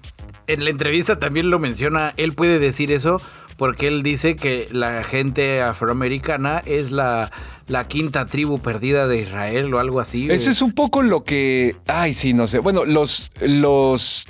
en 0.47 0.63
la 0.63 0.69
entrevista 0.69 1.17
también 1.17 1.49
lo 1.49 1.59
menciona, 1.59 2.13
él 2.17 2.33
puede 2.33 2.59
decir 2.59 2.91
eso 2.91 3.21
porque 3.61 3.85
él 3.85 4.01
dice 4.01 4.35
que 4.35 4.67
la 4.71 5.03
gente 5.03 5.61
afroamericana 5.61 6.63
es 6.65 6.89
la, 6.89 7.29
la 7.67 7.87
quinta 7.87 8.25
tribu 8.25 8.57
perdida 8.57 9.07
de 9.07 9.19
Israel 9.19 9.71
o 9.71 9.77
algo 9.77 9.99
así. 9.99 10.27
Eso 10.31 10.49
es 10.49 10.63
un 10.63 10.71
poco 10.71 11.03
lo 11.03 11.23
que... 11.23 11.75
Ay, 11.85 12.13
sí, 12.13 12.33
no 12.33 12.47
sé. 12.47 12.57
Bueno, 12.57 12.85
los... 12.85 13.29
los 13.39 14.25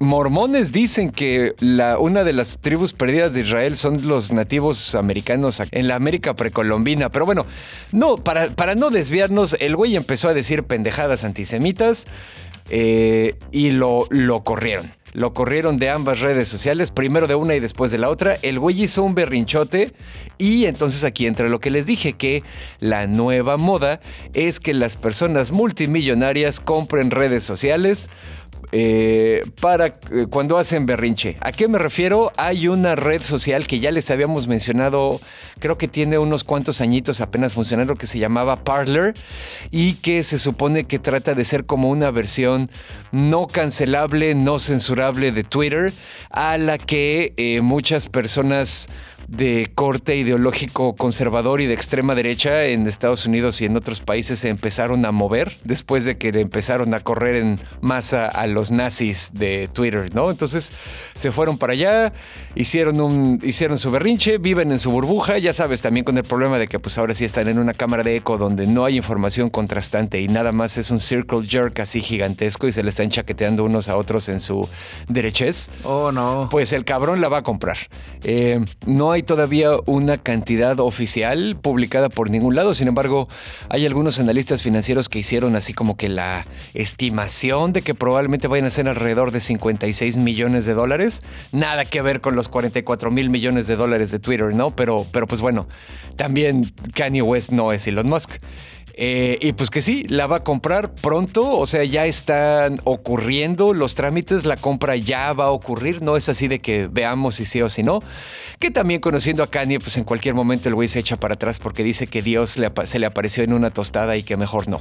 Mormones 0.00 0.70
dicen 0.70 1.12
que 1.12 1.54
la, 1.60 1.96
una 1.96 2.24
de 2.24 2.34
las 2.34 2.58
tribus 2.60 2.92
perdidas 2.92 3.32
de 3.32 3.40
Israel 3.40 3.74
son 3.74 4.06
los 4.06 4.32
nativos 4.32 4.94
americanos 4.94 5.62
en 5.70 5.88
la 5.88 5.94
América 5.94 6.34
precolombina. 6.34 7.08
Pero 7.08 7.24
bueno, 7.24 7.46
no, 7.90 8.18
para, 8.18 8.54
para 8.54 8.74
no 8.74 8.90
desviarnos, 8.90 9.56
el 9.60 9.76
güey 9.76 9.96
empezó 9.96 10.28
a 10.28 10.34
decir 10.34 10.64
pendejadas 10.64 11.24
antisemitas 11.24 12.06
eh, 12.68 13.36
y 13.50 13.70
lo, 13.70 14.08
lo 14.10 14.44
corrieron. 14.44 14.92
Lo 15.14 15.32
corrieron 15.32 15.76
de 15.78 15.90
ambas 15.90 16.18
redes 16.18 16.48
sociales, 16.48 16.90
primero 16.90 17.28
de 17.28 17.36
una 17.36 17.54
y 17.54 17.60
después 17.60 17.92
de 17.92 17.98
la 17.98 18.08
otra. 18.10 18.36
El 18.42 18.58
güey 18.58 18.82
hizo 18.82 19.04
un 19.04 19.14
berrinchote 19.14 19.92
y 20.38 20.64
entonces 20.64 21.04
aquí 21.04 21.26
entra 21.26 21.48
lo 21.48 21.60
que 21.60 21.70
les 21.70 21.86
dije, 21.86 22.14
que 22.14 22.42
la 22.80 23.06
nueva 23.06 23.56
moda 23.56 24.00
es 24.32 24.58
que 24.58 24.74
las 24.74 24.96
personas 24.96 25.52
multimillonarias 25.52 26.58
compren 26.58 27.12
redes 27.12 27.44
sociales 27.44 28.10
eh, 28.72 29.42
para 29.60 29.86
eh, 29.86 30.26
cuando 30.30 30.58
hacen 30.58 30.86
berrinche. 30.86 31.36
¿A 31.40 31.52
qué 31.52 31.68
me 31.68 31.78
refiero? 31.78 32.32
Hay 32.36 32.68
una 32.68 32.94
red 32.94 33.22
social 33.22 33.66
que 33.66 33.80
ya 33.80 33.90
les 33.90 34.10
habíamos 34.10 34.46
mencionado, 34.46 35.20
creo 35.58 35.78
que 35.78 35.88
tiene 35.88 36.18
unos 36.18 36.44
cuantos 36.44 36.80
añitos 36.80 37.20
apenas 37.20 37.52
funcionando, 37.52 37.96
que 37.96 38.06
se 38.06 38.18
llamaba 38.18 38.64
Parler 38.64 39.14
y 39.70 39.94
que 39.94 40.22
se 40.22 40.38
supone 40.38 40.84
que 40.84 40.98
trata 40.98 41.34
de 41.34 41.44
ser 41.44 41.66
como 41.66 41.88
una 41.88 42.10
versión 42.10 42.70
no 43.12 43.46
cancelable, 43.46 44.34
no 44.34 44.58
censurable 44.58 45.32
de 45.32 45.44
Twitter, 45.44 45.92
a 46.30 46.58
la 46.58 46.78
que 46.78 47.32
eh, 47.36 47.60
muchas 47.60 48.06
personas 48.06 48.88
de 49.36 49.70
corte 49.74 50.16
ideológico 50.16 50.94
conservador 50.94 51.60
y 51.60 51.66
de 51.66 51.74
extrema 51.74 52.14
derecha 52.14 52.64
en 52.66 52.86
Estados 52.86 53.26
Unidos 53.26 53.60
y 53.60 53.64
en 53.64 53.76
otros 53.76 54.00
países 54.00 54.38
se 54.38 54.48
empezaron 54.48 55.04
a 55.04 55.12
mover 55.12 55.52
después 55.64 56.04
de 56.04 56.16
que 56.16 56.28
empezaron 56.28 56.94
a 56.94 57.00
correr 57.00 57.36
en 57.36 57.60
masa 57.80 58.26
a 58.26 58.46
los 58.46 58.70
nazis 58.70 59.30
de 59.32 59.68
Twitter, 59.72 60.14
¿no? 60.14 60.30
Entonces 60.30 60.72
se 61.14 61.32
fueron 61.32 61.58
para 61.58 61.72
allá, 61.72 62.12
hicieron, 62.54 63.00
un, 63.00 63.40
hicieron 63.42 63.78
su 63.78 63.90
berrinche, 63.90 64.38
viven 64.38 64.70
en 64.70 64.78
su 64.78 64.90
burbuja, 64.90 65.38
ya 65.38 65.52
sabes, 65.52 65.82
también 65.82 66.04
con 66.04 66.16
el 66.16 66.24
problema 66.24 66.58
de 66.58 66.68
que 66.68 66.78
pues 66.78 66.96
ahora 66.98 67.14
sí 67.14 67.24
están 67.24 67.48
en 67.48 67.58
una 67.58 67.74
cámara 67.74 68.02
de 68.02 68.16
eco 68.16 68.38
donde 68.38 68.66
no 68.66 68.84
hay 68.84 68.96
información 68.96 69.50
contrastante 69.50 70.20
y 70.20 70.28
nada 70.28 70.52
más 70.52 70.78
es 70.78 70.90
un 70.90 70.98
circle 70.98 71.46
jerk 71.46 71.80
así 71.80 72.00
gigantesco 72.00 72.68
y 72.68 72.72
se 72.72 72.82
le 72.82 72.90
están 72.90 73.10
chaqueteando 73.10 73.64
unos 73.64 73.88
a 73.88 73.96
otros 73.96 74.28
en 74.28 74.40
su 74.40 74.68
derechez. 75.08 75.70
Oh, 75.82 76.12
no. 76.12 76.48
Pues 76.50 76.72
el 76.72 76.84
cabrón 76.84 77.20
la 77.20 77.28
va 77.28 77.38
a 77.38 77.42
comprar. 77.42 77.78
Eh, 78.22 78.64
no 78.86 79.10
hay 79.10 79.23
todavía 79.24 79.70
una 79.86 80.18
cantidad 80.18 80.78
oficial 80.80 81.56
publicada 81.60 82.08
por 82.08 82.30
ningún 82.30 82.54
lado, 82.54 82.74
sin 82.74 82.88
embargo, 82.88 83.28
hay 83.68 83.86
algunos 83.86 84.18
analistas 84.18 84.62
financieros 84.62 85.08
que 85.08 85.18
hicieron 85.18 85.56
así 85.56 85.74
como 85.74 85.96
que 85.96 86.08
la 86.08 86.46
estimación 86.74 87.72
de 87.72 87.82
que 87.82 87.94
probablemente 87.94 88.48
vayan 88.48 88.66
a 88.66 88.70
ser 88.70 88.88
alrededor 88.88 89.30
de 89.30 89.40
56 89.40 90.18
millones 90.18 90.66
de 90.66 90.74
dólares. 90.74 91.22
Nada 91.52 91.84
que 91.84 92.02
ver 92.02 92.20
con 92.20 92.36
los 92.36 92.48
44 92.48 93.10
mil 93.10 93.30
millones 93.30 93.66
de 93.66 93.76
dólares 93.76 94.10
de 94.10 94.18
Twitter, 94.18 94.54
¿no? 94.54 94.70
Pero, 94.70 95.06
pero 95.12 95.26
pues 95.26 95.40
bueno, 95.40 95.66
también 96.16 96.72
Kanye 96.94 97.22
West 97.22 97.50
no 97.50 97.72
es 97.72 97.86
Elon 97.86 98.08
Musk. 98.08 98.32
Eh, 98.96 99.38
y 99.40 99.52
pues 99.52 99.70
que 99.70 99.82
sí, 99.82 100.04
la 100.08 100.28
va 100.28 100.36
a 100.36 100.44
comprar 100.44 100.94
pronto, 100.94 101.58
o 101.58 101.66
sea, 101.66 101.82
ya 101.82 102.06
están 102.06 102.80
ocurriendo 102.84 103.74
los 103.74 103.96
trámites, 103.96 104.44
la 104.44 104.56
compra 104.56 104.94
ya 104.94 105.32
va 105.32 105.46
a 105.46 105.50
ocurrir, 105.50 106.00
no 106.00 106.16
es 106.16 106.28
así 106.28 106.46
de 106.46 106.60
que 106.60 106.88
veamos 106.90 107.34
si 107.34 107.44
sí 107.44 107.60
o 107.60 107.68
si 107.68 107.82
no. 107.82 108.02
Que 108.60 108.70
también 108.70 109.00
conociendo 109.00 109.42
a 109.42 109.50
Kanye, 109.50 109.80
pues 109.80 109.96
en 109.96 110.04
cualquier 110.04 110.34
momento 110.34 110.68
el 110.68 110.76
güey 110.76 110.88
se 110.88 111.00
echa 111.00 111.16
para 111.16 111.34
atrás 111.34 111.58
porque 111.58 111.82
dice 111.82 112.06
que 112.06 112.22
Dios 112.22 112.50
se 112.84 112.98
le 112.98 113.06
apareció 113.06 113.42
en 113.42 113.52
una 113.52 113.70
tostada 113.70 114.16
y 114.16 114.22
que 114.22 114.36
mejor 114.36 114.68
no. 114.68 114.80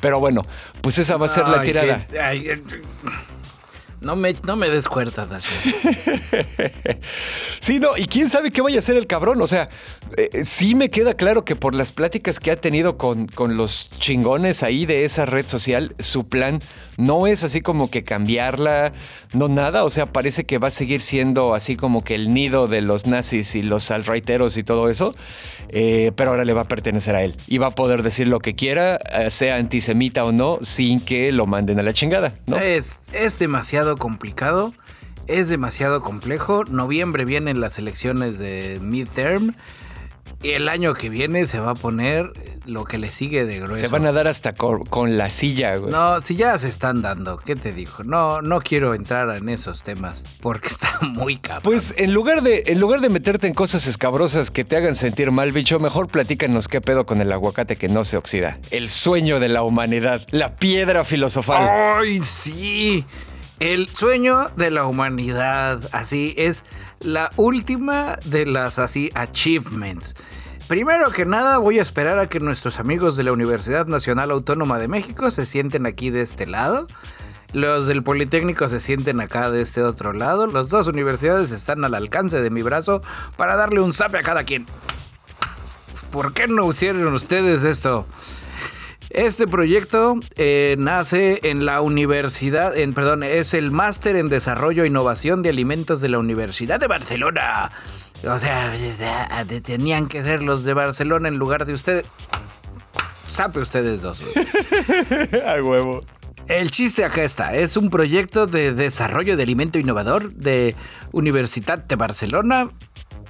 Pero 0.00 0.20
bueno, 0.20 0.42
pues 0.80 0.98
esa 0.98 1.16
va 1.16 1.26
a 1.26 1.28
ser 1.28 1.48
la 1.48 1.62
tirada. 1.62 2.06
No 4.04 4.16
me, 4.16 4.34
no 4.44 4.56
me 4.56 4.68
des 4.68 4.84
sí, 7.60 7.80
no, 7.80 7.96
y 7.96 8.04
quién 8.06 8.28
sabe 8.28 8.50
qué 8.50 8.60
vaya 8.60 8.76
a 8.76 8.78
hacer 8.80 8.96
el 8.96 9.06
cabrón. 9.06 9.40
O 9.40 9.46
sea, 9.46 9.70
eh, 10.16 10.44
sí 10.44 10.74
me 10.74 10.90
queda 10.90 11.14
claro 11.14 11.44
que 11.44 11.56
por 11.56 11.74
las 11.74 11.90
pláticas 11.90 12.38
que 12.38 12.50
ha 12.50 12.56
tenido 12.56 12.98
con, 12.98 13.26
con 13.26 13.56
los 13.56 13.88
chingones 13.98 14.62
ahí 14.62 14.84
de 14.84 15.04
esa 15.04 15.24
red 15.24 15.46
social, 15.46 15.94
su 15.98 16.28
plan 16.28 16.60
no 16.96 17.26
es 17.26 17.42
así 17.44 17.60
como 17.62 17.90
que 17.90 18.04
cambiarla, 18.04 18.92
no 19.32 19.48
nada. 19.48 19.84
O 19.84 19.90
sea, 19.90 20.12
parece 20.12 20.44
que 20.44 20.58
va 20.58 20.68
a 20.68 20.70
seguir 20.70 21.00
siendo 21.00 21.54
así 21.54 21.76
como 21.76 22.04
que 22.04 22.14
el 22.14 22.34
nido 22.34 22.68
de 22.68 22.82
los 22.82 23.06
nazis 23.06 23.54
y 23.54 23.62
los 23.62 23.90
alraiteros 23.90 24.56
y 24.56 24.64
todo 24.64 24.90
eso. 24.90 25.14
Eh, 25.76 26.12
pero 26.14 26.30
ahora 26.30 26.44
le 26.44 26.52
va 26.52 26.62
a 26.62 26.68
pertenecer 26.68 27.16
a 27.16 27.22
él 27.22 27.34
y 27.48 27.58
va 27.58 27.66
a 27.66 27.74
poder 27.74 28.04
decir 28.04 28.28
lo 28.28 28.38
que 28.38 28.54
quiera, 28.54 28.94
eh, 29.12 29.28
sea 29.30 29.56
antisemita 29.56 30.24
o 30.24 30.30
no, 30.30 30.58
sin 30.62 31.00
que 31.00 31.32
lo 31.32 31.46
manden 31.46 31.80
a 31.80 31.82
la 31.82 31.92
chingada. 31.92 32.32
¿no? 32.46 32.58
Es, 32.58 33.00
es 33.12 33.40
demasiado 33.40 33.96
complicado. 33.96 34.72
Es 35.26 35.48
demasiado 35.48 36.02
complejo. 36.02 36.64
Noviembre 36.64 37.24
vienen 37.24 37.60
las 37.60 37.78
elecciones 37.78 38.38
de 38.38 38.78
midterm. 38.82 39.56
Y 40.42 40.50
el 40.50 40.68
año 40.68 40.92
que 40.94 41.08
viene 41.08 41.46
se 41.46 41.58
va 41.58 41.70
a 41.70 41.74
poner 41.74 42.32
lo 42.66 42.84
que 42.84 42.98
le 42.98 43.10
sigue 43.10 43.46
de 43.46 43.60
grueso. 43.60 43.80
Se 43.80 43.88
van 43.88 44.06
a 44.06 44.12
dar 44.12 44.28
hasta 44.28 44.52
con, 44.52 45.16
la 45.16 45.30
silla, 45.30 45.76
güey. 45.76 45.90
No, 45.90 46.20
si 46.20 46.36
ya 46.36 46.58
se 46.58 46.68
están 46.68 47.02
dando, 47.02 47.38
¿qué 47.38 47.56
te 47.56 47.72
dijo? 47.72 48.04
No, 48.04 48.42
no 48.42 48.60
quiero 48.60 48.94
entrar 48.94 49.34
en 49.36 49.48
esos 49.48 49.82
temas 49.82 50.22
porque 50.40 50.68
está 50.74 51.00
muy 51.00 51.38
cabrón. 51.38 51.62
Pues 51.62 51.94
en 51.96 52.12
lugar 52.12 52.42
de, 52.42 52.64
en 52.66 52.78
lugar 52.78 53.00
de 53.00 53.08
meterte 53.08 53.46
en 53.46 53.54
cosas 53.54 53.86
escabrosas 53.86 54.50
que 54.50 54.64
te 54.64 54.76
hagan 54.76 54.94
sentir 54.94 55.30
mal, 55.30 55.52
bicho, 55.52 55.78
mejor 55.78 56.08
platícanos 56.08 56.68
qué 56.68 56.80
pedo 56.80 57.06
con 57.06 57.20
el 57.20 57.32
aguacate 57.32 57.76
que 57.76 57.88
no 57.88 58.04
se 58.04 58.16
oxida. 58.16 58.58
El 58.70 58.88
sueño 58.88 59.40
de 59.40 59.48
la 59.48 59.62
humanidad, 59.62 60.26
la 60.30 60.56
piedra 60.56 61.04
filosofal. 61.04 61.68
¡Ay, 61.98 62.20
sí! 62.22 63.06
El 63.60 63.88
sueño 63.94 64.48
de 64.56 64.70
la 64.72 64.84
humanidad, 64.84 65.88
así 65.92 66.34
es 66.36 66.64
la 66.98 67.30
última 67.36 68.18
de 68.24 68.46
las 68.46 68.80
así 68.80 69.12
achievements. 69.14 70.16
Primero 70.66 71.12
que 71.12 71.24
nada, 71.24 71.58
voy 71.58 71.78
a 71.78 71.82
esperar 71.82 72.18
a 72.18 72.28
que 72.28 72.40
nuestros 72.40 72.80
amigos 72.80 73.16
de 73.16 73.22
la 73.22 73.32
Universidad 73.32 73.86
Nacional 73.86 74.32
Autónoma 74.32 74.78
de 74.78 74.88
México 74.88 75.30
se 75.30 75.46
sienten 75.46 75.86
aquí 75.86 76.10
de 76.10 76.22
este 76.22 76.46
lado. 76.46 76.88
Los 77.52 77.86
del 77.86 78.02
Politécnico 78.02 78.68
se 78.68 78.80
sienten 78.80 79.20
acá 79.20 79.52
de 79.52 79.62
este 79.62 79.82
otro 79.82 80.12
lado. 80.12 80.48
Las 80.48 80.68
dos 80.68 80.88
universidades 80.88 81.52
están 81.52 81.84
al 81.84 81.94
alcance 81.94 82.42
de 82.42 82.50
mi 82.50 82.62
brazo 82.62 83.02
para 83.36 83.54
darle 83.54 83.80
un 83.80 83.92
zape 83.92 84.18
a 84.18 84.22
cada 84.22 84.42
quien. 84.42 84.66
¿Por 86.10 86.32
qué 86.32 86.48
no 86.48 86.68
hicieron 86.68 87.14
ustedes 87.14 87.62
esto? 87.62 88.06
Este 89.14 89.46
proyecto 89.46 90.16
eh, 90.34 90.74
nace 90.76 91.38
en 91.44 91.64
la 91.64 91.80
universidad, 91.82 92.76
en, 92.76 92.94
perdón, 92.94 93.22
es 93.22 93.54
el 93.54 93.70
máster 93.70 94.16
en 94.16 94.28
desarrollo 94.28 94.82
e 94.82 94.88
innovación 94.88 95.40
de 95.40 95.50
alimentos 95.50 96.00
de 96.00 96.08
la 96.08 96.18
Universidad 96.18 96.80
de 96.80 96.88
Barcelona. 96.88 97.70
O 98.28 98.36
sea, 98.40 98.74
tenían 99.62 100.08
que 100.08 100.20
ser 100.24 100.42
los 100.42 100.64
de 100.64 100.74
Barcelona 100.74 101.28
en 101.28 101.36
lugar 101.36 101.64
de 101.64 101.74
ustedes. 101.74 102.04
Sape 103.28 103.60
ustedes 103.60 104.02
dos. 104.02 104.24
A 105.46 105.62
huevo. 105.62 106.00
El 106.48 106.72
chiste 106.72 107.04
acá 107.04 107.22
está, 107.22 107.54
es 107.54 107.76
un 107.76 107.90
proyecto 107.90 108.48
de 108.48 108.74
desarrollo 108.74 109.36
de 109.36 109.44
alimento 109.44 109.78
innovador 109.78 110.32
de 110.34 110.74
Universidad 111.12 111.78
de 111.78 111.94
Barcelona 111.94 112.68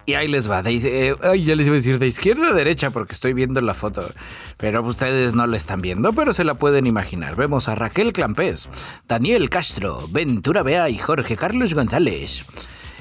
y 0.07 0.14
ahí 0.14 0.29
les 0.29 0.51
va. 0.51 0.62
Eh, 0.64 1.14
ya 1.40 1.55
les 1.55 1.67
iba 1.67 1.75
a 1.75 1.79
decir 1.79 1.99
de 1.99 2.07
izquierda 2.07 2.49
a 2.49 2.53
derecha 2.53 2.90
porque 2.90 3.14
estoy 3.14 3.33
viendo 3.33 3.61
la 3.61 3.75
foto. 3.75 4.09
Pero 4.57 4.83
ustedes 4.83 5.35
no 5.35 5.47
la 5.47 5.57
están 5.57 5.81
viendo, 5.81 6.12
pero 6.12 6.35
se 6.35 6.45
la 6.45 6.55
pueden 6.55 6.87
imaginar. 6.87 7.37
Vemos 7.37 7.69
a 7.69 7.75
Raquel 7.75 8.12
Clampés, 8.12 8.69
Daniel 9.09 9.51
Castro, 9.51 10.07
Ventura 10.11 10.62
Bea 10.62 10.88
y 10.88 10.99
Jorge 10.99 11.37
Carlos 11.37 11.75
González. 11.75 12.45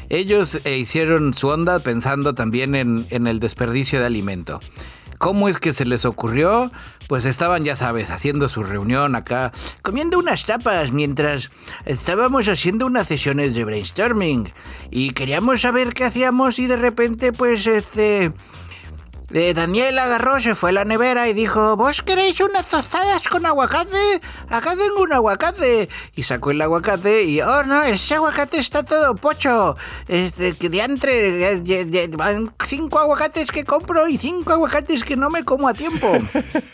Ellos 0.10 0.60
eh, 0.64 0.78
hicieron 0.78 1.34
su 1.34 1.48
onda 1.48 1.80
pensando 1.80 2.36
también 2.36 2.76
en, 2.76 3.06
en 3.10 3.28
el 3.28 3.40
desperdicio 3.40 4.00
de 4.00 4.06
alimento. 4.06 4.60
¿Cómo 5.18 5.48
es 5.48 5.58
que 5.58 5.72
se 5.72 5.86
les 5.86 6.04
ocurrió? 6.04 6.72
Pues 7.08 7.26
estaban, 7.26 7.64
ya 7.64 7.76
sabes, 7.76 8.10
haciendo 8.10 8.48
su 8.48 8.64
reunión 8.64 9.16
acá, 9.16 9.52
comiendo 9.82 10.18
unas 10.18 10.46
tapas 10.46 10.92
mientras 10.92 11.52
estábamos 11.86 12.48
haciendo 12.48 12.86
unas 12.86 13.08
sesiones 13.08 13.56
de 13.56 13.66
brainstorming. 13.66 14.52
Y 14.90 15.12
queríamos 15.12 15.62
saber 15.62 15.94
qué 15.94 16.06
hacíamos 16.06 16.60
y 16.60 16.68
de 16.68 16.78
repente 16.78 17.34
pues 17.34 17.68
este 17.68 18.32
eh, 19.34 19.54
Daniel 19.56 19.98
agarró, 19.98 20.40
se 20.40 20.54
fue 20.54 20.70
a 20.70 20.74
la 20.74 20.86
nevera 20.86 21.28
y 21.28 21.34
dijo, 21.34 21.76
¿vos 21.76 22.04
queréis 22.04 22.40
unas 22.40 22.68
tostadas 22.68 23.28
con 23.28 23.44
aguacate? 23.48 24.22
Acá 24.48 24.76
tengo 24.78 25.02
un 25.02 25.12
aguacate. 25.12 25.90
Y 26.16 26.22
sacó 26.22 26.52
el 26.52 26.62
aguacate 26.62 27.24
y, 27.24 27.42
oh 27.42 27.64
no, 27.64 27.82
ese 27.82 28.14
aguacate 28.14 28.60
está 28.60 28.84
todo 28.84 29.16
pocho. 29.16 29.76
Este, 30.08 30.54
que 30.54 30.70
diantre, 30.70 31.62
van 32.16 32.54
cinco 32.64 33.00
aguacates 33.00 33.52
que 33.52 33.64
compro 33.64 34.08
y 34.08 34.20
cinco 34.20 34.54
aguacates 34.54 35.04
que 35.04 35.16
no 35.16 35.32
me 35.32 35.44
como 35.44 35.68
a 35.68 35.74
tiempo. 35.74 36.12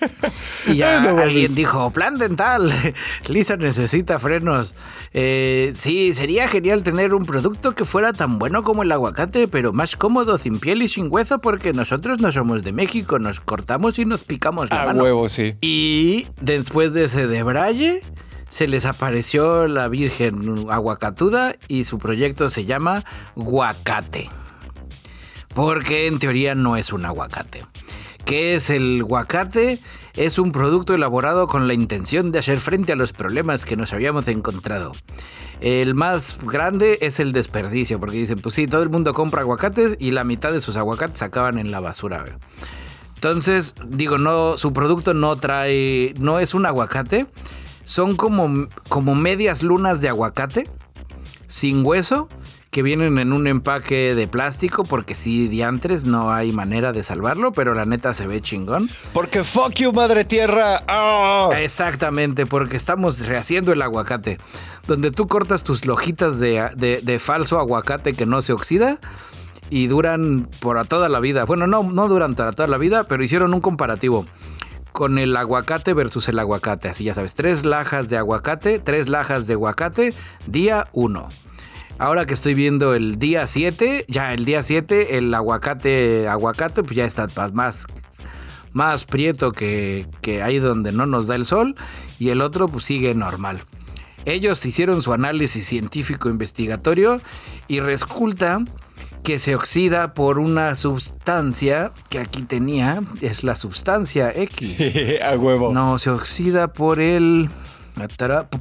y 0.68 0.76
ya 0.76 1.02
alguien 1.02 1.56
dijo, 1.56 1.92
plan 1.92 2.18
dental, 2.18 2.74
Lisa 3.30 3.56
necesita 3.56 4.20
frenos. 4.20 4.76
Eh, 5.14 5.74
sí, 5.78 6.14
sería 6.14 6.50
genial 6.50 6.84
tener 6.84 7.14
un 7.14 7.26
producto 7.26 7.74
que 7.74 7.86
fuera 7.86 8.12
tan 8.12 8.38
bueno 8.38 8.64
como 8.64 8.84
el 8.84 8.92
aguacate, 8.92 9.48
pero 9.48 9.72
más 9.72 9.96
cómodo, 9.96 10.38
sin 10.38 10.60
piel 10.60 10.82
y 10.82 10.90
sin 10.90 11.08
hueso, 11.10 11.40
porque 11.40 11.72
nosotros 11.72 12.20
no 12.20 12.34
somos 12.34 12.49
de 12.58 12.74
México, 12.74 13.20
nos 13.20 13.40
cortamos 13.40 14.00
y 14.00 14.06
nos 14.06 14.24
picamos 14.24 14.70
la 14.70 14.84
A 14.84 14.94
huevo, 14.94 15.30
sí. 15.30 15.56
Y 15.62 16.28
después 16.42 16.94
de 16.94 17.06
ese 17.06 17.28
debraye, 17.28 18.02
se 18.50 18.68
les 18.68 18.86
apareció 18.86 19.68
la 19.68 19.88
Virgen 19.88 20.68
aguacatuda 20.70 21.56
y 21.68 21.84
su 21.84 21.98
proyecto 21.98 22.50
se 22.50 22.66
llama 22.66 23.06
Guacate. 23.36 24.30
Porque 25.54 26.08
en 26.08 26.20
teoría 26.20 26.56
no 26.56 26.76
es 26.76 26.92
un 26.92 27.06
aguacate. 27.06 27.66
¿Qué 28.26 28.56
es 28.56 28.70
el 28.70 29.04
guacate? 29.04 29.80
Es 30.16 30.38
un 30.38 30.52
producto 30.52 30.94
elaborado 30.94 31.48
con 31.48 31.68
la 31.68 31.74
intención 31.74 32.32
de 32.32 32.40
hacer 32.40 32.60
frente 32.60 32.94
a 32.94 32.96
los 32.96 33.14
problemas 33.14 33.66
que 33.66 33.76
nos 33.76 33.94
habíamos 33.94 34.28
encontrado. 34.28 34.92
El 35.62 35.94
más 35.94 36.38
grande 36.42 37.00
es 37.02 37.20
el 37.20 37.34
desperdicio, 37.34 38.00
porque 38.00 38.18
dicen, 38.18 38.40
pues 38.40 38.56
sí, 38.56 38.68
todo 38.68 38.82
el 38.82 38.90
mundo 38.90 39.14
compra 39.14 39.42
aguacates 39.42 39.98
y 40.00 40.12
la 40.12 40.24
mitad 40.24 40.54
de 40.54 40.62
sus 40.62 40.78
aguacates 40.78 41.22
acaban 41.22 41.58
en 41.58 41.72
la 41.72 41.80
basura. 41.82 42.26
Entonces, 43.16 43.76
digo, 43.88 44.18
no, 44.18 44.58
su 44.58 44.72
producto 44.72 45.14
no 45.14 45.36
trae, 45.36 46.14
no 46.18 46.40
es 46.40 46.54
un 46.54 46.66
aguacate, 46.66 47.28
son 47.84 48.16
como, 48.16 48.70
como 48.88 49.16
medias 49.16 49.62
lunas 49.62 50.00
de 50.00 50.08
aguacate, 50.08 50.70
sin 51.48 51.86
hueso, 51.86 52.30
que 52.72 52.84
vienen 52.84 53.18
en 53.18 53.34
un 53.34 53.48
empaque 53.48 54.14
de 54.14 54.28
plástico 54.28 54.84
porque 54.84 55.16
sí, 55.16 55.48
diantres, 55.48 56.06
no 56.06 56.32
hay 56.32 56.52
manera 56.52 56.92
de 56.92 57.02
salvarlo, 57.02 57.52
pero 57.52 57.74
la 57.74 57.86
neta 57.86 58.14
se 58.14 58.28
ve 58.28 58.42
chingón. 58.42 58.90
Porque 59.14 59.44
fuck 59.44 59.74
you, 59.74 59.92
madre 59.92 60.24
tierra. 60.26 60.84
¡Ah! 60.88 61.50
Exactamente, 61.58 62.46
porque 62.46 62.78
estamos 62.78 63.26
rehaciendo 63.26 63.72
el 63.72 63.82
aguacate. 63.82 64.38
Donde 64.88 65.12
tú 65.12 65.28
cortas 65.28 65.64
tus 65.64 65.86
lojitas 65.86 66.40
de, 66.40 67.02
de 67.04 67.20
falso 67.20 67.60
aguacate 67.60 68.14
que 68.14 68.26
no 68.26 68.42
se 68.42 68.54
oxida 68.54 69.00
y 69.70 69.88
duran 69.88 70.48
por 70.60 70.86
toda 70.88 71.10
la 71.10 71.20
vida. 71.20 71.46
Bueno, 71.46 71.68
no, 71.68 71.84
no 71.84 72.08
duran 72.08 72.36
para 72.36 72.52
toda 72.52 72.68
la 72.68 72.78
vida, 72.78 73.06
pero 73.06 73.24
hicieron 73.24 73.54
un 73.54 73.62
comparativo 73.62 74.26
con 74.92 75.18
el 75.18 75.36
aguacate 75.38 75.94
versus 75.94 76.28
el 76.28 76.40
aguacate. 76.40 76.90
Así 76.90 77.04
ya 77.04 77.14
sabes, 77.14 77.34
tres 77.34 77.66
lajas 77.66 78.10
de 78.10 78.18
aguacate, 78.18 78.80
tres 78.80 79.10
lajas 79.10 79.48
de 79.48 79.54
aguacate, 79.54 80.14
día 80.48 80.88
uno. 80.94 81.30
Ahora 82.00 82.26
que 82.26 82.34
estoy 82.34 82.54
viendo 82.54 82.96
el 82.96 83.20
día 83.20 83.46
7, 83.46 84.06
ya 84.08 84.34
el 84.34 84.46
día 84.46 84.64
7, 84.64 85.18
el 85.18 85.34
aguacate, 85.34 86.30
aguacate, 86.30 86.82
pues 86.82 86.96
ya 86.96 87.04
está 87.04 87.28
más, 87.52 87.88
más 88.72 89.04
prieto 89.04 89.52
que, 89.52 90.08
que 90.22 90.42
ahí 90.42 90.60
donde 90.60 90.94
no 90.94 91.06
nos 91.06 91.28
da 91.28 91.36
el 91.36 91.46
sol. 91.46 91.76
Y 92.18 92.30
el 92.30 92.40
otro, 92.40 92.70
pues 92.70 92.86
sigue 92.86 93.14
normal. 93.16 93.66
Ellos 94.24 94.66
hicieron 94.66 95.02
su 95.02 95.12
análisis 95.12 95.68
científico 95.68 96.30
investigatorio 96.30 97.22
y 97.68 97.82
resulta 97.82 98.64
que 99.24 99.38
se 99.38 99.56
oxida 99.56 100.14
por 100.14 100.40
una 100.40 100.76
sustancia 100.76 101.92
que 102.10 102.20
aquí 102.20 102.44
tenía, 102.44 103.02
es 103.20 103.44
la 103.44 103.58
sustancia 103.58 104.32
X. 104.34 104.78
A 105.22 105.36
huevo. 105.38 105.74
No, 105.74 105.98
se 105.98 106.12
oxida 106.12 106.72
por 106.72 107.02
el 107.02 107.50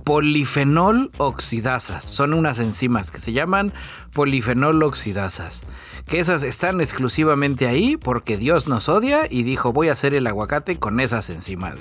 polifenol 0.04 1.10
oxidasas. 1.18 2.04
Son 2.04 2.34
unas 2.34 2.58
enzimas 2.58 3.10
que 3.10 3.20
se 3.20 3.32
llaman 3.32 3.72
polifenol 4.12 4.82
oxidasas. 4.82 5.62
Que 6.06 6.20
esas 6.20 6.42
están 6.42 6.80
exclusivamente 6.80 7.68
ahí 7.68 7.96
porque 7.96 8.36
Dios 8.36 8.66
nos 8.66 8.88
odia 8.88 9.26
y 9.30 9.42
dijo 9.42 9.72
voy 9.72 9.88
a 9.88 9.92
hacer 9.92 10.14
el 10.14 10.26
aguacate 10.26 10.78
con 10.78 11.00
esas 11.00 11.30
enzimas 11.30 11.74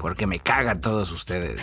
porque 0.00 0.26
me 0.26 0.40
cagan 0.40 0.80
todos 0.80 1.12
ustedes. 1.12 1.62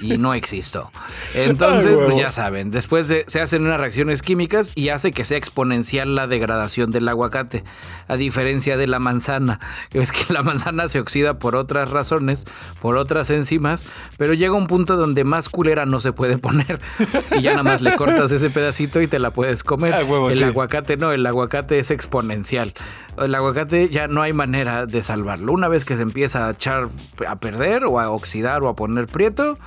y 0.00 0.16
no 0.18 0.32
existo. 0.32 0.90
Entonces, 1.34 1.98
pues 2.00 2.16
ya 2.16 2.32
saben, 2.32 2.70
después 2.70 3.08
de, 3.08 3.24
se 3.26 3.40
hacen 3.40 3.66
unas 3.66 3.80
reacciones 3.80 4.22
químicas 4.22 4.72
y 4.74 4.88
hace 4.90 5.12
que 5.12 5.24
sea 5.24 5.38
exponencial 5.38 6.14
la 6.14 6.26
degradación 6.26 6.92
del 6.92 7.08
aguacate, 7.08 7.64
a 8.08 8.16
diferencia 8.16 8.76
de 8.76 8.86
la 8.86 8.98
manzana. 8.98 9.60
Es 9.92 10.10
que 10.10 10.32
la 10.32 10.42
manzana 10.42 10.88
se 10.88 11.00
oxida 11.00 11.38
por 11.38 11.54
otras 11.54 11.90
razones, 11.90 12.44
por 12.80 12.96
otras 12.96 13.30
enzimas, 13.30 13.84
pero 14.16 14.34
llega 14.34 14.54
un 14.54 14.66
punto 14.66 14.96
donde 14.96 15.24
más 15.24 15.48
culera 15.48 15.86
no 15.86 16.00
se 16.00 16.12
puede 16.12 16.38
poner 16.38 16.80
y 17.36 17.42
ya 17.42 17.52
nada 17.52 17.62
más 17.62 17.82
le 17.82 17.94
cortas 17.94 18.32
ese 18.32 18.50
pedacito 18.50 19.00
y 19.00 19.06
te 19.06 19.18
la 19.18 19.32
puedes 19.32 19.62
comer. 19.62 19.94
el 19.94 20.44
aguacate 20.44 20.96
no, 20.96 21.12
el 21.12 21.26
aguacate 21.26 21.78
es 21.78 21.90
exponencial. 21.90 22.74
El 23.18 23.34
aguacate 23.34 23.90
ya 23.90 24.08
no 24.08 24.22
hay 24.22 24.32
manera 24.32 24.86
de 24.86 25.02
salvarlo. 25.02 25.52
Una 25.52 25.68
vez 25.68 25.84
que 25.84 25.96
se 25.96 26.02
empieza 26.02 26.46
a 26.46 26.52
echar 26.52 26.88
a 27.32 27.40
perder 27.40 27.84
o 27.84 27.98
a 27.98 28.10
oxidar 28.10 28.62
o 28.62 28.68
a 28.68 28.76
poner 28.76 29.06
prieto, 29.06 29.58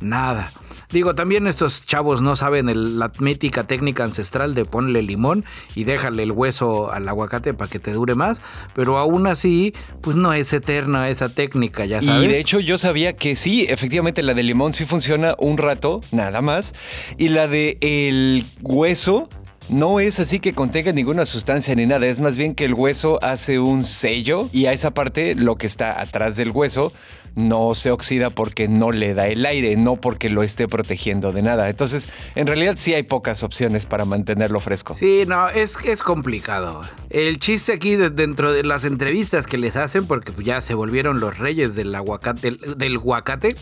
nada. 0.00 0.50
Digo, 0.90 1.14
también 1.14 1.46
estos 1.46 1.86
chavos 1.86 2.20
no 2.20 2.34
saben 2.34 2.98
la 2.98 3.12
mítica 3.20 3.64
técnica 3.64 4.02
ancestral 4.02 4.54
de 4.54 4.64
ponle 4.64 5.02
limón 5.02 5.44
y 5.76 5.84
déjale 5.84 6.24
el 6.24 6.32
hueso 6.32 6.90
al 6.90 7.08
aguacate 7.08 7.54
para 7.54 7.70
que 7.70 7.78
te 7.78 7.92
dure 7.92 8.16
más, 8.16 8.42
pero 8.74 8.98
aún 8.98 9.26
así, 9.26 9.72
pues 10.00 10.16
no 10.16 10.32
es 10.32 10.52
eterna 10.52 11.08
esa 11.08 11.28
técnica, 11.28 11.84
ya 11.84 12.02
sabes. 12.02 12.24
Y 12.24 12.28
de 12.28 12.40
hecho 12.40 12.58
yo 12.58 12.76
sabía 12.76 13.14
que 13.14 13.36
sí, 13.36 13.66
efectivamente 13.68 14.22
la 14.22 14.34
de 14.34 14.42
limón 14.42 14.72
sí 14.72 14.84
funciona 14.84 15.36
un 15.38 15.58
rato, 15.58 16.00
nada 16.10 16.42
más, 16.42 16.74
y 17.18 17.28
la 17.28 17.46
de 17.46 17.78
el 17.80 18.44
hueso 18.62 19.28
no 19.70 20.00
es 20.00 20.18
así 20.18 20.40
que 20.40 20.52
contenga 20.52 20.92
ninguna 20.92 21.24
sustancia 21.24 21.74
ni 21.74 21.86
nada, 21.86 22.06
es 22.06 22.20
más 22.20 22.36
bien 22.36 22.54
que 22.54 22.64
el 22.64 22.74
hueso 22.74 23.18
hace 23.22 23.58
un 23.58 23.84
sello 23.84 24.48
y 24.52 24.66
a 24.66 24.72
esa 24.72 24.90
parte, 24.90 25.34
lo 25.34 25.56
que 25.56 25.66
está 25.66 26.00
atrás 26.00 26.36
del 26.36 26.50
hueso, 26.50 26.92
no 27.34 27.74
se 27.74 27.90
oxida 27.90 28.30
porque 28.30 28.68
no 28.68 28.92
le 28.92 29.14
da 29.14 29.26
el 29.28 29.44
aire, 29.46 29.76
no 29.76 29.96
porque 29.96 30.30
lo 30.30 30.42
esté 30.42 30.68
protegiendo 30.68 31.32
de 31.32 31.42
nada. 31.42 31.68
Entonces, 31.68 32.08
en 32.34 32.46
realidad 32.46 32.74
sí 32.76 32.94
hay 32.94 33.02
pocas 33.02 33.42
opciones 33.42 33.86
para 33.86 34.04
mantenerlo 34.04 34.60
fresco. 34.60 34.94
Sí, 34.94 35.24
no, 35.26 35.48
es, 35.48 35.78
es 35.84 36.02
complicado. 36.02 36.82
El 37.10 37.38
chiste 37.38 37.72
aquí 37.72 37.96
dentro 37.96 38.52
de 38.52 38.62
las 38.62 38.84
entrevistas 38.84 39.46
que 39.46 39.58
les 39.58 39.76
hacen, 39.76 40.06
porque 40.06 40.32
ya 40.42 40.60
se 40.60 40.74
volvieron 40.74 41.20
los 41.20 41.38
reyes 41.38 41.74
del 41.74 41.94
aguacate, 41.94 42.52
del. 42.76 43.00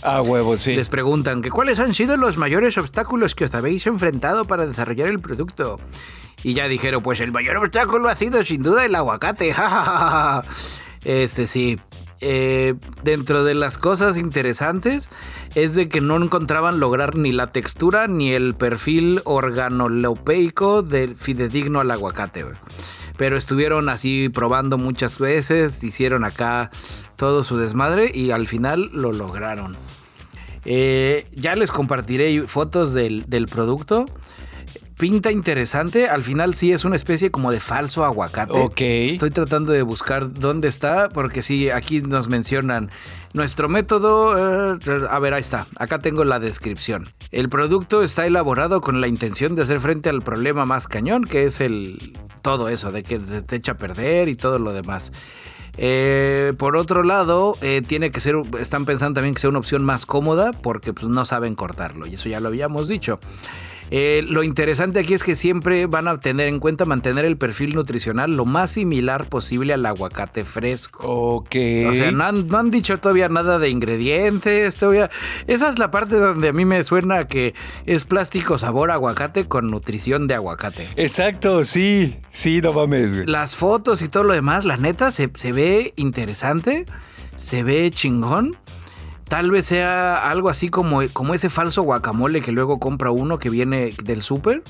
Ah, 0.02 0.22
huevo, 0.22 0.56
sí. 0.56 0.74
Les 0.74 0.88
preguntan 0.88 1.42
que 1.42 1.50
cuáles 1.50 1.78
han 1.78 1.94
sido 1.94 2.16
los 2.16 2.36
mayores 2.36 2.76
obstáculos 2.78 3.34
que 3.34 3.44
os 3.44 3.54
habéis 3.54 3.86
enfrentado 3.86 4.44
para 4.44 4.66
desarrollar 4.66 5.08
el 5.08 5.20
producto. 5.20 5.78
Y 6.42 6.54
ya 6.54 6.68
dijeron, 6.68 7.02
pues 7.02 7.20
el 7.20 7.32
mayor 7.32 7.56
obstáculo 7.56 8.08
ha 8.08 8.14
sido 8.14 8.44
sin 8.44 8.62
duda 8.62 8.84
el 8.84 8.94
aguacate. 8.94 9.54
este 11.04 11.46
sí. 11.46 11.78
Eh, 12.20 12.74
dentro 13.04 13.44
de 13.44 13.54
las 13.54 13.78
cosas 13.78 14.16
interesantes 14.16 15.08
es 15.54 15.74
de 15.74 15.88
que 15.88 16.00
no 16.00 16.16
encontraban 16.16 16.80
lograr 16.80 17.16
ni 17.16 17.30
la 17.30 17.52
textura 17.52 18.08
ni 18.08 18.32
el 18.32 18.54
perfil 18.54 19.20
organolopeico 19.24 20.82
del 20.82 21.14
fidedigno 21.16 21.80
al 21.80 21.90
aguacate. 21.90 22.44
Pero 23.16 23.36
estuvieron 23.36 23.88
así 23.88 24.28
probando 24.28 24.78
muchas 24.78 25.18
veces, 25.18 25.82
hicieron 25.82 26.24
acá 26.24 26.70
todo 27.16 27.42
su 27.42 27.56
desmadre 27.56 28.10
y 28.12 28.30
al 28.30 28.46
final 28.46 28.90
lo 28.92 29.12
lograron. 29.12 29.76
Eh, 30.64 31.26
ya 31.34 31.54
les 31.56 31.72
compartiré 31.72 32.46
fotos 32.46 32.94
del, 32.94 33.24
del 33.28 33.46
producto 33.46 34.06
pinta 34.98 35.30
interesante. 35.30 36.08
Al 36.08 36.22
final 36.22 36.54
sí 36.54 36.72
es 36.72 36.84
una 36.84 36.96
especie 36.96 37.30
como 37.30 37.50
de 37.50 37.60
falso 37.60 38.04
aguacate. 38.04 38.52
Ok. 38.52 38.80
Estoy 38.80 39.30
tratando 39.30 39.72
de 39.72 39.82
buscar 39.82 40.34
dónde 40.34 40.68
está, 40.68 41.08
porque 41.08 41.40
sí, 41.40 41.70
aquí 41.70 42.02
nos 42.02 42.28
mencionan 42.28 42.90
nuestro 43.32 43.68
método. 43.68 44.74
Eh, 44.74 44.78
a 45.08 45.18
ver, 45.18 45.32
ahí 45.32 45.40
está. 45.40 45.66
Acá 45.78 46.00
tengo 46.00 46.24
la 46.24 46.40
descripción. 46.40 47.10
El 47.30 47.48
producto 47.48 48.02
está 48.02 48.26
elaborado 48.26 48.80
con 48.80 49.00
la 49.00 49.08
intención 49.08 49.54
de 49.54 49.62
hacer 49.62 49.80
frente 49.80 50.10
al 50.10 50.20
problema 50.20 50.66
más 50.66 50.88
cañón, 50.88 51.24
que 51.24 51.44
es 51.44 51.60
el 51.60 52.18
todo 52.42 52.68
eso, 52.68 52.92
de 52.92 53.02
que 53.02 53.20
se 53.24 53.42
te 53.42 53.56
echa 53.56 53.72
a 53.72 53.78
perder 53.78 54.28
y 54.28 54.34
todo 54.34 54.58
lo 54.58 54.72
demás. 54.72 55.12
Eh, 55.80 56.54
por 56.58 56.76
otro 56.76 57.04
lado, 57.04 57.56
eh, 57.62 57.82
tiene 57.86 58.10
que 58.10 58.18
ser, 58.18 58.34
están 58.58 58.84
pensando 58.84 59.14
también 59.14 59.34
que 59.34 59.40
sea 59.40 59.50
una 59.50 59.60
opción 59.60 59.84
más 59.84 60.06
cómoda 60.06 60.52
porque 60.52 60.92
pues, 60.92 61.06
no 61.06 61.24
saben 61.24 61.54
cortarlo 61.54 62.06
y 62.06 62.14
eso 62.14 62.28
ya 62.28 62.40
lo 62.40 62.48
habíamos 62.48 62.88
dicho. 62.88 63.20
Eh, 63.90 64.22
lo 64.28 64.42
interesante 64.42 65.00
aquí 65.00 65.14
es 65.14 65.22
que 65.22 65.34
siempre 65.34 65.86
van 65.86 66.08
a 66.08 66.18
tener 66.20 66.48
en 66.48 66.60
cuenta 66.60 66.84
mantener 66.84 67.24
el 67.24 67.36
perfil 67.36 67.74
nutricional 67.74 68.36
lo 68.36 68.44
más 68.44 68.72
similar 68.72 69.28
posible 69.28 69.72
al 69.72 69.86
aguacate 69.86 70.44
fresco. 70.44 71.06
Ok. 71.06 71.56
O 71.88 71.94
sea, 71.94 72.10
no 72.10 72.24
han, 72.24 72.70
dicho 72.70 72.98
todavía 72.98 73.28
nada 73.28 73.58
de 73.58 73.70
ingredientes. 73.70 74.76
Todavía. 74.76 75.10
Esa 75.46 75.68
es 75.68 75.78
la 75.78 75.90
parte 75.90 76.16
donde 76.16 76.48
a 76.48 76.52
mí 76.52 76.64
me 76.64 76.82
suena 76.84 77.26
que 77.26 77.54
es 77.86 78.04
plástico 78.04 78.58
sabor 78.58 78.90
aguacate 78.90 79.46
con 79.46 79.70
nutrición 79.70 80.26
de 80.26 80.34
aguacate. 80.34 80.88
Exacto, 80.96 81.64
sí. 81.64 82.16
Sí, 82.30 82.60
no 82.60 82.72
mames, 82.72 83.26
Las 83.26 83.56
fotos 83.56 84.02
y 84.02 84.08
todo 84.08 84.24
lo 84.24 84.34
demás, 84.34 84.64
la 84.64 84.76
neta, 84.76 85.12
se, 85.12 85.30
se 85.34 85.52
ve 85.52 85.92
interesante. 85.96 86.86
Se 87.36 87.62
ve 87.62 87.90
chingón. 87.92 88.58
Tal 89.28 89.50
vez 89.50 89.66
sea 89.66 90.30
algo 90.30 90.48
así 90.48 90.70
como, 90.70 91.02
como 91.12 91.34
ese 91.34 91.50
falso 91.50 91.82
guacamole 91.82 92.40
que 92.40 92.52
luego 92.52 92.78
compra 92.78 93.10
uno 93.10 93.38
que 93.38 93.50
viene 93.50 93.94
del 94.02 94.22
súper, 94.22 94.62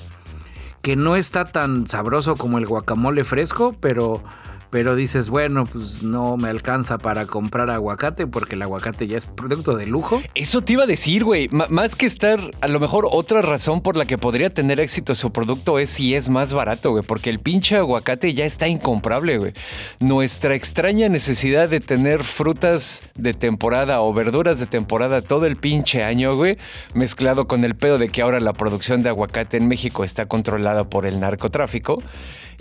que 0.83 0.97
no 0.97 1.17
está 1.17 1.45
tan 1.45 1.87
sabroso 1.87 2.37
como 2.37 2.59
el 2.59 2.67
guacamole 2.67 3.23
fresco, 3.23 3.77
pero 3.81 4.23
pero 4.71 4.97
dices, 4.97 5.31
bueno, 5.31 5.67
pues 5.67 6.03
no 6.03 6.37
me 6.37 6.49
alcanza 6.49 6.99
para 6.99 7.27
comprar 7.27 7.71
aguacate 7.71 8.27
porque 8.27 8.55
el 8.55 8.63
aguacate 8.63 9.07
ya 9.07 9.17
es 9.17 9.27
producto 9.27 9.77
de 9.77 9.87
lujo. 9.87 10.21
Eso 10.35 10.61
te 10.61 10.75
iba 10.75 10.85
a 10.85 10.87
decir, 10.87 11.25
güey. 11.25 11.49
más 11.51 11.97
que 11.97 12.07
estar, 12.07 12.41
a 12.61 12.69
lo 12.69 12.81
mejor 12.81 13.09
otra 13.11 13.43
razón 13.43 13.81
por 13.81 13.97
la 13.97 14.07
que 14.07 14.19
podría 14.19 14.53
tener 14.53 14.81
éxito 14.81 15.15
su 15.15 15.33
producto 15.33 15.79
es 15.79 15.91
si 15.91 16.15
es 16.15 16.29
más 16.29 16.53
barato, 16.53 16.91
güey, 16.91 17.03
porque 17.03 17.31
el 17.31 17.41
pinche 17.41 17.77
aguacate 17.77 18.35
ya 18.35 18.45
está 18.45 18.69
incomparable, 18.69 19.39
güey. 19.39 19.53
Nuestra 20.01 20.55
extraña 20.55 21.09
necesidad 21.09 21.69
de 21.69 21.81
tener 21.81 22.25
frutas 22.25 23.03
de 23.15 23.35
temporada 23.35 24.01
o 24.03 24.13
verduras 24.13 24.59
de 24.59 24.67
temporada 24.67 25.23
todo 25.23 25.47
el 25.47 25.57
pinche 25.57 26.05
año, 26.05 26.37
güey, 26.37 26.59
mezclado 26.95 27.47
con 27.47 27.65
el 27.65 27.77
pedo 27.77 27.99
de 27.99 28.09
que 28.09 28.23
ahora 28.23 28.41
la 28.41 28.53
producción 28.53 29.03
de 29.03 29.09
aguacate 29.09 29.57
en 29.57 29.69
México 29.69 30.05
está 30.05 30.27
controlada 30.27 30.89
por 30.89 31.07
el 31.07 31.21
narcotráfico. 31.21 32.03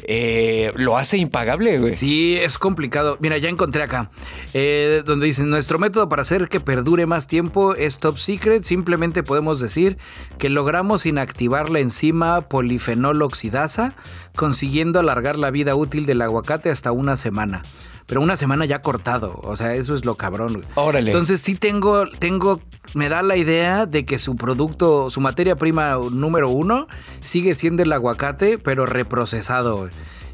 Eh, 0.03 0.71
lo 0.75 0.97
hace 0.97 1.17
impagable, 1.17 1.79
güey. 1.79 1.93
Sí, 1.93 2.37
es 2.37 2.57
complicado. 2.57 3.17
Mira, 3.19 3.37
ya 3.37 3.49
encontré 3.49 3.83
acá, 3.83 4.09
eh, 4.53 5.01
donde 5.05 5.25
dicen, 5.25 5.49
nuestro 5.49 5.79
método 5.79 6.07
para 6.07 6.21
hacer 6.21 6.49
que 6.49 6.59
perdure 6.59 7.05
más 7.05 7.27
tiempo 7.27 7.75
es 7.75 7.97
top 7.97 8.17
secret. 8.17 8.63
Simplemente 8.63 9.23
podemos 9.23 9.59
decir 9.59 9.97
que 10.37 10.49
logramos 10.49 11.05
inactivar 11.05 11.69
la 11.69 11.79
enzima 11.79 12.41
polifenol 12.41 13.21
oxidasa, 13.21 13.95
consiguiendo 14.35 14.99
alargar 14.99 15.37
la 15.37 15.51
vida 15.51 15.75
útil 15.75 16.05
del 16.05 16.21
aguacate 16.21 16.69
hasta 16.69 16.91
una 16.91 17.15
semana 17.15 17.63
pero 18.07 18.21
una 18.21 18.37
semana 18.37 18.65
ya 18.65 18.81
cortado. 18.81 19.39
O 19.43 19.55
sea, 19.55 19.75
eso 19.75 19.93
es 19.93 20.05
lo 20.05 20.15
cabrón. 20.15 20.65
Órale. 20.75 21.11
Entonces 21.11 21.41
sí 21.41 21.55
tengo, 21.55 22.07
tengo, 22.07 22.61
me 22.93 23.09
da 23.09 23.21
la 23.21 23.35
idea 23.35 23.85
de 23.85 24.05
que 24.05 24.17
su 24.17 24.35
producto, 24.35 25.11
su 25.11 25.21
materia 25.21 25.55
prima 25.57 25.97
número 26.11 26.49
uno 26.49 26.87
sigue 27.21 27.53
siendo 27.53 27.83
el 27.83 27.91
aguacate, 27.91 28.57
pero 28.57 28.85
reprocesado. 28.85 29.89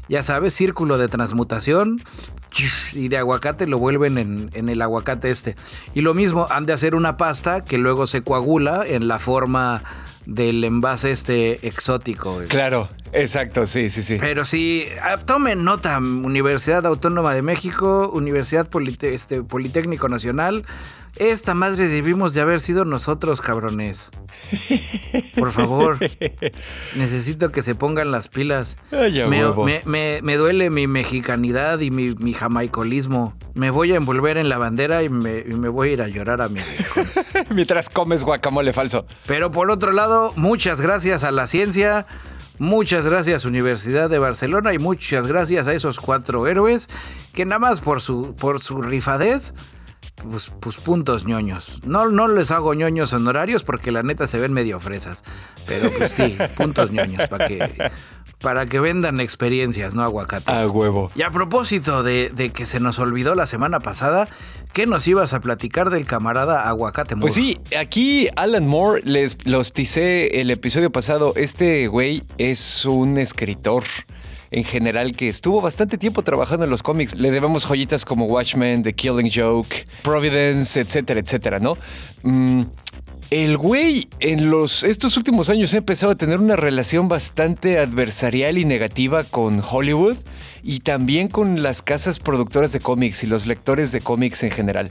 Ya 0.08 0.22
sabes, 0.22 0.54
círculo 0.54 0.98
de 0.98 1.08
transmutación 1.08 2.02
y 2.92 3.08
de 3.08 3.18
aguacate 3.18 3.66
lo 3.66 3.78
vuelven 3.78 4.18
en, 4.18 4.50
en, 4.52 4.68
el 4.68 4.80
aguacate 4.80 5.30
este. 5.30 5.56
Y 5.94 6.02
lo 6.02 6.14
mismo, 6.14 6.46
han 6.50 6.66
de 6.66 6.74
hacer 6.74 6.94
una 6.94 7.16
pasta 7.16 7.64
que 7.64 7.78
luego 7.78 8.06
se 8.06 8.22
coagula 8.22 8.86
en 8.86 9.08
la 9.08 9.18
forma 9.18 9.82
del 10.26 10.64
envase 10.64 11.10
este 11.10 11.66
exótico. 11.66 12.40
Claro, 12.48 12.88
exacto, 13.12 13.66
sí, 13.66 13.90
sí, 13.90 14.02
sí. 14.02 14.16
Pero 14.18 14.44
sí, 14.44 14.86
ah, 15.02 15.18
tomen 15.18 15.64
nota, 15.64 15.98
Universidad 15.98 16.86
Autónoma 16.86 17.34
de 17.34 17.42
México, 17.42 18.10
Universidad 18.12 18.68
este, 19.02 19.42
Politécnico 19.42 20.08
Nacional, 20.08 20.64
esta 21.16 21.54
madre 21.54 21.88
debimos 21.88 22.34
de 22.34 22.40
haber 22.40 22.60
sido 22.60 22.84
nosotros, 22.84 23.40
cabrones. 23.40 24.10
Por 25.38 25.52
favor. 25.52 25.98
Necesito 26.96 27.52
que 27.52 27.62
se 27.62 27.74
pongan 27.74 28.10
las 28.10 28.28
pilas. 28.28 28.76
me, 28.92 30.36
duele 30.36 30.70
mi 30.70 30.86
mexicanidad 30.86 31.78
y 31.80 31.90
mi, 31.90 32.32
jamaicolismo. 32.32 33.36
Me 33.54 33.70
voy 33.70 33.92
a 33.92 33.96
envolver 33.96 34.38
en 34.38 34.48
la 34.48 34.58
bandera 34.58 35.02
y 35.04 35.08
me, 35.08 35.42
voy 35.68 35.90
a 35.90 35.92
ir 35.92 36.02
a 36.02 36.08
llorar 36.08 36.42
a 36.42 36.48
mi 36.48 36.60
Mientras 37.50 37.88
comes 37.88 38.24
guacamole 38.24 38.72
falso. 38.72 39.06
Pero 39.26 39.50
por 39.50 39.70
otro 39.70 39.92
lado, 39.92 40.32
muchas 40.36 40.80
gracias 40.80 41.22
a 41.22 41.30
la 41.30 41.46
ciencia. 41.46 42.06
Muchas 42.58 43.04
gracias 43.04 43.44
Universidad 43.44 44.08
de 44.08 44.20
Barcelona 44.20 44.74
y 44.74 44.78
muchas 44.78 45.26
gracias 45.26 45.66
a 45.66 45.74
esos 45.74 45.98
cuatro 45.98 46.46
héroes 46.46 46.88
que 47.32 47.44
nada 47.44 47.58
más 47.58 47.80
por 47.80 48.00
su, 48.00 48.36
por 48.36 48.60
su 48.60 48.80
rifadez 48.80 49.54
pues, 50.16 50.52
pues, 50.60 50.76
puntos 50.76 51.24
ñoños. 51.24 51.80
No, 51.84 52.08
no 52.08 52.28
les 52.28 52.50
hago 52.50 52.74
ñoños 52.74 53.12
honorarios 53.12 53.64
porque 53.64 53.92
la 53.92 54.02
neta 54.02 54.26
se 54.26 54.38
ven 54.38 54.52
medio 54.52 54.80
fresas. 54.80 55.24
Pero 55.66 55.90
pues 55.90 56.12
sí, 56.12 56.36
puntos 56.56 56.90
ñoños 56.92 57.28
para 57.28 57.48
que, 57.48 57.90
para 58.40 58.66
que 58.66 58.80
vendan 58.80 59.20
experiencias, 59.20 59.94
no 59.94 60.02
aguacates. 60.02 60.48
A 60.48 60.68
huevo. 60.68 61.10
Y 61.14 61.22
a 61.22 61.30
propósito 61.30 62.02
de, 62.02 62.52
que 62.54 62.66
se 62.66 62.80
nos 62.80 62.98
olvidó 62.98 63.34
la 63.34 63.46
semana 63.46 63.80
pasada, 63.80 64.28
¿qué 64.72 64.86
nos 64.86 65.06
ibas 65.08 65.34
a 65.34 65.40
platicar 65.40 65.90
del 65.90 66.06
camarada 66.06 66.68
Aguacate 66.68 67.16
Moore? 67.16 67.32
Pues 67.32 67.34
sí, 67.34 67.60
aquí 67.76 68.28
Alan 68.36 68.66
Moore, 68.66 69.02
les 69.04 69.36
los 69.46 69.72
ticé 69.72 70.40
el 70.40 70.50
episodio 70.50 70.92
pasado. 70.92 71.32
Este 71.36 71.88
güey 71.88 72.22
es 72.38 72.84
un 72.84 73.18
escritor 73.18 73.84
en 74.54 74.62
general 74.62 75.16
que 75.16 75.28
estuvo 75.28 75.60
bastante 75.60 75.98
tiempo 75.98 76.22
trabajando 76.22 76.64
en 76.64 76.70
los 76.70 76.82
cómics. 76.82 77.16
Le 77.16 77.32
debemos 77.32 77.64
joyitas 77.64 78.04
como 78.04 78.26
Watchmen, 78.26 78.84
The 78.84 78.94
Killing 78.94 79.28
Joke, 79.34 79.84
Providence, 80.02 80.78
etcétera, 80.78 81.18
etcétera, 81.18 81.58
¿no? 81.58 81.76
Mm, 82.22 82.62
el 83.30 83.56
güey 83.56 84.08
en 84.20 84.50
los, 84.50 84.84
estos 84.84 85.16
últimos 85.16 85.50
años 85.50 85.74
ha 85.74 85.78
empezado 85.78 86.12
a 86.12 86.14
tener 86.14 86.38
una 86.38 86.54
relación 86.54 87.08
bastante 87.08 87.78
adversarial 87.80 88.56
y 88.56 88.64
negativa 88.64 89.24
con 89.24 89.60
Hollywood 89.60 90.18
y 90.62 90.80
también 90.80 91.26
con 91.26 91.64
las 91.64 91.82
casas 91.82 92.20
productoras 92.20 92.70
de 92.70 92.78
cómics 92.78 93.24
y 93.24 93.26
los 93.26 93.48
lectores 93.48 93.90
de 93.90 94.02
cómics 94.02 94.44
en 94.44 94.52
general. 94.52 94.88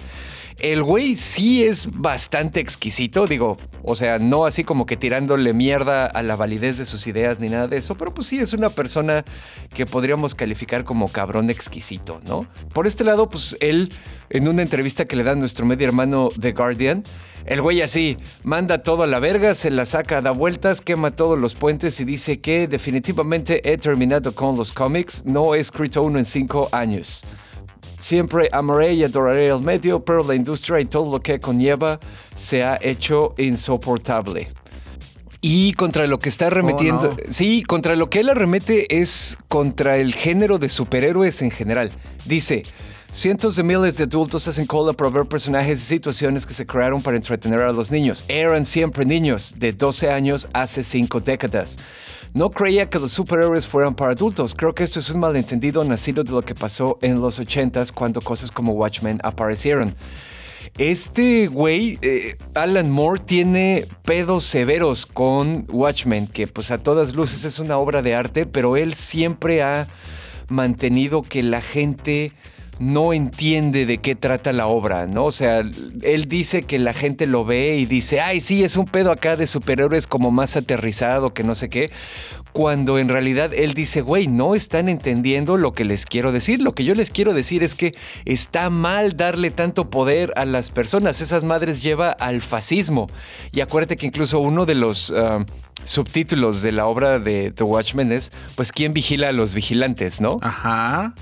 El 0.59 0.83
güey 0.83 1.15
sí 1.15 1.63
es 1.63 1.89
bastante 1.91 2.59
exquisito, 2.59 3.27
digo, 3.27 3.57
o 3.83 3.95
sea, 3.95 4.19
no 4.19 4.45
así 4.45 4.63
como 4.63 4.85
que 4.85 4.97
tirándole 4.97 5.53
mierda 5.53 6.05
a 6.05 6.21
la 6.21 6.35
validez 6.35 6.77
de 6.77 6.85
sus 6.85 7.07
ideas 7.07 7.39
ni 7.39 7.49
nada 7.49 7.67
de 7.67 7.77
eso, 7.77 7.95
pero 7.95 8.13
pues 8.13 8.27
sí 8.27 8.39
es 8.39 8.53
una 8.53 8.69
persona 8.69 9.25
que 9.73 9.85
podríamos 9.85 10.35
calificar 10.35 10.83
como 10.83 11.09
cabrón 11.09 11.49
exquisito, 11.49 12.19
¿no? 12.25 12.47
Por 12.73 12.87
este 12.87 13.03
lado, 13.03 13.29
pues 13.29 13.57
él, 13.59 13.91
en 14.29 14.47
una 14.47 14.61
entrevista 14.61 15.05
que 15.05 15.15
le 15.15 15.23
da 15.23 15.35
nuestro 15.35 15.65
medio 15.65 15.87
hermano 15.87 16.29
The 16.39 16.51
Guardian, 16.53 17.03
el 17.45 17.61
güey 17.61 17.81
así 17.81 18.17
manda 18.43 18.83
todo 18.83 19.03
a 19.03 19.07
la 19.07 19.19
verga, 19.19 19.53
se 19.55 19.69
la 19.69 19.85
saca, 19.85 20.21
da 20.21 20.31
vueltas, 20.31 20.79
quema 20.79 21.11
todos 21.11 21.37
los 21.37 21.55
puentes 21.55 21.99
y 21.99 22.05
dice 22.05 22.39
que 22.39 22.67
definitivamente 22.69 23.69
he 23.69 23.77
terminado 23.77 24.33
con 24.33 24.55
los 24.55 24.71
cómics, 24.71 25.23
no 25.25 25.53
he 25.53 25.59
escrito 25.59 26.03
uno 26.03 26.19
en 26.19 26.25
cinco 26.25 26.69
años. 26.71 27.23
Siempre 28.03 28.49
amaré 28.51 28.95
y 28.95 29.03
adoraré 29.05 29.47
el 29.47 29.61
medio, 29.61 30.03
pero 30.03 30.25
la 30.25 30.35
industria 30.35 30.81
y 30.81 30.85
todo 30.85 31.09
lo 31.09 31.21
que 31.21 31.39
conlleva 31.39 32.01
se 32.35 32.61
ha 32.61 32.77
hecho 32.81 33.33
insoportable. 33.37 34.49
Y 35.39 35.71
contra 35.71 36.05
lo 36.05 36.19
que 36.19 36.27
está 36.27 36.47
arremetiendo, 36.47 37.11
oh, 37.11 37.29
sí, 37.29 37.63
contra 37.63 37.95
lo 37.95 38.09
que 38.09 38.19
él 38.19 38.27
arremete 38.27 38.99
es 38.99 39.37
contra 39.47 39.95
el 39.95 40.13
género 40.13 40.59
de 40.59 40.67
superhéroes 40.67 41.41
en 41.41 41.49
general. 41.49 41.93
Dice, 42.25 42.63
Cientos 43.13 43.55
de 43.55 43.61
miles 43.61 43.95
de 43.95 44.05
adultos 44.05 44.47
hacen 44.47 44.65
cola 44.65 44.91
para 44.91 45.11
ver 45.11 45.27
personajes 45.27 45.83
y 45.83 45.85
situaciones 45.85 46.47
que 46.47 46.55
se 46.55 46.65
crearon 46.65 46.99
para 46.99 47.15
entretener 47.15 47.61
a 47.61 47.71
los 47.71 47.91
niños. 47.91 48.25
Eran 48.27 48.65
siempre 48.65 49.05
niños 49.05 49.53
de 49.55 49.71
12 49.71 50.09
años 50.09 50.47
hace 50.51 50.83
5 50.83 51.19
décadas. 51.19 51.77
No 52.33 52.49
creía 52.49 52.89
que 52.89 52.97
los 52.97 53.11
superhéroes 53.11 53.67
fueran 53.67 53.93
para 53.93 54.13
adultos. 54.13 54.55
Creo 54.55 54.73
que 54.73 54.83
esto 54.83 54.99
es 54.99 55.11
un 55.11 55.19
malentendido 55.19 55.83
nacido 55.83 56.23
de 56.23 56.31
lo 56.31 56.41
que 56.41 56.55
pasó 56.55 56.97
en 57.03 57.21
los 57.21 57.39
80s 57.39 57.91
cuando 57.93 58.19
cosas 58.19 58.49
como 58.49 58.73
Watchmen 58.73 59.19
aparecieron. 59.21 59.93
Este 60.79 61.45
güey, 61.45 61.99
eh, 62.01 62.35
Alan 62.55 62.89
Moore, 62.89 63.21
tiene 63.23 63.85
pedos 64.05 64.45
severos 64.45 65.05
con 65.05 65.67
Watchmen, 65.69 66.25
que 66.25 66.47
pues 66.47 66.71
a 66.71 66.79
todas 66.79 67.13
luces 67.13 67.45
es 67.45 67.59
una 67.59 67.77
obra 67.77 68.01
de 68.01 68.15
arte, 68.15 68.47
pero 68.47 68.75
él 68.75 68.95
siempre 68.95 69.61
ha 69.61 69.87
mantenido 70.49 71.21
que 71.21 71.43
la 71.43 71.61
gente 71.61 72.33
no 72.79 73.13
entiende 73.13 73.85
de 73.85 73.99
qué 73.99 74.15
trata 74.15 74.51
la 74.51 74.67
obra, 74.67 75.07
¿no? 75.07 75.25
O 75.25 75.31
sea, 75.31 75.59
él 75.59 76.25
dice 76.27 76.63
que 76.63 76.79
la 76.79 76.93
gente 76.93 77.27
lo 77.27 77.45
ve 77.45 77.77
y 77.77 77.85
dice, 77.85 78.21
ay, 78.21 78.39
sí, 78.41 78.63
es 78.63 78.77
un 78.77 78.85
pedo 78.85 79.11
acá 79.11 79.35
de 79.35 79.47
superhéroes 79.47 80.07
como 80.07 80.31
más 80.31 80.55
aterrizado, 80.55 81.33
que 81.33 81.43
no 81.43 81.55
sé 81.55 81.69
qué, 81.69 81.91
cuando 82.51 82.99
en 82.99 83.09
realidad 83.09 83.53
él 83.53 83.73
dice, 83.73 84.01
güey, 84.01 84.27
no 84.27 84.55
están 84.55 84.89
entendiendo 84.89 85.57
lo 85.57 85.73
que 85.73 85.85
les 85.85 86.05
quiero 86.05 86.31
decir. 86.31 86.61
Lo 86.61 86.73
que 86.73 86.83
yo 86.83 86.95
les 86.95 87.09
quiero 87.09 87.33
decir 87.33 87.63
es 87.63 87.75
que 87.75 87.95
está 88.25 88.69
mal 88.69 89.17
darle 89.17 89.51
tanto 89.51 89.89
poder 89.89 90.33
a 90.35 90.45
las 90.45 90.69
personas. 90.69 91.21
Esas 91.21 91.43
madres 91.43 91.81
lleva 91.81 92.11
al 92.11 92.41
fascismo. 92.41 93.09
Y 93.51 93.61
acuérdate 93.61 93.97
que 93.97 94.05
incluso 94.05 94.39
uno 94.39 94.65
de 94.65 94.75
los... 94.75 95.11
Ah, 95.15 95.45
subtítulos 95.85 96.61
de 96.61 96.71
la 96.71 96.85
obra 96.85 97.19
de 97.19 97.51
The 97.51 97.63
Watchmen 97.63 98.13
es, 98.13 98.31
pues, 98.55 98.71
¿quién 98.71 98.93
vigila 98.93 99.27
a 99.27 99.31
los 99.33 99.53
vigilantes, 99.53 100.21
no? 100.21 100.39
Ajá. 100.41 101.13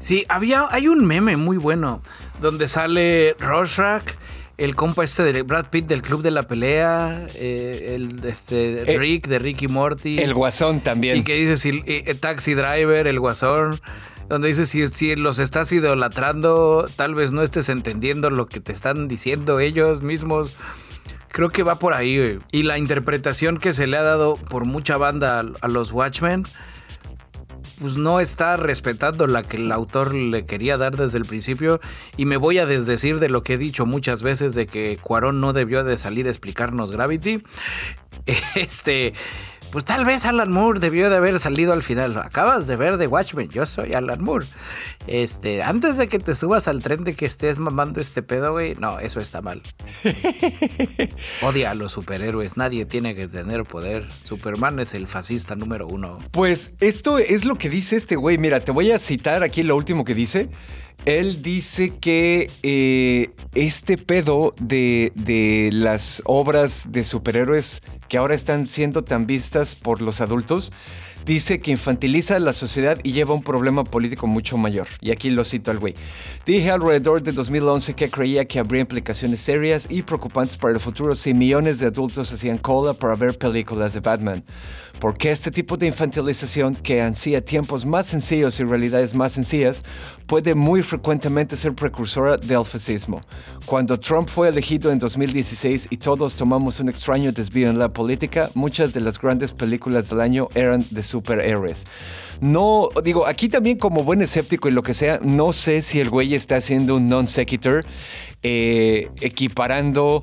Sí, 0.00 0.24
había, 0.28 0.66
hay 0.70 0.88
un 0.88 1.06
meme 1.06 1.36
muy 1.36 1.56
bueno 1.56 2.00
donde 2.40 2.68
sale 2.68 3.34
Rorschach, 3.38 4.04
el 4.58 4.74
compa 4.74 5.04
este 5.04 5.22
de 5.22 5.42
Brad 5.42 5.66
Pitt 5.70 5.86
del 5.86 6.02
Club 6.02 6.22
de 6.22 6.30
la 6.30 6.44
Pelea, 6.44 7.26
eh, 7.34 7.92
el 7.94 8.24
este 8.24 8.90
eh, 8.90 8.98
Rick 8.98 9.26
de 9.28 9.38
Ricky 9.38 9.68
Morty. 9.68 10.18
El 10.18 10.34
Guasón 10.34 10.80
también. 10.80 11.18
Y 11.18 11.24
que 11.24 11.34
dice 11.34 11.56
si, 11.56 11.82
eh, 11.86 12.14
Taxi 12.14 12.54
Driver, 12.54 13.06
el 13.06 13.20
Guasón. 13.20 13.80
Donde 14.28 14.48
dice 14.48 14.66
si, 14.66 14.88
si 14.88 15.14
los 15.14 15.38
estás 15.38 15.70
idolatrando, 15.70 16.88
tal 16.96 17.14
vez 17.14 17.30
no 17.30 17.42
estés 17.42 17.68
entendiendo 17.68 18.28
lo 18.28 18.46
que 18.46 18.60
te 18.60 18.72
están 18.72 19.06
diciendo 19.06 19.60
ellos 19.60 20.02
mismos. 20.02 20.56
Creo 21.28 21.50
que 21.50 21.62
va 21.62 21.78
por 21.78 21.92
ahí, 21.92 22.38
Y 22.50 22.62
la 22.62 22.78
interpretación 22.78 23.58
que 23.58 23.72
se 23.74 23.86
le 23.86 23.98
ha 23.98 24.02
dado 24.02 24.36
por 24.36 24.64
mucha 24.64 24.96
banda 24.96 25.44
a 25.60 25.68
los 25.68 25.92
Watchmen 25.92 26.44
pues 27.80 27.96
no 27.96 28.20
está 28.20 28.56
respetando 28.56 29.26
la 29.26 29.42
que 29.42 29.56
el 29.56 29.70
autor 29.70 30.14
le 30.14 30.46
quería 30.46 30.76
dar 30.76 30.96
desde 30.96 31.18
el 31.18 31.24
principio 31.24 31.80
y 32.16 32.24
me 32.24 32.36
voy 32.36 32.58
a 32.58 32.66
desdecir 32.66 33.18
de 33.20 33.28
lo 33.28 33.42
que 33.42 33.54
he 33.54 33.58
dicho 33.58 33.86
muchas 33.86 34.22
veces 34.22 34.54
de 34.54 34.66
que 34.66 34.98
Cuarón 35.00 35.40
no 35.40 35.52
debió 35.52 35.84
de 35.84 35.98
salir 35.98 36.26
a 36.26 36.30
explicarnos 36.30 36.92
Gravity. 36.92 37.42
Este, 38.56 39.14
pues 39.70 39.84
tal 39.84 40.04
vez 40.04 40.24
Alan 40.24 40.50
Moore 40.50 40.80
debió 40.80 41.10
de 41.10 41.16
haber 41.16 41.38
salido 41.40 41.72
al 41.72 41.82
final. 41.82 42.16
Acabas 42.18 42.66
de 42.66 42.76
ver 42.76 42.96
de 42.96 43.06
Watchmen, 43.06 43.48
yo 43.48 43.66
soy 43.66 43.94
Alan 43.94 44.22
Moore. 44.22 44.46
Este, 45.06 45.62
antes 45.62 45.96
de 45.96 46.08
que 46.08 46.18
te 46.18 46.34
subas 46.34 46.68
al 46.68 46.82
tren 46.82 47.04
de 47.04 47.14
que 47.14 47.26
estés 47.26 47.58
mamando 47.58 48.00
este 48.00 48.22
pedo, 48.22 48.52
güey, 48.52 48.74
no, 48.76 48.98
eso 48.98 49.20
está 49.20 49.42
mal. 49.42 49.62
Odia 51.42 51.70
a 51.70 51.74
los 51.74 51.92
superhéroes, 51.92 52.56
nadie 52.56 52.86
tiene 52.86 53.14
que 53.14 53.28
tener 53.28 53.64
poder. 53.64 54.06
Superman 54.24 54.80
es 54.80 54.94
el 54.94 55.06
fascista 55.06 55.56
número 55.56 55.86
uno. 55.86 56.18
Pues 56.30 56.70
esto 56.80 57.18
es 57.18 57.44
lo 57.44 57.56
que 57.56 57.68
dice 57.68 57.96
este 57.96 58.16
güey. 58.16 58.38
Mira, 58.38 58.60
te 58.60 58.72
voy 58.72 58.90
a 58.90 58.98
citar 58.98 59.42
aquí 59.42 59.62
lo 59.62 59.76
último 59.76 60.04
que 60.04 60.14
dice. 60.14 60.48
Él 61.04 61.42
dice 61.42 61.90
que 62.00 62.50
eh, 62.62 63.30
este 63.54 63.96
pedo 63.96 64.52
de, 64.58 65.12
de 65.14 65.70
las 65.72 66.22
obras 66.24 66.86
de 66.90 67.04
superhéroes 67.04 67.80
que 68.08 68.18
ahora 68.18 68.34
están 68.34 68.68
siendo 68.68 69.02
tan 69.02 69.26
vistas 69.26 69.74
por 69.74 70.00
los 70.00 70.20
adultos, 70.20 70.72
dice 71.26 71.58
que 71.58 71.72
infantiliza 71.72 72.36
a 72.36 72.40
la 72.40 72.52
sociedad 72.52 72.98
y 73.02 73.12
lleva 73.12 73.34
un 73.34 73.42
problema 73.42 73.84
político 73.84 74.26
mucho 74.26 74.56
mayor. 74.56 74.86
Y 75.00 75.10
aquí 75.10 75.28
lo 75.28 75.44
cito 75.44 75.72
al 75.72 75.78
güey. 75.78 75.94
Dije 76.46 76.70
alrededor 76.70 77.22
de 77.22 77.32
2011 77.32 77.94
que 77.94 78.08
creía 78.08 78.44
que 78.44 78.60
habría 78.60 78.82
implicaciones 78.82 79.40
serias 79.40 79.88
y 79.90 80.02
preocupantes 80.02 80.56
para 80.56 80.74
el 80.74 80.80
futuro 80.80 81.14
si 81.14 81.34
millones 81.34 81.80
de 81.80 81.86
adultos 81.86 82.32
hacían 82.32 82.58
cola 82.58 82.94
para 82.94 83.16
ver 83.16 83.36
películas 83.36 83.92
de 83.94 84.00
Batman 84.00 84.44
porque 85.00 85.30
este 85.30 85.50
tipo 85.50 85.76
de 85.76 85.86
infantilización 85.86 86.74
que 86.74 87.02
ansía 87.02 87.44
tiempos 87.44 87.84
más 87.84 88.06
sencillos 88.06 88.58
y 88.60 88.64
realidades 88.64 89.14
más 89.14 89.32
sencillas 89.32 89.84
puede 90.26 90.54
muy 90.54 90.82
frecuentemente 90.82 91.56
ser 91.56 91.74
precursora 91.74 92.36
del 92.36 92.64
fascismo. 92.64 93.20
Cuando 93.66 93.98
Trump 93.98 94.28
fue 94.28 94.48
elegido 94.48 94.90
en 94.90 94.98
2016 94.98 95.88
y 95.90 95.96
todos 95.96 96.36
tomamos 96.36 96.80
un 96.80 96.88
extraño 96.88 97.32
desvío 97.32 97.68
en 97.68 97.78
la 97.78 97.88
política, 97.88 98.50
muchas 98.54 98.92
de 98.92 99.00
las 99.00 99.20
grandes 99.20 99.52
películas 99.52 100.10
del 100.10 100.20
año 100.20 100.48
eran 100.54 100.84
de 100.90 101.02
superhéroes. 101.02 101.86
No, 102.40 102.90
digo, 103.02 103.26
aquí 103.26 103.48
también 103.48 103.78
como 103.78 104.04
buen 104.04 104.20
escéptico 104.20 104.68
y 104.68 104.72
lo 104.72 104.82
que 104.82 104.94
sea, 104.94 105.18
no 105.22 105.52
sé 105.52 105.82
si 105.82 106.00
el 106.00 106.10
güey 106.10 106.34
está 106.34 106.56
haciendo 106.56 106.96
un 106.96 107.08
non 107.08 107.26
sequitur 107.26 107.84
eh, 108.42 109.08
equiparando 109.20 110.22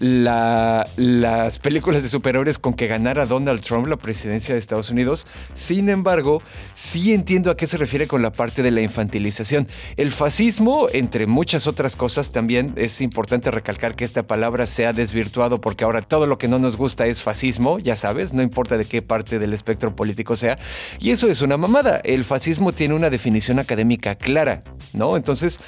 las 0.00 1.58
películas 1.58 2.02
de 2.02 2.08
superhéroes 2.08 2.58
con 2.58 2.74
que 2.74 2.86
ganara 2.86 3.26
Donald 3.26 3.62
Trump 3.62 3.86
la 3.86 3.96
presidencia 3.96 4.54
de 4.54 4.60
Estados 4.60 4.90
Unidos. 4.90 5.26
Sin 5.54 5.88
embargo, 5.88 6.42
sí 6.74 7.12
entiendo 7.12 7.50
a 7.50 7.56
qué 7.56 7.66
se 7.66 7.76
refiere 7.76 8.06
con 8.06 8.22
la 8.22 8.32
parte 8.32 8.62
de 8.62 8.70
la 8.70 8.80
infantilización. 8.80 9.68
El 9.96 10.12
fascismo, 10.12 10.88
entre 10.92 11.26
muchas 11.26 11.66
otras 11.66 11.96
cosas, 11.96 12.32
también 12.32 12.72
es 12.76 13.00
importante 13.00 13.50
recalcar 13.50 13.96
que 13.96 14.04
esta 14.04 14.22
palabra 14.24 14.66
se 14.66 14.86
ha 14.86 14.92
desvirtuado 14.92 15.60
porque 15.60 15.84
ahora 15.84 16.02
todo 16.02 16.26
lo 16.26 16.38
que 16.38 16.48
no 16.48 16.58
nos 16.58 16.76
gusta 16.76 17.06
es 17.06 17.22
fascismo, 17.22 17.78
ya 17.78 17.96
sabes, 17.96 18.32
no 18.32 18.42
importa 18.42 18.76
de 18.76 18.84
qué 18.84 19.02
parte 19.02 19.38
del 19.38 19.52
espectro 19.52 19.94
político 19.94 20.36
sea. 20.36 20.58
Y 21.00 21.10
eso 21.10 21.28
es 21.28 21.42
una 21.42 21.56
mamada. 21.56 22.00
El 22.04 22.24
fascismo 22.24 22.72
tiene 22.72 22.94
una 22.94 23.10
definición 23.10 23.58
académica 23.58 24.14
clara, 24.14 24.62
¿no? 24.92 25.16
Entonces, 25.16 25.60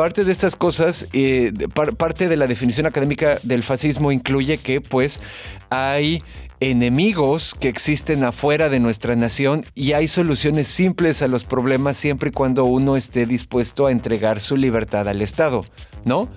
parte 0.00 0.24
de 0.24 0.32
estas 0.32 0.56
cosas, 0.56 1.06
eh, 1.12 1.52
parte 1.74 2.28
de 2.30 2.36
la 2.38 2.46
definición 2.46 2.86
académica 2.86 3.38
del 3.42 3.62
fascismo 3.62 4.12
incluye 4.12 4.56
que 4.56 4.80
pues 4.80 5.20
hay 5.68 6.22
enemigos 6.60 7.54
que 7.60 7.68
existen 7.68 8.24
afuera 8.24 8.70
de 8.70 8.80
nuestra 8.80 9.14
nación 9.14 9.66
y 9.74 9.92
hay 9.92 10.08
soluciones 10.08 10.68
simples 10.68 11.20
a 11.20 11.28
los 11.28 11.44
problemas 11.44 11.98
siempre 11.98 12.30
y 12.30 12.32
cuando 12.32 12.64
uno 12.64 12.96
esté 12.96 13.26
dispuesto 13.26 13.88
a 13.88 13.92
entregar 13.92 14.40
su 14.40 14.56
libertad 14.56 15.06
al 15.06 15.20
Estado, 15.20 15.66
¿no? 16.06 16.30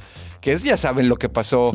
Que 0.44 0.52
es, 0.52 0.62
ya 0.62 0.76
saben 0.76 1.08
lo 1.08 1.16
que 1.16 1.30
pasó 1.30 1.72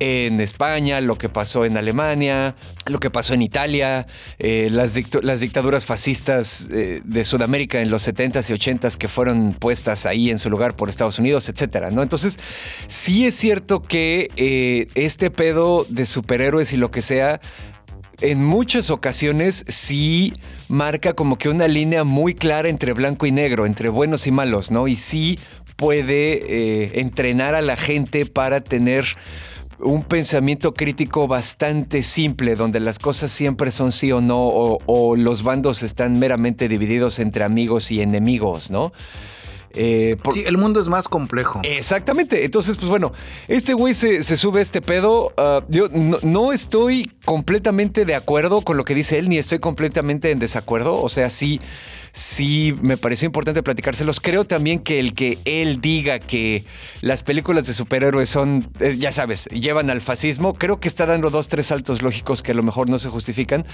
en 0.00 0.40
España, 0.40 1.00
lo 1.00 1.16
que 1.16 1.28
pasó 1.28 1.64
en 1.64 1.76
Alemania, 1.76 2.56
lo 2.86 2.98
que 2.98 3.08
pasó 3.08 3.34
en 3.34 3.42
Italia, 3.42 4.04
eh, 4.40 4.68
las, 4.72 4.94
dictaduras 4.94 5.86
fascistas 5.86 6.68
eh, 6.72 7.02
de 7.04 7.24
Sudamérica 7.24 7.80
en 7.80 7.88
los 7.88 8.08
70s 8.08 8.50
y 8.50 8.54
80s 8.54 8.96
que 8.96 9.06
fueron 9.06 9.54
puestas 9.54 10.06
ahí 10.06 10.28
en 10.28 10.40
su 10.40 10.50
lugar 10.50 10.74
por 10.74 10.88
Estados 10.88 11.20
Unidos, 11.20 11.48
etcétera, 11.48 11.90
¿no? 11.90 12.02
Entonces, 12.02 12.40
sí 12.88 13.26
es 13.26 13.36
cierto 13.36 13.80
que 13.80 14.28
eh, 14.36 14.88
este 14.96 15.30
pedo 15.30 15.86
de 15.88 16.04
superhéroes 16.04 16.72
y 16.72 16.78
lo 16.78 16.90
que 16.90 17.02
sea 17.02 17.40
en 18.20 18.44
muchas 18.44 18.90
ocasiones 18.90 19.64
sí 19.68 20.34
marca 20.68 21.14
como 21.14 21.38
que 21.38 21.48
una 21.48 21.68
línea 21.68 22.04
muy 22.04 22.34
clara 22.34 22.68
entre 22.68 22.92
blanco 22.92 23.26
y 23.26 23.32
negro, 23.32 23.66
entre 23.66 23.88
buenos 23.88 24.26
y 24.26 24.30
malos, 24.30 24.70
¿no? 24.70 24.88
Y 24.88 24.96
sí 24.96 25.38
puede 25.80 26.34
eh, 26.34 27.00
entrenar 27.00 27.54
a 27.54 27.62
la 27.62 27.74
gente 27.74 28.26
para 28.26 28.60
tener 28.60 29.06
un 29.78 30.02
pensamiento 30.02 30.74
crítico 30.74 31.26
bastante 31.26 32.02
simple, 32.02 32.54
donde 32.54 32.80
las 32.80 32.98
cosas 32.98 33.32
siempre 33.32 33.70
son 33.72 33.90
sí 33.90 34.12
o 34.12 34.20
no, 34.20 34.46
o, 34.46 35.16
los 35.16 35.42
bandos 35.42 35.82
están 35.82 36.18
meramente 36.18 36.68
divididos 36.68 37.18
entre 37.18 37.44
amigos 37.44 37.90
y 37.90 38.02
enemigos, 38.02 38.70
¿no? 38.70 38.92
Eh, 39.72 40.18
sí, 40.34 40.42
el 40.44 40.58
mundo 40.58 40.80
es 40.80 40.88
más 40.88 41.08
complejo. 41.08 41.60
Exactamente. 41.62 42.44
Entonces, 42.44 42.76
pues 42.76 42.90
bueno, 42.90 43.12
este 43.48 43.72
güey 43.72 43.94
se, 43.94 44.22
sube 44.22 44.58
a 44.58 44.62
este 44.62 44.82
pedo. 44.82 45.32
Ah, 45.38 45.62
yo 45.68 45.88
no, 45.88 46.52
estoy 46.52 47.10
completamente 47.24 48.04
de 48.04 48.16
acuerdo 48.16 48.60
con 48.62 48.76
lo 48.76 48.84
que 48.84 48.94
dice 48.94 49.18
él, 49.18 49.30
ni 49.30 49.38
estoy 49.38 49.60
completamente 49.60 50.30
en 50.30 50.40
desacuerdo. 50.40 51.00
O 51.00 51.08
sea, 51.08 51.30
sí 51.30 51.58
sí 52.12 52.74
me 52.80 52.96
pareció 52.96 53.26
importante 53.26 53.62
platicárselos. 53.62 54.20
Creo 54.20 54.44
también 54.44 54.80
que 54.80 54.98
el 54.98 55.14
que 55.14 55.38
él 55.44 55.80
diga 55.80 56.18
que 56.18 56.64
las 57.00 57.22
películas 57.22 57.66
de 57.66 57.74
superhéroes 57.74 58.28
son, 58.28 58.70
eh, 58.80 58.96
ya 58.98 59.12
sabes, 59.12 59.46
llevan 59.46 59.90
al 59.90 60.00
fascismo, 60.00 60.54
creo 60.54 60.80
que 60.80 60.88
está 60.88 61.06
dando 61.06 61.30
dos, 61.30 61.48
tres 61.48 61.68
saltos 61.68 62.02
lógicos 62.02 62.42
que 62.42 62.52
a 62.52 62.54
lo 62.54 62.62
mejor 62.62 62.90
no 62.90 62.98
se 62.98 63.08
justifican. 63.08 63.64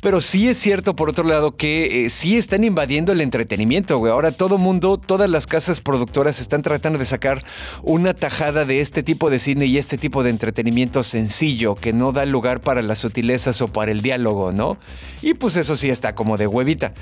Pero 0.00 0.20
sí 0.20 0.48
es 0.48 0.58
cierto, 0.58 0.96
por 0.96 1.10
otro 1.10 1.24
lado, 1.24 1.56
que 1.56 2.06
eh, 2.06 2.10
sí 2.10 2.36
están 2.36 2.64
invadiendo 2.64 3.12
el 3.12 3.20
entretenimiento, 3.20 3.98
güey. 3.98 4.12
Ahora 4.12 4.32
todo 4.32 4.58
mundo, 4.58 4.98
todas 4.98 5.28
las 5.28 5.46
casas 5.46 5.80
productoras 5.80 6.40
están 6.40 6.62
tratando 6.62 6.98
de 6.98 7.06
sacar 7.06 7.44
una 7.82 8.14
tajada 8.14 8.64
de 8.64 8.80
este 8.80 9.02
tipo 9.02 9.30
de 9.30 9.38
cine 9.38 9.66
y 9.66 9.78
este 9.78 9.98
tipo 9.98 10.22
de 10.22 10.30
entretenimiento 10.30 11.02
sencillo 11.02 11.74
que 11.74 11.92
no 11.92 12.12
da 12.12 12.24
lugar 12.26 12.60
para 12.60 12.82
las 12.82 13.00
sutilezas 13.00 13.60
o 13.60 13.68
para 13.68 13.92
el 13.92 14.02
diálogo, 14.02 14.52
¿no? 14.52 14.78
Y 15.22 15.34
pues 15.34 15.56
eso 15.56 15.76
sí 15.76 15.90
está 15.90 16.14
como 16.14 16.36
de 16.36 16.46
huevita. 16.46 16.94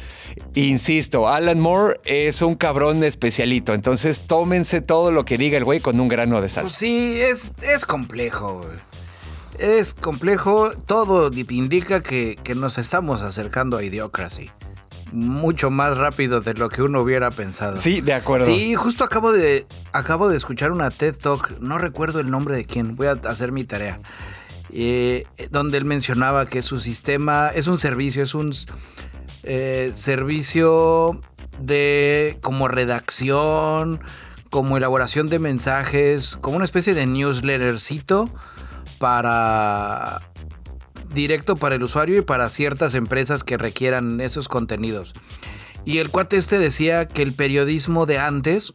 Y 0.54 0.77
insisto, 0.78 1.26
Alan 1.26 1.58
Moore 1.58 2.00
es 2.04 2.40
un 2.40 2.54
cabrón 2.54 3.02
especialito, 3.02 3.74
entonces 3.74 4.20
tómense 4.20 4.80
todo 4.80 5.10
lo 5.10 5.24
que 5.24 5.36
diga 5.36 5.58
el 5.58 5.64
güey 5.64 5.80
con 5.80 5.98
un 5.98 6.06
grano 6.06 6.40
de 6.40 6.48
sal. 6.48 6.64
Pues 6.64 6.76
sí, 6.76 7.20
es, 7.20 7.52
es 7.62 7.84
complejo. 7.84 8.64
Es 9.58 9.92
complejo, 9.92 10.70
todo 10.86 11.30
indica 11.32 12.00
que, 12.00 12.38
nos 12.54 12.78
estamos 12.78 13.22
acercando 13.22 13.76
a 13.76 13.82
Idiocracy 13.82 14.52
mucho 15.10 15.70
más 15.70 15.96
rápido 15.96 16.42
de 16.42 16.52
lo 16.52 16.68
que 16.68 16.82
uno 16.82 17.00
hubiera 17.00 17.30
pensado. 17.30 17.78
Sí, 17.78 18.02
de 18.02 18.12
acuerdo. 18.12 18.44
Sí, 18.44 18.74
justo 18.74 19.04
acabo 19.04 19.32
de 19.32 19.66
acabo 19.92 20.28
de 20.28 20.36
escuchar 20.36 20.70
una 20.70 20.90
TED 20.90 21.16
Talk, 21.16 21.58
no 21.60 21.78
recuerdo 21.78 22.20
el 22.20 22.30
nombre 22.30 22.56
de 22.56 22.66
quién, 22.66 22.94
voy 22.94 23.06
a 23.06 23.12
hacer 23.12 23.50
mi 23.50 23.64
tarea. 23.64 24.00
Eh, 24.70 25.24
donde 25.50 25.78
él 25.78 25.86
mencionaba 25.86 26.46
que 26.46 26.60
su 26.60 26.78
sistema 26.78 27.48
es 27.48 27.68
un 27.68 27.78
servicio, 27.78 28.22
es 28.22 28.34
un 28.34 28.52
eh, 29.42 29.92
servicio 29.94 31.20
de 31.60 32.38
como 32.40 32.68
redacción, 32.68 34.00
como 34.50 34.76
elaboración 34.76 35.28
de 35.28 35.38
mensajes, 35.38 36.36
como 36.40 36.56
una 36.56 36.64
especie 36.64 36.94
de 36.94 37.06
newslettercito 37.06 38.30
para 38.98 40.22
directo 41.12 41.56
para 41.56 41.74
el 41.74 41.82
usuario 41.82 42.18
y 42.18 42.22
para 42.22 42.50
ciertas 42.50 42.94
empresas 42.94 43.44
que 43.44 43.56
requieran 43.56 44.20
esos 44.20 44.48
contenidos. 44.48 45.14
Y 45.84 45.98
el 45.98 46.10
cuate 46.10 46.36
este 46.36 46.58
decía 46.58 47.06
que 47.06 47.22
el 47.22 47.32
periodismo 47.32 48.04
de 48.06 48.18
antes 48.18 48.72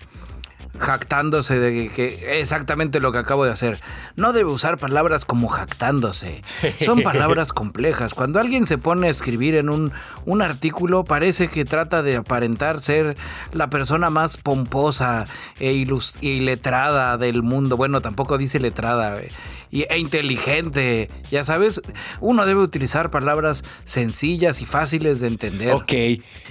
jactándose 0.79 1.59
de 1.59 1.89
que 1.89 2.39
exactamente 2.39 2.99
lo 2.99 3.11
que 3.11 3.19
acabo 3.19 3.45
de 3.45 3.51
hacer. 3.51 3.79
No 4.15 4.33
debe 4.33 4.49
usar 4.49 4.77
palabras 4.77 5.25
como 5.25 5.47
jactándose. 5.47 6.43
Son 6.81 7.01
palabras 7.03 7.53
complejas. 7.53 8.13
Cuando 8.13 8.39
alguien 8.39 8.65
se 8.65 8.77
pone 8.77 9.07
a 9.07 9.11
escribir 9.11 9.55
en 9.55 9.69
un, 9.69 9.91
un 10.25 10.41
artículo, 10.41 11.03
parece 11.03 11.47
que 11.47 11.65
trata 11.65 12.01
de 12.01 12.15
aparentar 12.15 12.81
ser 12.81 13.17
la 13.51 13.69
persona 13.69 14.09
más 14.09 14.37
pomposa 14.37 15.27
e, 15.59 15.73
y 15.73 16.39
letrada 16.39 17.17
del 17.17 17.43
mundo. 17.43 17.77
Bueno, 17.77 18.01
tampoco 18.01 18.37
dice 18.37 18.59
letrada. 18.59 19.21
Eh, 19.21 19.29
e 19.81 19.97
inteligente. 19.97 21.09
Ya 21.31 21.43
sabes, 21.43 21.81
uno 22.21 22.45
debe 22.45 22.61
utilizar 22.61 23.09
palabras 23.09 23.63
sencillas 23.83 24.61
y 24.61 24.65
fáciles 24.65 25.19
de 25.19 25.27
entender. 25.27 25.73
Ok. 25.73 25.93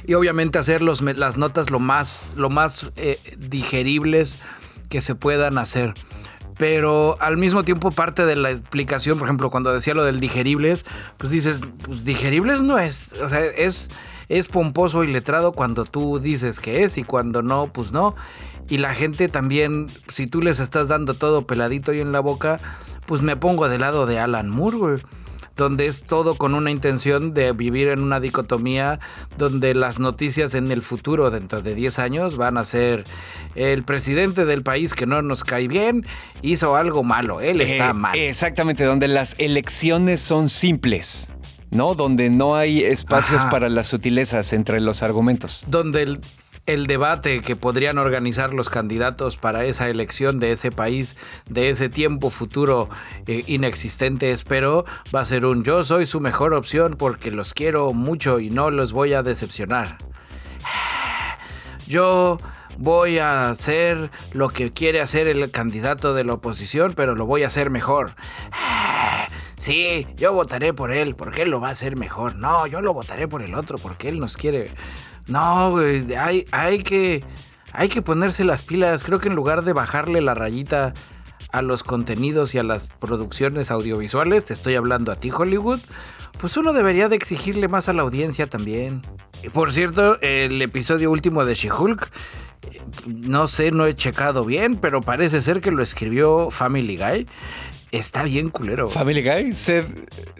Y 0.06 0.14
obviamente 0.14 0.58
hacer 0.58 0.82
las 0.82 1.02
notas 1.36 1.70
lo 1.70 1.78
más, 1.78 2.34
lo 2.36 2.50
más 2.50 2.92
eh, 2.96 3.18
digeribles 3.38 4.38
que 4.88 5.00
se 5.00 5.14
puedan 5.14 5.58
hacer 5.58 5.94
pero 6.62 7.16
al 7.20 7.38
mismo 7.38 7.64
tiempo 7.64 7.90
parte 7.90 8.24
de 8.24 8.36
la 8.36 8.52
explicación, 8.52 9.18
por 9.18 9.26
ejemplo, 9.26 9.50
cuando 9.50 9.72
decía 9.72 9.94
lo 9.94 10.04
del 10.04 10.20
digeribles, 10.20 10.84
pues 11.18 11.32
dices, 11.32 11.62
pues 11.82 12.04
digeribles 12.04 12.60
no 12.60 12.78
es, 12.78 13.12
o 13.14 13.28
sea, 13.28 13.44
es, 13.44 13.90
es 14.28 14.46
pomposo 14.46 15.02
y 15.02 15.08
letrado 15.08 15.50
cuando 15.52 15.84
tú 15.84 16.20
dices 16.20 16.60
que 16.60 16.84
es 16.84 16.98
y 16.98 17.02
cuando 17.02 17.42
no, 17.42 17.72
pues 17.72 17.90
no. 17.90 18.14
Y 18.68 18.78
la 18.78 18.94
gente 18.94 19.28
también, 19.28 19.88
si 20.08 20.26
tú 20.26 20.40
les 20.40 20.60
estás 20.60 20.88
dando 20.88 21.14
todo 21.14 21.46
peladito 21.46 21.92
y 21.92 22.00
en 22.00 22.12
la 22.12 22.20
boca, 22.20 22.60
pues 23.06 23.22
me 23.22 23.36
pongo 23.36 23.68
del 23.68 23.82
lado 23.82 24.06
de 24.06 24.18
Alan 24.18 24.48
Moore, 24.48 25.02
donde 25.56 25.86
es 25.86 26.04
todo 26.04 26.36
con 26.36 26.54
una 26.54 26.70
intención 26.70 27.34
de 27.34 27.52
vivir 27.52 27.88
en 27.88 28.00
una 28.00 28.20
dicotomía 28.20 29.00
donde 29.36 29.74
las 29.74 29.98
noticias 29.98 30.54
en 30.54 30.70
el 30.70 30.82
futuro, 30.82 31.30
dentro 31.30 31.60
de 31.60 31.74
10 31.74 31.98
años, 31.98 32.36
van 32.36 32.56
a 32.56 32.64
ser 32.64 33.04
el 33.54 33.84
presidente 33.84 34.44
del 34.44 34.62
país 34.62 34.94
que 34.94 35.06
no 35.06 35.20
nos 35.22 35.44
cae 35.44 35.68
bien 35.68 36.06
hizo 36.40 36.76
algo 36.76 37.04
malo, 37.04 37.40
él 37.40 37.60
está 37.60 37.90
eh, 37.90 37.94
mal. 37.94 38.18
Exactamente, 38.18 38.84
donde 38.84 39.08
las 39.08 39.34
elecciones 39.38 40.20
son 40.20 40.48
simples. 40.48 41.28
¿no? 41.70 41.94
Donde 41.94 42.28
no 42.28 42.54
hay 42.54 42.84
espacios 42.84 43.44
para 43.46 43.70
las 43.70 43.86
sutilezas 43.86 44.52
entre 44.52 44.78
los 44.78 45.02
argumentos. 45.02 45.64
Donde 45.68 46.02
el, 46.02 46.20
el 46.66 46.86
debate 46.86 47.40
que 47.40 47.56
podrían 47.56 47.98
organizar 47.98 48.54
los 48.54 48.68
candidatos 48.68 49.36
para 49.36 49.64
esa 49.64 49.88
elección 49.88 50.38
de 50.38 50.52
ese 50.52 50.70
país, 50.70 51.16
de 51.48 51.70
ese 51.70 51.88
tiempo 51.88 52.30
futuro 52.30 52.88
eh, 53.26 53.42
inexistente, 53.46 54.30
espero, 54.30 54.84
va 55.14 55.20
a 55.20 55.24
ser 55.24 55.44
un 55.44 55.64
yo 55.64 55.82
soy 55.82 56.06
su 56.06 56.20
mejor 56.20 56.54
opción 56.54 56.94
porque 56.96 57.30
los 57.30 57.52
quiero 57.52 57.92
mucho 57.92 58.38
y 58.38 58.50
no 58.50 58.70
los 58.70 58.92
voy 58.92 59.12
a 59.14 59.22
decepcionar. 59.22 59.98
Yo 61.86 62.38
voy 62.78 63.18
a 63.18 63.50
hacer 63.50 64.10
lo 64.32 64.48
que 64.48 64.72
quiere 64.72 65.00
hacer 65.00 65.26
el 65.26 65.50
candidato 65.50 66.14
de 66.14 66.24
la 66.24 66.34
oposición, 66.34 66.94
pero 66.94 67.14
lo 67.14 67.26
voy 67.26 67.42
a 67.42 67.48
hacer 67.48 67.70
mejor. 67.70 68.14
Sí, 69.58 70.06
yo 70.16 70.32
votaré 70.32 70.72
por 70.72 70.92
él 70.92 71.14
porque 71.14 71.42
él 71.42 71.50
lo 71.50 71.60
va 71.60 71.68
a 71.68 71.72
hacer 71.72 71.96
mejor. 71.96 72.34
No, 72.36 72.66
yo 72.66 72.80
lo 72.80 72.92
votaré 72.94 73.28
por 73.28 73.42
el 73.42 73.54
otro 73.54 73.78
porque 73.78 74.08
él 74.08 74.18
nos 74.18 74.36
quiere 74.36 74.72
no, 75.26 75.70
güey, 75.72 76.14
hay, 76.14 76.82
que, 76.82 77.24
hay 77.72 77.88
que 77.88 78.02
ponerse 78.02 78.44
las 78.44 78.62
pilas. 78.62 79.04
Creo 79.04 79.18
que 79.18 79.28
en 79.28 79.34
lugar 79.34 79.64
de 79.64 79.72
bajarle 79.72 80.20
la 80.20 80.34
rayita 80.34 80.94
a 81.52 81.62
los 81.62 81.82
contenidos 81.82 82.54
y 82.54 82.58
a 82.58 82.62
las 82.62 82.86
producciones 82.86 83.70
audiovisuales, 83.70 84.44
te 84.44 84.54
estoy 84.54 84.74
hablando 84.74 85.12
a 85.12 85.16
ti 85.16 85.30
Hollywood, 85.30 85.80
pues 86.38 86.56
uno 86.56 86.72
debería 86.72 87.08
de 87.08 87.16
exigirle 87.16 87.68
más 87.68 87.88
a 87.88 87.92
la 87.92 88.02
audiencia 88.02 88.48
también. 88.48 89.02
Por 89.52 89.70
cierto, 89.72 90.18
el 90.22 90.60
episodio 90.62 91.10
último 91.10 91.44
de 91.44 91.54
She-Hulk, 91.54 92.10
no 93.06 93.46
sé, 93.48 93.70
no 93.70 93.86
he 93.86 93.94
checado 93.94 94.44
bien, 94.44 94.76
pero 94.76 95.02
parece 95.02 95.42
ser 95.42 95.60
que 95.60 95.70
lo 95.70 95.82
escribió 95.82 96.50
Family 96.50 96.96
Guy. 96.96 97.26
Está 97.92 98.22
bien 98.22 98.48
culero. 98.48 98.88
Family 98.88 99.22
Guy, 99.22 99.54
Seth, 99.54 99.86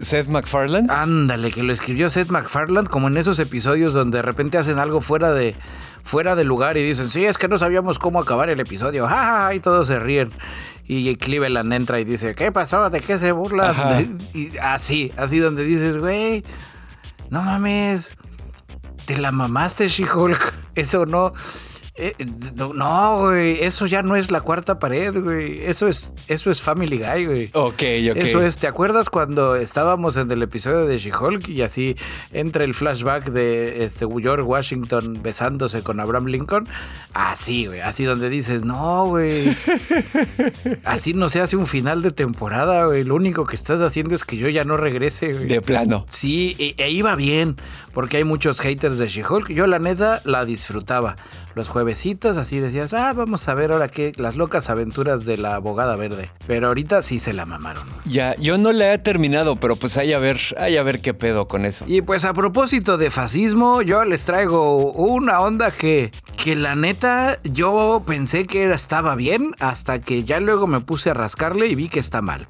Seth 0.01 0.27
MacFarlane. 0.27 0.91
Ándale, 0.91 1.53
que 1.53 1.63
lo 1.63 1.75
escribió 1.75 2.09
Seth 2.09 2.31
MacFarlane, 2.31 2.89
como 2.89 3.09
en 3.09 3.19
esos 3.19 3.39
episodios 3.39 3.93
donde 3.93 4.19
de 4.19 4.23
repente 4.23 4.57
hacen 4.57 4.79
algo 4.79 5.03
fuera 5.03 5.33
de, 5.35 5.55
fuera 6.03 6.35
de 6.35 6.45
lugar 6.45 6.79
y 6.79 6.83
dicen, 6.83 7.11
sí, 7.11 7.27
es 7.27 7.37
que 7.37 7.49
no 7.49 7.59
sabíamos 7.59 7.99
cómo 7.99 8.21
acabar 8.21 8.49
el 8.49 8.59
episodio, 8.59 9.07
ja, 9.07 9.17
ja, 9.17 9.41
ja", 9.45 9.55
y 9.55 9.61
todos 9.61 9.87
se 9.87 9.99
ríen. 9.99 10.31
Y 10.89 11.15
Cleveland 11.17 11.73
entra 11.75 12.01
y 12.01 12.05
dice, 12.05 12.35
¿qué 12.35 12.53
pasó? 12.53 12.89
¿De 12.89 13.01
qué 13.01 13.19
se 13.19 13.33
burlan? 13.33 14.19
Y 14.35 14.57
así, 14.57 15.13
así 15.19 15.39
donde 15.39 15.65
dices, 15.65 15.99
güey, 15.99 16.43
no 17.29 17.43
mames, 17.43 18.17
te 19.05 19.19
la 19.19 19.31
mamaste, 19.31 19.89
She-Hulk. 19.89 20.55
Eso 20.75 21.05
no. 21.05 21.35
Eh, 21.95 22.15
no, 22.57 23.21
güey, 23.21 23.63
eso 23.63 23.87
ya 23.87 24.03
no 24.03 24.17
es 24.17 24.31
la 24.31 24.41
cuarta 24.41 24.79
pared, 24.79 25.15
güey. 25.23 25.63
Eso 25.63 25.89
es, 25.89 26.15
eso 26.27 26.51
es 26.51 26.63
Family 26.63 26.99
Guy, 26.99 27.27
güey. 27.27 27.51
Ok, 27.53 27.83
ok. 28.11 28.17
Eso 28.17 28.43
es, 28.43 28.57
¿te 28.57 28.67
acuerdas 28.67 29.11
cuando 29.11 29.57
estábamos 29.57 30.17
en 30.17 30.31
el 30.31 30.43
episodio 30.43 30.87
de 30.87 30.97
She-Hulk 30.97 31.51
y 31.51 31.61
así 31.61 31.97
entra 32.33 32.65
el 32.65 32.73
flashback 32.73 33.31
de 33.31 33.85
este 33.85 34.07
George 34.07 34.43
Washington 34.43 35.21
besándose 35.23 35.83
con 35.83 36.01
Abraham 36.01 36.27
Lincoln? 36.29 36.67
Así, 37.13 37.67
güey, 37.67 37.81
así 37.81 38.05
donde 38.05 38.31
dices, 38.31 38.65
no, 38.65 39.07
güey. 39.07 39.55
Así 40.85 41.13
no 41.15 41.29
se 41.29 41.41
hace 41.41 41.57
un 41.57 41.67
final 41.67 42.03
de 42.03 42.11
temporada, 42.11 42.87
güey. 42.87 43.05
Lo 43.05 43.15
único 43.15 43.45
que 43.45 43.57
estás 43.57 43.81
haciendo 43.81 44.15
es 44.15 44.25
que 44.25 44.37
yo 44.37 44.49
ya 44.49 44.65
no 44.65 44.77
regrese, 44.77 45.33
güey. 45.33 45.47
De 45.47 45.61
plano. 45.61 46.07
Sí, 46.09 46.57
e, 46.59 46.75
e 46.79 46.91
iba 46.91 47.15
bien, 47.17 47.57
porque 47.93 48.19
hay 48.19 48.25
muchos 48.25 48.61
haters 48.61 48.99
de 48.99 49.09
She-Hulk. 49.09 49.51
Yo 49.51 49.67
la 49.67 49.79
neta 49.79 50.21
la 50.25 50.45
disfrutaba. 50.45 51.17
Los 51.55 51.69
juevesitos 51.69 52.37
así 52.37 52.61
decías, 52.61 52.95
ah, 52.95 53.13
vamos 53.13 53.49
a 53.49 53.55
ver 53.55 53.73
ahora 53.73 53.89
qué, 53.89 54.13
las 54.17 54.37
locas 54.37 54.71
aventuras 54.71 55.25
de 55.25 55.37
la 55.37 55.55
abogada 55.55 55.97
verde. 55.97 56.31
Pero 56.47 56.69
ahorita 56.69 57.03
sí 57.03 57.19
se 57.19 57.33
la 57.33 57.45
mamaron. 57.45 57.87
Ya, 58.07 58.35
yo 58.37 58.57
no 58.57 58.73
la 58.73 58.95
he 58.95 58.99
terminado, 58.99 59.57
pero 59.57 59.77
pues 59.77 59.97
hay 59.97 60.13
a 60.15 60.19
ver, 60.19 60.39
hay 60.59 60.77
a 60.77 60.83
ver 60.83 61.01
qué 61.01 61.13
pedo 61.13 61.49
con 61.49 61.67
eso. 61.67 61.85
Y 61.87 62.03
pues 62.03 62.25
a 62.25 62.33
propósito 62.33 62.97
de 62.97 63.11
fascismo, 63.11 63.83
yo 63.83 64.05
les 64.05 64.25
traigo 64.25 64.93
una 64.93 65.41
onda 65.41 65.71
que, 65.71 66.13
que 66.43 66.57
la 66.57 66.75
neta 66.75 67.39
yo 67.43 68.03
pensé 68.07 68.47
que 68.47 68.73
estaba 68.73 69.15
bien 69.15 69.55
hasta 69.61 70.01
que 70.01 70.25
ya 70.25 70.41
luego 70.41 70.67
me 70.67 70.81
puse 70.81 71.11
a 71.11 71.15
rascarle 71.15 71.67
y 71.67 71.75
vi 71.75 71.89
que 71.89 72.01
está 72.01 72.23
mal. 72.23 72.49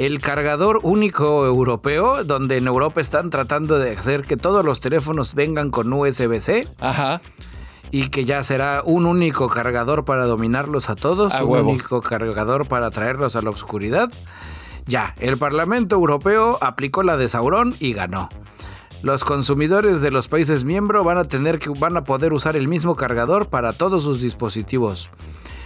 El 0.00 0.18
cargador 0.22 0.80
único 0.82 1.44
europeo, 1.44 2.24
donde 2.24 2.56
en 2.56 2.66
Europa 2.66 3.02
están 3.02 3.28
tratando 3.28 3.78
de 3.78 3.98
hacer 3.98 4.22
que 4.22 4.38
todos 4.38 4.64
los 4.64 4.80
teléfonos 4.80 5.34
vengan 5.34 5.70
con 5.70 5.92
USB-C 5.92 6.68
Ajá. 6.80 7.20
y 7.90 8.08
que 8.08 8.24
ya 8.24 8.42
será 8.42 8.80
un 8.82 9.04
único 9.04 9.50
cargador 9.50 10.06
para 10.06 10.24
dominarlos 10.24 10.88
a 10.88 10.96
todos, 10.96 11.34
A 11.34 11.44
un 11.44 11.50
huevo. 11.50 11.68
único 11.72 12.00
cargador 12.00 12.66
para 12.66 12.90
traerlos 12.90 13.36
a 13.36 13.42
la 13.42 13.50
oscuridad. 13.50 14.10
Ya, 14.86 15.14
el 15.18 15.36
Parlamento 15.36 15.96
Europeo 15.96 16.56
aplicó 16.62 17.02
la 17.02 17.18
de 17.18 17.28
Sauron 17.28 17.76
y 17.78 17.92
ganó. 17.92 18.30
Los 19.02 19.22
consumidores 19.22 20.00
de 20.00 20.10
los 20.10 20.28
países 20.28 20.64
miembros 20.64 21.04
van 21.04 21.18
a 21.18 21.24
tener 21.24 21.58
que 21.58 21.68
van 21.68 21.98
a 21.98 22.04
poder 22.04 22.32
usar 22.32 22.56
el 22.56 22.68
mismo 22.68 22.96
cargador 22.96 23.48
para 23.50 23.74
todos 23.74 24.04
sus 24.04 24.22
dispositivos. 24.22 25.10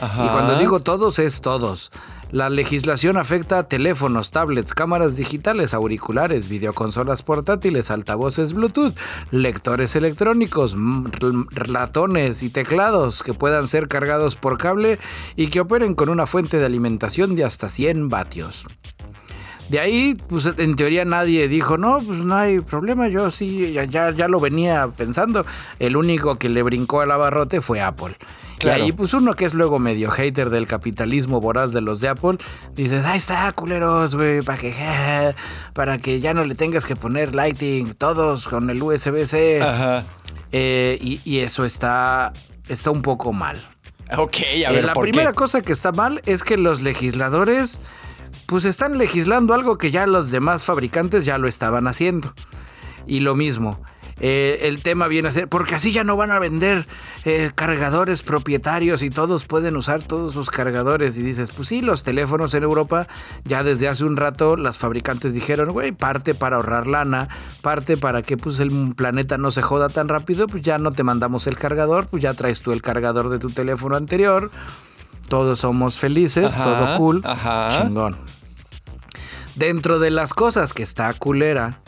Ajá. 0.01 0.24
Y 0.24 0.28
cuando 0.30 0.59
digo 0.59 0.80
todos 0.80 1.20
es 1.20 1.41
todos. 1.41 1.93
La 2.35 2.51
legislación 2.51 3.16
afecta 3.16 3.61
a 3.61 3.62
teléfonos, 3.62 4.32
tablets, 4.32 4.74
cámaras 4.74 5.16
digitales, 5.16 5.72
auriculares, 5.72 6.49
videoconsolas 6.49 7.22
portátiles, 7.22 7.93
altavoces 7.93 8.55
Bluetooth, 8.55 8.93
lectores 9.30 9.95
electrónicos, 9.95 10.76
ratones 11.53 12.43
y 12.43 12.51
teclados 12.51 13.22
que 13.22 13.35
puedan 13.35 13.68
ser 13.68 13.87
cargados 13.87 14.35
por 14.35 14.59
cable 14.59 14.99
y 15.37 15.47
que 15.47 15.61
operen 15.61 15.95
con 15.95 16.09
una 16.09 16.26
fuente 16.26 16.59
de 16.59 16.66
alimentación 16.66 17.37
de 17.37 17.45
hasta 17.45 17.68
100 17.68 18.09
vatios. 18.09 18.66
De 19.69 19.81
ahí, 19.81 20.15
pues 20.29 20.49
en 20.59 20.77
teoría 20.77 21.05
nadie 21.05 21.49
dijo, 21.49 21.79
no, 21.79 21.99
pues 21.99 22.19
no 22.19 22.35
hay 22.37 22.61
problema, 22.61 23.09
yo 23.09 23.31
sí, 23.31 23.73
ya, 23.73 23.85
ya, 23.85 24.11
ya 24.11 24.29
lo 24.29 24.39
venía 24.39 24.89
pensando. 24.95 25.47
El 25.79 25.97
único 25.97 26.37
que 26.37 26.49
le 26.51 26.62
brincó 26.62 27.01
al 27.01 27.11
abarrote 27.11 27.61
fue 27.62 27.81
Apple. 27.81 28.17
Claro. 28.59 28.79
Y 28.79 28.83
ahí, 28.83 28.93
pues 28.93 29.15
uno 29.15 29.35
que 29.35 29.47
es 29.47 29.55
luego 29.55 29.79
medio 29.79 30.11
hater 30.11 30.51
del 30.51 30.67
capitalismo 30.67 31.41
voraz 31.41 31.73
de 31.73 31.81
los 31.81 32.01
de 32.01 32.09
Apple, 32.09 32.39
dices, 32.75 33.05
ahí 33.05 33.19
está, 33.19 33.51
culeros, 33.53 34.15
güey, 34.15 34.43
para 34.43 34.59
que, 34.59 35.35
para 35.73 35.99
que 35.99 36.21
ya 36.21 36.35
no 36.35 36.45
le 36.45 36.55
tengas 36.55 36.85
que 36.85 36.95
poner 36.95 37.35
lighting, 37.35 37.95
todos 37.95 38.47
con 38.47 38.69
el 38.71 38.83
USB-C. 38.83 39.61
Ajá. 39.62 40.05
Eh, 40.53 40.99
y, 41.01 41.21
y 41.25 41.39
eso 41.41 41.65
está, 41.65 42.33
está 42.69 42.91
un 42.91 43.03
poco 43.03 43.33
mal. 43.33 43.61
Ok, 44.17 44.37
a 44.37 44.71
Eh, 44.71 44.75
ver, 44.75 44.85
la 44.85 44.93
¿por 44.93 45.03
primera 45.05 45.31
qué? 45.31 45.37
cosa 45.37 45.62
que 45.62 45.73
está 45.73 45.91
mal 45.91 46.21
es 46.27 46.45
que 46.45 46.57
los 46.59 46.81
legisladores 46.83 47.81
pues 48.47 48.64
están 48.64 48.99
legislando 48.99 49.55
algo 49.55 49.78
que 49.78 49.90
ya 49.90 50.07
los 50.07 50.30
demás 50.30 50.64
fabricantes 50.64 51.24
ya 51.24 51.38
lo 51.38 51.49
estaban 51.49 51.86
haciendo. 51.86 52.34
Y 53.07 53.20
lo 53.20 53.34
mismo, 53.34 53.80
eh, 54.20 54.61
el 54.62 54.82
tema 54.82 55.09
viene 55.09 55.28
a 55.28 55.32
ser, 55.32 55.49
porque 55.49 55.74
así 55.74 55.92
ya 55.92 56.05
no 56.05 56.16
van 56.16 56.30
a 56.30 56.38
vender 56.38 56.86
eh, 57.24 57.51
cargadores 57.55 58.22
propietarios 58.22 59.03
y 59.03 59.11
todos 59.11 59.45
pueden 59.45 59.76
usar 59.76 60.03
todos 60.03 60.32
sus 60.32 60.51
cargadores. 60.51 61.18
Y 61.18 61.22
dices, 61.22 61.51
pues 61.51 61.68
sí, 61.68 61.80
los 61.80 62.05
teléfonos 62.05 62.55
en 62.55 62.62
Europa 62.62 63.09
ya 63.45 63.64
desde 63.64 63.88
hace 63.88 64.05
un 64.05 64.16
rato 64.16 64.57
las 64.57 64.78
fabricantes 64.78 65.34
dijeron, 65.34 65.72
güey, 65.72 65.92
parte 65.92 66.34
para 66.34 66.57
ahorrar 66.57 66.86
lana, 66.86 67.28
parte 67.61 67.97
para 67.97 68.22
que 68.22 68.36
pues 68.36 68.61
el 68.61 68.95
planeta 68.97 69.38
no 69.38 69.51
se 69.51 69.62
joda 69.62 69.88
tan 69.88 70.09
rápido, 70.09 70.47
pues 70.47 70.62
ya 70.62 70.78
no 70.78 70.92
te 70.92 71.03
mandamos 71.03 71.47
el 71.47 71.57
cargador, 71.57 72.07
pues 72.07 72.22
ya 72.22 72.34
traes 72.34 72.62
tú 72.62 72.72
el 72.72 72.82
cargador 72.82 73.30
de 73.30 73.38
tu 73.38 73.51
teléfono 73.51 73.97
anterior. 73.97 74.51
Todos 75.29 75.61
somos 75.61 75.99
felices, 75.99 76.53
Ajá, 76.53 76.64
todo 76.64 76.97
cool, 76.99 77.22
ajá. 77.25 77.68
chingón. 77.70 78.16
Dentro 79.55 79.99
de 79.99 80.11
las 80.11 80.35
cosas 80.35 80.72
que 80.72 80.83
está 80.83 81.12
culera 81.14 81.81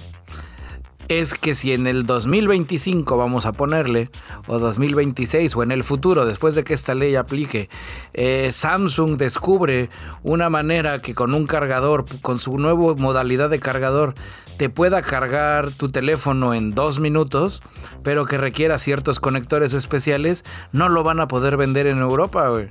es 1.09 1.35
que 1.35 1.55
si 1.55 1.73
en 1.73 1.87
el 1.87 2.05
2025 2.05 3.17
vamos 3.17 3.47
a 3.47 3.53
ponerle, 3.53 4.11
o 4.47 4.59
2026, 4.59 5.55
o 5.57 5.63
en 5.63 5.71
el 5.71 5.85
futuro, 5.85 6.25
después 6.27 6.55
de 6.55 6.65
que 6.65 6.75
esta 6.75 6.95
ley 6.95 7.15
aplique, 7.15 7.69
eh, 8.13 8.51
Samsung 8.53 9.17
descubre 9.17 9.89
una 10.23 10.51
manera 10.51 11.01
que 11.01 11.15
con 11.15 11.35
un 11.35 11.47
cargador, 11.47 12.07
con 12.23 12.39
su 12.39 12.59
nueva 12.59 12.95
modalidad 12.97 13.51
de 13.51 13.61
cargador, 13.61 14.15
te 14.57 14.69
pueda 14.69 15.03
cargar 15.03 15.71
tu 15.71 15.89
teléfono 15.89 16.55
en 16.55 16.75
dos 16.75 16.99
minutos, 16.99 17.63
pero 18.03 18.27
que 18.27 18.39
requiera 18.39 18.79
ciertos 18.79 19.21
conectores 19.21 19.75
especiales, 19.75 20.45
no 20.73 20.89
lo 20.89 21.03
van 21.05 21.21
a 21.21 21.29
poder 21.29 21.57
vender 21.57 21.87
en 21.87 21.99
Europa, 21.99 22.49
güey. 22.49 22.69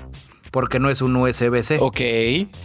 Porque 0.52 0.80
no 0.80 0.90
es 0.90 1.02
un 1.02 1.16
USB-C. 1.16 1.78
Ok. 1.80 2.02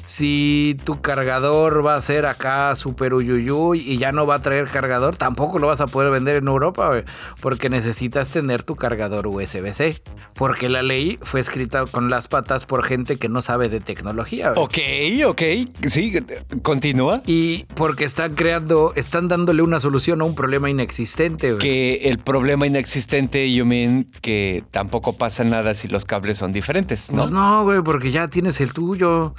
Si 0.05 0.77
tu 0.85 1.01
cargador 1.01 1.85
va 1.85 1.97
a 1.97 2.01
ser 2.01 2.27
acá 2.27 2.75
super 2.77 3.15
uyuyuy 3.15 3.81
y 3.81 3.99
ya 3.99 4.13
no 4.13 4.27
va 4.27 4.37
a 4.37 4.43
traer 4.43 4.67
cargador, 4.67 5.17
tampoco 5.17 5.59
lo 5.59 5.67
vas 5.67 5.81
a 5.81 5.87
poder 5.87 6.11
vender 6.11 6.37
en 6.37 6.49
Europa, 6.49 6.89
güey, 6.89 7.05
porque 7.41 7.69
necesitas 7.69 8.29
tener 8.29 8.63
tu 8.63 8.77
cargador 8.77 9.27
USB-C. 9.27 10.03
Porque 10.35 10.69
la 10.69 10.83
ley 10.83 11.19
fue 11.23 11.41
escrita 11.41 11.87
con 11.87 12.11
las 12.11 12.29
patas 12.29 12.65
por 12.65 12.85
gente 12.85 13.17
que 13.17 13.29
no 13.29 13.43
sabe 13.43 13.69
de 13.69 13.81
tecnología. 13.81 14.53
güey. 14.53 15.23
Ok, 15.23 15.31
ok. 15.31 15.43
Sí, 15.87 16.15
continúa. 16.63 17.23
Y 17.27 17.65
porque 17.75 18.05
están 18.05 18.35
creando, 18.35 18.93
están 18.97 19.29
dándole 19.29 19.63
una 19.63 19.81
solución 19.81 20.21
a 20.21 20.25
un 20.25 20.35
problema 20.35 20.71
inexistente. 20.71 21.53
güey. 21.53 21.59
Que 21.59 21.95
el 22.09 22.19
problema 22.19 22.67
inexistente, 22.67 23.53
you 23.53 23.65
mean 23.65 24.07
que 24.23 24.65
tampoco 24.71 25.17
pasa 25.17 25.45
nada 25.45 25.75
si 25.75 25.89
los 25.89 26.05
cables 26.05 26.39
son 26.39 26.53
diferentes, 26.53 27.11
¿no? 27.11 27.23
Pues 27.23 27.31
no, 27.31 27.65
güey, 27.65 27.80
porque 27.83 28.11
ya 28.11 28.29
tienes 28.29 28.61
el 28.61 28.73
tuyo. 28.73 29.35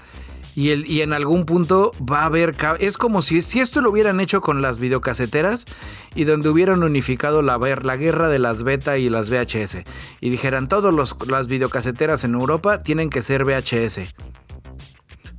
Y, 0.54 0.72
el, 0.72 0.86
y 0.86 1.02
en 1.02 1.14
algún 1.14 1.46
punto 1.46 1.94
va 2.00 2.24
a 2.24 2.26
haber... 2.26 2.58
Es 2.80 2.98
como 2.98 3.22
si, 3.22 3.42
si 3.42 3.62
esto 3.62 3.82
lo 3.82 3.90
hubieran 3.90 4.20
hecho 4.20 4.42
con 4.42 4.62
las 4.62 4.80
videocaseteras 4.80 5.66
y 6.14 6.26
donde 6.26 6.50
hubieran 6.50 6.84
unificado 6.84 7.42
la, 7.42 7.58
la 7.58 7.96
guerra 7.96 8.28
de 8.28 8.40
las 8.40 8.64
beta 8.64 8.98
y 8.98 9.10
las 9.10 9.30
VHS. 9.30 9.78
Y 10.20 10.30
dijeran, 10.30 10.68
todas 10.68 10.94
las 11.28 11.48
videocaseteras 11.48 12.26
en 12.26 12.34
Europa 12.34 12.84
tienen 12.84 13.10
que 13.10 13.22
ser 13.22 13.46
VHS. 13.46 14.14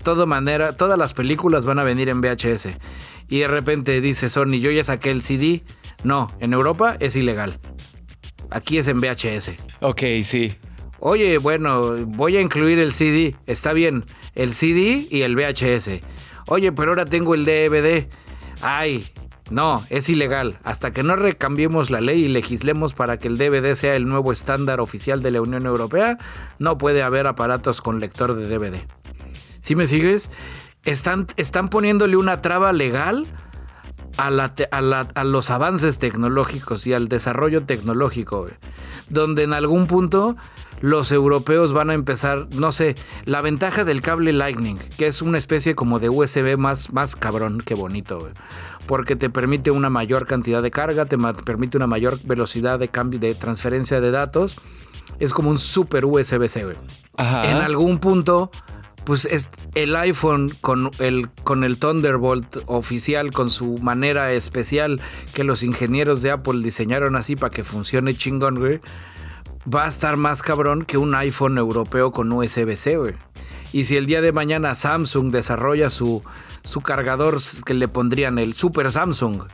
Todo 0.02 0.26
manera, 0.26 0.76
todas 0.76 0.98
las 0.98 1.12
películas 1.12 1.64
van 1.64 1.78
a 1.78 1.84
venir 1.84 2.08
en 2.08 2.20
VHS. 2.20 2.68
Y 3.28 3.40
de 3.40 3.48
repente 3.48 4.00
dice 4.00 4.28
Sony, 4.28 4.60
yo 4.60 4.70
ya 4.70 4.82
saqué 4.82 5.10
el 5.10 5.22
CD. 5.22 5.62
No, 6.04 6.32
en 6.40 6.52
Europa 6.52 6.96
es 7.00 7.16
ilegal. 7.16 7.60
Aquí 8.50 8.78
es 8.78 8.88
en 8.88 9.00
VHS. 9.00 9.52
Ok, 9.80 10.02
sí. 10.24 10.56
Oye, 11.04 11.38
bueno, 11.38 11.96
voy 12.06 12.36
a 12.36 12.40
incluir 12.40 12.78
el 12.78 12.92
CD. 12.92 13.34
Está 13.48 13.72
bien, 13.72 14.04
el 14.36 14.52
CD 14.52 15.08
y 15.10 15.22
el 15.22 15.34
VHS. 15.34 16.00
Oye, 16.46 16.70
pero 16.70 16.92
ahora 16.92 17.06
tengo 17.06 17.34
el 17.34 17.44
DVD. 17.44 18.06
Ay, 18.60 19.10
no, 19.50 19.84
es 19.90 20.08
ilegal. 20.08 20.60
Hasta 20.62 20.92
que 20.92 21.02
no 21.02 21.16
recambiemos 21.16 21.90
la 21.90 22.00
ley 22.00 22.26
y 22.26 22.28
legislemos 22.28 22.94
para 22.94 23.18
que 23.18 23.26
el 23.26 23.36
DVD 23.36 23.74
sea 23.74 23.96
el 23.96 24.06
nuevo 24.06 24.30
estándar 24.30 24.80
oficial 24.80 25.22
de 25.22 25.32
la 25.32 25.42
Unión 25.42 25.66
Europea, 25.66 26.18
no 26.60 26.78
puede 26.78 27.02
haber 27.02 27.26
aparatos 27.26 27.80
con 27.80 27.98
lector 27.98 28.36
de 28.36 28.46
DVD. 28.46 28.86
¿Sí 29.60 29.74
me 29.74 29.88
sigues? 29.88 30.30
Están, 30.84 31.26
están 31.36 31.68
poniéndole 31.68 32.16
una 32.16 32.42
traba 32.42 32.72
legal 32.72 33.26
a, 34.18 34.28
a 34.28 35.24
los 35.24 35.50
avances 35.50 35.98
tecnológicos 35.98 36.86
y 36.86 36.92
al 36.92 37.08
desarrollo 37.08 37.64
tecnológico, 37.64 38.46
donde 39.08 39.42
en 39.42 39.52
algún 39.52 39.88
punto 39.88 40.36
los 40.82 41.12
europeos 41.12 41.72
van 41.72 41.88
a 41.90 41.94
empezar, 41.94 42.48
no 42.50 42.72
sé, 42.72 42.96
la 43.24 43.40
ventaja 43.40 43.84
del 43.84 44.02
cable 44.02 44.32
Lightning, 44.32 44.78
que 44.98 45.06
es 45.06 45.22
una 45.22 45.38
especie 45.38 45.74
como 45.74 46.00
de 46.00 46.10
USB 46.10 46.58
más, 46.58 46.92
más 46.92 47.16
cabrón 47.16 47.62
que 47.64 47.74
bonito, 47.74 48.28
porque 48.86 49.16
te 49.16 49.30
permite 49.30 49.70
una 49.70 49.88
mayor 49.88 50.26
cantidad 50.26 50.60
de 50.60 50.72
carga, 50.72 51.06
te 51.06 51.16
permite 51.16 51.76
una 51.76 51.86
mayor 51.86 52.18
velocidad 52.24 52.80
de 52.80 52.88
cambio 52.88 53.20
de 53.20 53.34
transferencia 53.34 54.00
de 54.00 54.10
datos. 54.10 54.56
Es 55.20 55.32
como 55.32 55.50
un 55.50 55.60
super 55.60 56.04
USB-C, 56.04 56.74
En 57.16 57.56
algún 57.58 57.98
punto 57.98 58.50
pues 59.04 59.24
es 59.24 59.48
el 59.74 59.96
iPhone 59.96 60.52
con 60.60 60.90
el, 60.98 61.28
con 61.42 61.64
el 61.64 61.78
Thunderbolt 61.78 62.58
oficial, 62.66 63.32
con 63.32 63.50
su 63.50 63.78
manera 63.78 64.32
especial 64.32 65.00
que 65.34 65.44
los 65.44 65.62
ingenieros 65.62 66.22
de 66.22 66.30
Apple 66.30 66.62
diseñaron 66.62 67.16
así 67.16 67.36
para 67.36 67.52
que 67.52 67.64
funcione 67.64 68.16
chingón, 68.16 68.58
güey, 68.58 68.80
va 69.72 69.84
a 69.84 69.88
estar 69.88 70.16
más 70.16 70.42
cabrón 70.42 70.84
que 70.84 70.98
un 70.98 71.14
iPhone 71.14 71.58
europeo 71.58 72.12
con 72.12 72.32
USB-C, 72.32 72.96
güey. 72.96 73.14
Y 73.72 73.84
si 73.84 73.96
el 73.96 74.06
día 74.06 74.20
de 74.20 74.32
mañana 74.32 74.74
Samsung 74.74 75.30
desarrolla 75.30 75.88
su, 75.88 76.22
su 76.62 76.82
cargador 76.82 77.38
que 77.64 77.74
le 77.74 77.88
pondrían 77.88 78.38
el 78.38 78.54
Super 78.54 78.92
Samsung, 78.92 79.44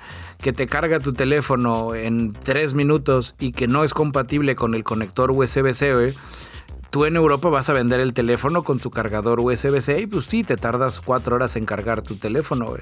que 0.40 0.52
te 0.52 0.66
carga 0.66 1.00
tu 1.00 1.12
teléfono 1.12 1.94
en 1.94 2.32
tres 2.32 2.74
minutos 2.74 3.36
y 3.38 3.52
que 3.52 3.68
no 3.68 3.84
es 3.84 3.94
compatible 3.94 4.56
con 4.56 4.74
el 4.74 4.82
conector 4.84 5.30
USB-C, 5.30 5.94
güey 5.94 6.14
tú 6.90 7.04
en 7.04 7.16
Europa 7.16 7.48
vas 7.48 7.68
a 7.68 7.72
vender 7.72 8.00
el 8.00 8.12
teléfono 8.12 8.64
con 8.64 8.78
tu 8.78 8.90
cargador 8.90 9.40
USB-C 9.40 10.00
y 10.00 10.06
pues 10.06 10.26
sí, 10.26 10.44
te 10.44 10.56
tardas 10.56 11.00
cuatro 11.00 11.36
horas 11.36 11.56
en 11.56 11.66
cargar 11.66 12.02
tu 12.02 12.16
teléfono. 12.16 12.74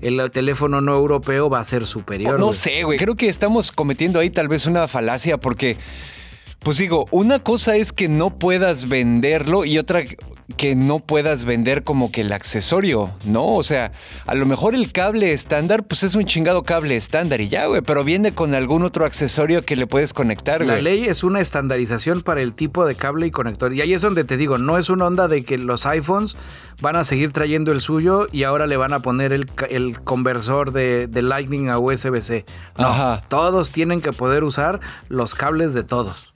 El 0.00 0.30
teléfono 0.30 0.80
no 0.80 0.94
europeo 0.94 1.48
va 1.48 1.60
a 1.60 1.64
ser 1.64 1.86
superior. 1.86 2.38
No, 2.38 2.52
sé, 2.52 2.84
güey. 2.84 2.98
Creo 2.98 3.16
que 3.16 3.28
estamos 3.28 3.72
cometiendo 3.72 4.18
ahí 4.18 4.30
tal 4.30 4.48
vez 4.48 4.66
una 4.66 4.88
falacia 4.88 5.38
porque... 5.38 5.78
Pues 6.64 6.78
digo, 6.78 7.06
una 7.10 7.40
cosa 7.40 7.76
es 7.76 7.92
que 7.92 8.08
no 8.08 8.38
puedas 8.38 8.88
venderlo 8.88 9.66
y 9.66 9.76
otra 9.76 10.02
que 10.56 10.74
no 10.74 10.98
puedas 10.98 11.44
vender 11.44 11.84
como 11.84 12.10
que 12.10 12.22
el 12.22 12.32
accesorio, 12.32 13.10
¿no? 13.24 13.54
O 13.54 13.62
sea, 13.62 13.92
a 14.26 14.34
lo 14.34 14.46
mejor 14.46 14.74
el 14.74 14.92
cable 14.92 15.32
estándar, 15.32 15.84
pues 15.84 16.02
es 16.02 16.14
un 16.14 16.24
chingado 16.24 16.62
cable 16.62 16.96
estándar 16.96 17.40
y 17.40 17.48
ya, 17.48 17.66
güey, 17.66 17.82
pero 17.82 18.04
viene 18.04 18.34
con 18.34 18.54
algún 18.54 18.82
otro 18.82 19.04
accesorio 19.04 19.64
que 19.64 19.76
le 19.76 19.86
puedes 19.86 20.12
conectar, 20.12 20.64
güey. 20.64 20.76
La 20.76 20.82
ley 20.82 21.04
es 21.04 21.24
una 21.24 21.40
estandarización 21.40 22.22
para 22.22 22.40
el 22.42 22.54
tipo 22.54 22.84
de 22.84 22.94
cable 22.94 23.26
y 23.26 23.30
conector. 23.30 23.72
Y 23.72 23.80
ahí 23.80 23.94
es 23.94 24.02
donde 24.02 24.24
te 24.24 24.36
digo, 24.36 24.58
no 24.58 24.76
es 24.78 24.90
una 24.90 25.06
onda 25.06 25.28
de 25.28 25.44
que 25.44 25.58
los 25.58 25.86
iPhones 25.86 26.36
van 26.80 26.96
a 26.96 27.04
seguir 27.04 27.32
trayendo 27.32 27.72
el 27.72 27.80
suyo 27.80 28.26
y 28.30 28.42
ahora 28.44 28.66
le 28.66 28.76
van 28.76 28.92
a 28.92 29.00
poner 29.00 29.32
el, 29.32 29.46
conversor 30.02 30.72
de, 30.72 31.08
Lightning 31.14 31.68
a 31.68 31.78
USB-C. 31.78 32.44
No, 32.78 33.20
todos 33.28 33.70
tienen 33.70 34.00
que 34.00 34.12
poder 34.12 34.44
usar 34.44 34.80
los 35.08 35.34
cables 35.34 35.72
de 35.72 35.84
todos. 35.84 36.33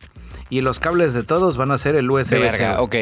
Y 0.51 0.61
los 0.63 0.81
cables 0.81 1.15
de 1.15 1.23
todos 1.23 1.57
van 1.57 1.71
a 1.71 1.79
ser 1.79 1.95
el 1.95 2.11
USB-C. 2.11 2.77
Ok. 2.79 2.97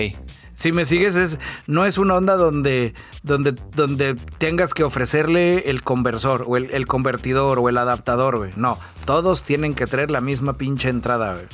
Si 0.54 0.72
me 0.72 0.86
sigues, 0.86 1.16
es, 1.16 1.38
no 1.66 1.84
es 1.84 1.98
una 1.98 2.14
onda 2.14 2.36
donde, 2.36 2.94
donde, 3.22 3.54
donde 3.74 4.16
tengas 4.38 4.72
que 4.72 4.84
ofrecerle 4.84 5.68
el 5.70 5.82
conversor 5.82 6.44
o 6.46 6.56
el, 6.56 6.86
convertidor 6.86 7.58
o 7.58 7.68
el 7.68 7.76
adaptador, 7.76 8.38
güey. 8.38 8.52
No, 8.56 8.78
todos 9.04 9.42
tienen 9.42 9.74
que 9.74 9.86
traer 9.86 10.10
la 10.10 10.22
misma 10.22 10.56
pinche 10.56 10.88
entrada, 10.88 11.34
güey. 11.34 11.46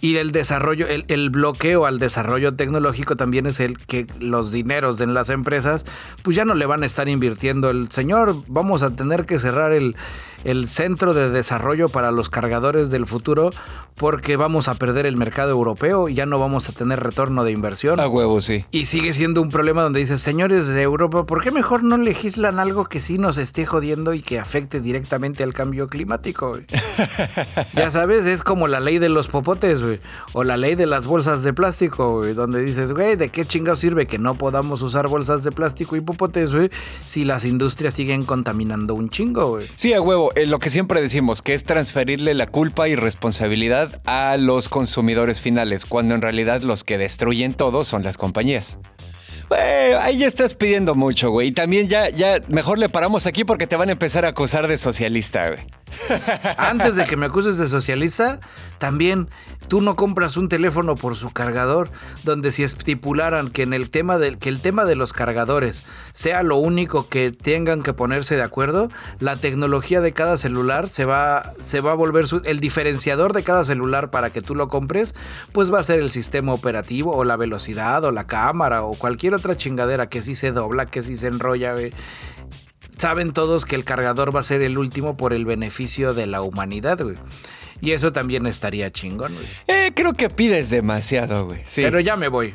Y 0.00 0.16
el 0.16 0.32
desarrollo, 0.32 0.86
el, 0.88 1.30
bloqueo 1.30 1.86
al 1.86 1.98
desarrollo 1.98 2.54
tecnológico 2.54 3.16
también 3.16 3.46
es 3.46 3.60
el 3.60 3.78
que 3.78 4.06
los 4.18 4.52
dineros 4.52 4.98
de 4.98 5.06
las 5.06 5.30
empresas, 5.30 5.84
pues 6.22 6.36
ya 6.36 6.44
no 6.44 6.54
le 6.54 6.66
van 6.66 6.82
a 6.82 6.86
estar 6.86 7.08
invirtiendo. 7.08 7.70
El 7.70 7.90
señor, 7.90 8.36
vamos 8.46 8.82
a 8.82 8.90
tener 8.90 9.26
que 9.26 9.38
cerrar 9.38 9.72
el, 9.72 9.96
el 10.44 10.68
centro 10.68 11.14
de 11.14 11.30
desarrollo 11.30 11.88
para 11.88 12.10
los 12.10 12.30
cargadores 12.30 12.90
del 12.90 13.06
futuro 13.06 13.50
porque 14.00 14.36
vamos 14.36 14.68
a 14.68 14.76
perder 14.76 15.04
el 15.04 15.18
mercado 15.18 15.50
europeo 15.50 16.08
y 16.08 16.14
ya 16.14 16.24
no 16.24 16.38
vamos 16.38 16.70
a 16.70 16.72
tener 16.72 17.00
retorno 17.00 17.44
de 17.44 17.52
inversión. 17.52 18.00
A 18.00 18.08
huevo, 18.08 18.40
sí. 18.40 18.64
Y 18.70 18.86
sigue 18.86 19.12
siendo 19.12 19.42
un 19.42 19.50
problema 19.50 19.82
donde 19.82 20.00
dices, 20.00 20.22
señores 20.22 20.66
de 20.66 20.80
Europa, 20.80 21.26
¿por 21.26 21.42
qué 21.42 21.50
mejor 21.50 21.82
no 21.82 21.98
legislan 21.98 22.58
algo 22.58 22.86
que 22.86 23.00
sí 23.00 23.18
nos 23.18 23.36
esté 23.36 23.66
jodiendo 23.66 24.14
y 24.14 24.22
que 24.22 24.38
afecte 24.38 24.80
directamente 24.80 25.44
al 25.44 25.52
cambio 25.52 25.88
climático? 25.88 26.58
ya 27.74 27.90
sabes, 27.90 28.24
es 28.24 28.42
como 28.42 28.68
la 28.68 28.80
ley 28.80 28.98
de 28.98 29.10
los 29.10 29.28
popotes, 29.28 29.69
o 30.32 30.44
la 30.44 30.56
ley 30.56 30.74
de 30.74 30.86
las 30.86 31.06
bolsas 31.06 31.42
de 31.42 31.52
plástico, 31.52 32.24
donde 32.34 32.62
dices, 32.62 32.92
güey, 32.92 33.16
¿de 33.16 33.28
qué 33.28 33.44
chingados 33.44 33.80
sirve 33.80 34.06
que 34.06 34.18
no 34.18 34.36
podamos 34.36 34.82
usar 34.82 35.08
bolsas 35.08 35.44
de 35.44 35.52
plástico 35.52 35.96
y 35.96 36.00
popotes, 36.00 36.52
güey, 36.52 36.70
si 37.04 37.24
las 37.24 37.44
industrias 37.44 37.94
siguen 37.94 38.24
contaminando 38.24 38.94
un 38.94 39.10
chingo, 39.10 39.50
güey? 39.50 39.68
Sí, 39.76 39.92
a 39.92 40.00
huevo, 40.00 40.32
eh, 40.34 40.46
lo 40.46 40.58
que 40.58 40.70
siempre 40.70 41.00
decimos, 41.00 41.42
que 41.42 41.54
es 41.54 41.64
transferirle 41.64 42.34
la 42.34 42.46
culpa 42.46 42.88
y 42.88 42.96
responsabilidad 42.96 44.00
a 44.06 44.36
los 44.36 44.68
consumidores 44.68 45.40
finales, 45.40 45.84
cuando 45.84 46.14
en 46.14 46.22
realidad 46.22 46.62
los 46.62 46.84
que 46.84 46.98
destruyen 46.98 47.54
todo 47.54 47.84
son 47.84 48.02
las 48.02 48.16
compañías. 48.16 48.78
Ahí 49.58 50.18
ya 50.18 50.26
estás 50.26 50.54
pidiendo 50.54 50.94
mucho, 50.94 51.30
güey. 51.30 51.48
Y 51.48 51.52
también 51.52 51.88
ya, 51.88 52.08
ya, 52.10 52.40
mejor 52.48 52.78
le 52.78 52.88
paramos 52.88 53.26
aquí 53.26 53.44
porque 53.44 53.66
te 53.66 53.76
van 53.76 53.88
a 53.88 53.92
empezar 53.92 54.24
a 54.24 54.28
acusar 54.28 54.68
de 54.68 54.78
socialista, 54.78 55.48
güey. 55.48 55.66
Antes 56.56 56.94
de 56.94 57.04
que 57.04 57.16
me 57.16 57.26
acuses 57.26 57.58
de 57.58 57.68
socialista, 57.68 58.38
también 58.78 59.28
tú 59.68 59.80
no 59.80 59.96
compras 59.96 60.36
un 60.36 60.48
teléfono 60.48 60.94
por 60.94 61.16
su 61.16 61.32
cargador, 61.32 61.90
donde 62.22 62.52
si 62.52 62.62
estipularan 62.62 63.50
que 63.50 63.62
en 63.62 63.72
el 63.72 63.90
tema 63.90 64.18
de, 64.18 64.38
que 64.38 64.48
el 64.48 64.60
tema 64.60 64.84
de 64.84 64.94
los 64.94 65.12
cargadores 65.12 65.84
sea 66.12 66.42
lo 66.42 66.56
único 66.56 67.08
que 67.08 67.32
tengan 67.32 67.82
que 67.82 67.92
ponerse 67.92 68.36
de 68.36 68.42
acuerdo, 68.42 68.88
la 69.18 69.36
tecnología 69.36 70.00
de 70.00 70.12
cada 70.12 70.36
celular 70.36 70.88
se 70.88 71.04
va, 71.04 71.52
se 71.58 71.80
va 71.80 71.92
a 71.92 71.94
volver 71.94 72.26
el 72.44 72.60
diferenciador 72.60 73.32
de 73.32 73.42
cada 73.42 73.64
celular 73.64 74.10
para 74.10 74.30
que 74.30 74.40
tú 74.40 74.54
lo 74.54 74.68
compres, 74.68 75.14
pues 75.52 75.72
va 75.72 75.80
a 75.80 75.84
ser 75.84 76.00
el 76.00 76.10
sistema 76.10 76.52
operativo 76.52 77.16
o 77.16 77.24
la 77.24 77.36
velocidad 77.36 78.04
o 78.04 78.12
la 78.12 78.26
cámara 78.26 78.82
o 78.84 78.94
cualquier 78.94 79.34
otra 79.40 79.56
chingadera 79.56 80.08
que 80.08 80.20
sí 80.22 80.34
se 80.34 80.52
dobla, 80.52 80.86
que 80.86 81.02
sí 81.02 81.16
se 81.16 81.26
enrolla, 81.26 81.74
saben 82.98 83.32
todos 83.32 83.64
que 83.64 83.74
el 83.74 83.84
cargador 83.84 84.34
va 84.34 84.40
a 84.40 84.44
ser 84.44 84.62
el 84.62 84.78
último 84.78 85.16
por 85.16 85.32
el 85.32 85.44
beneficio 85.44 86.14
de 86.14 86.26
la 86.26 86.42
humanidad, 86.42 87.00
güey. 87.02 87.16
Y 87.80 87.92
eso 87.92 88.12
también 88.12 88.46
estaría 88.46 88.90
chingón, 88.90 89.34
güey. 89.34 89.46
Eh, 89.66 89.92
creo 89.94 90.12
que 90.12 90.28
pides 90.28 90.68
demasiado, 90.68 91.46
güey. 91.46 91.62
Sí. 91.64 91.80
Pero 91.82 91.98
ya 91.98 92.16
me 92.16 92.28
voy. 92.28 92.52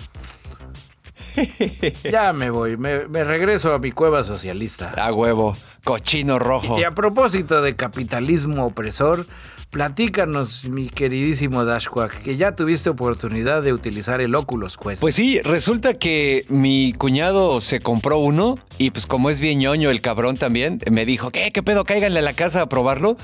ya 2.03 2.31
me 2.31 2.51
voy. 2.51 2.77
Me, 2.77 3.07
me, 3.07 3.23
regreso 3.23 3.73
a 3.73 3.79
mi 3.79 3.91
cueva 3.91 4.23
socialista. 4.23 4.91
A 4.91 5.11
huevo. 5.11 5.57
Cochino 5.85 6.37
rojo. 6.39 6.77
Y 6.77 6.83
a 6.83 6.91
propósito 6.91 7.61
de 7.61 7.77
capitalismo 7.77 8.65
opresor, 8.65 9.25
Platícanos, 9.75 10.63
mi 10.69 10.87
queridísimo 10.87 11.65
Dashquack, 11.65 12.23
que 12.23 12.37
ya 12.37 12.55
tuviste 12.55 12.89
oportunidad 12.89 13.61
de 13.61 13.73
utilizar 13.73 14.21
el 14.21 14.33
Oculus 14.33 14.77
Quest. 14.77 15.01
Pues 15.01 15.15
sí, 15.15 15.41
resulta 15.41 15.95
que 15.95 16.45
mi 16.47 16.93
cuñado 16.93 17.59
se 17.59 17.81
compró 17.81 18.17
uno 18.19 18.57
y 18.77 18.91
pues 18.91 19.05
como 19.05 19.29
es 19.29 19.41
bien 19.41 19.59
ñoño 19.59 19.91
el 19.91 19.99
cabrón 19.99 20.37
también, 20.37 20.79
me 20.89 21.05
dijo, 21.05 21.29
¿qué, 21.29 21.51
qué 21.51 21.61
pedo? 21.61 21.83
Cáiganle 21.83 22.19
a 22.19 22.21
la 22.21 22.31
casa 22.31 22.61
a 22.61 22.69
probarlo. 22.69 23.17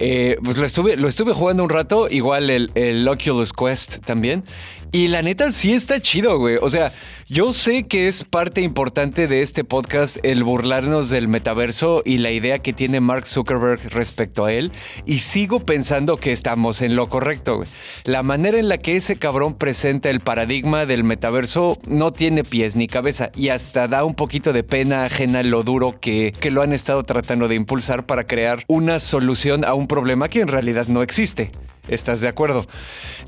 Eh, 0.00 0.36
pues 0.42 0.56
lo 0.56 0.66
estuve, 0.66 0.96
lo 0.96 1.06
estuve 1.06 1.32
jugando 1.32 1.62
un 1.62 1.70
rato, 1.70 2.08
igual 2.10 2.50
el, 2.50 2.72
el 2.74 3.06
Oculus 3.06 3.52
Quest 3.52 3.98
también. 4.04 4.42
Y 4.90 5.08
la 5.08 5.22
neta 5.22 5.52
sí 5.52 5.72
está 5.72 6.00
chido, 6.00 6.38
güey. 6.38 6.56
O 6.60 6.70
sea, 6.70 6.92
yo 7.28 7.52
sé 7.52 7.86
que 7.86 8.08
es 8.08 8.24
parte 8.24 8.60
importante 8.60 9.26
de 9.26 9.42
este 9.42 9.64
podcast 9.64 10.18
el 10.22 10.44
burlarnos 10.44 11.08
del 11.10 11.26
metaverso 11.26 11.93
y 12.04 12.18
la 12.18 12.30
idea 12.30 12.58
que 12.58 12.72
tiene 12.72 13.00
Mark 13.00 13.26
Zuckerberg 13.26 13.80
respecto 13.90 14.44
a 14.44 14.52
él. 14.52 14.72
Y 15.06 15.18
sigo 15.20 15.60
pensando 15.60 16.16
que 16.16 16.32
estamos 16.32 16.82
en 16.82 16.96
lo 16.96 17.08
correcto. 17.08 17.64
La 18.04 18.22
manera 18.22 18.58
en 18.58 18.68
la 18.68 18.78
que 18.78 18.96
ese 18.96 19.16
cabrón 19.16 19.54
presenta 19.54 20.10
el 20.10 20.20
paradigma 20.20 20.86
del 20.86 21.04
metaverso 21.04 21.78
no 21.86 22.12
tiene 22.12 22.44
pies 22.44 22.76
ni 22.76 22.86
cabeza. 22.86 23.30
Y 23.34 23.50
hasta 23.50 23.88
da 23.88 24.04
un 24.04 24.14
poquito 24.14 24.52
de 24.52 24.64
pena 24.64 25.04
ajena 25.04 25.42
lo 25.42 25.62
duro 25.62 25.92
que, 26.00 26.32
que 26.38 26.50
lo 26.50 26.62
han 26.62 26.72
estado 26.72 27.02
tratando 27.02 27.48
de 27.48 27.54
impulsar 27.54 28.06
para 28.06 28.24
crear 28.24 28.64
una 28.68 29.00
solución 29.00 29.64
a 29.64 29.74
un 29.74 29.86
problema 29.86 30.28
que 30.28 30.40
en 30.40 30.48
realidad 30.48 30.86
no 30.88 31.02
existe. 31.02 31.50
¿Estás 31.88 32.20
de 32.20 32.28
acuerdo? 32.28 32.66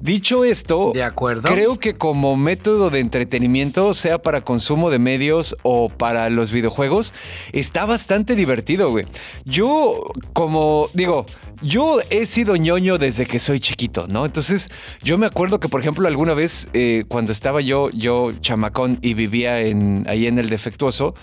Dicho 0.01 0.45
esto, 0.45 0.93
de 0.95 1.03
acuerdo. 1.03 1.43
creo 1.43 1.79
que 1.79 1.95
como 1.95 2.37
método 2.37 2.91
de 2.91 3.01
entretenimiento, 3.01 3.93
sea 3.93 4.19
para 4.19 4.43
consumo 4.43 4.91
de 4.91 4.99
medios 4.99 5.57
o 5.63 5.89
para 5.89 6.31
los 6.31 6.51
videojuegos, 6.51 7.13
está 7.53 7.85
bastante 7.85 8.35
divertido, 8.35 8.91
güey. 8.91 9.05
Yo, 9.45 10.11
como 10.33 10.89
digo, 10.95 11.27
yo 11.61 12.01
he 12.11 12.25
sido 12.27 12.57
ñoño 12.57 12.99
desde 12.99 13.27
que 13.27 13.39
soy 13.41 13.61
chiquito, 13.61 14.07
¿no? 14.09 14.25
Entonces, 14.25 14.71
yo 15.03 15.19
me 15.19 15.27
acuerdo 15.27 15.61
que, 15.61 15.69
por 15.69 15.81
ejemplo, 15.81 16.09
alguna 16.09 16.35
vez 16.35 16.69
eh, 16.73 17.05
cuando 17.09 17.33
estaba 17.33 17.61
yo, 17.61 17.91
yo 17.91 18.33
chamacón 18.41 18.99
y 19.03 19.15
vivía 19.15 19.61
en, 19.61 20.05
ahí 20.09 20.27
en 20.27 20.39
el 20.39 20.49
defectuoso, 20.49 21.15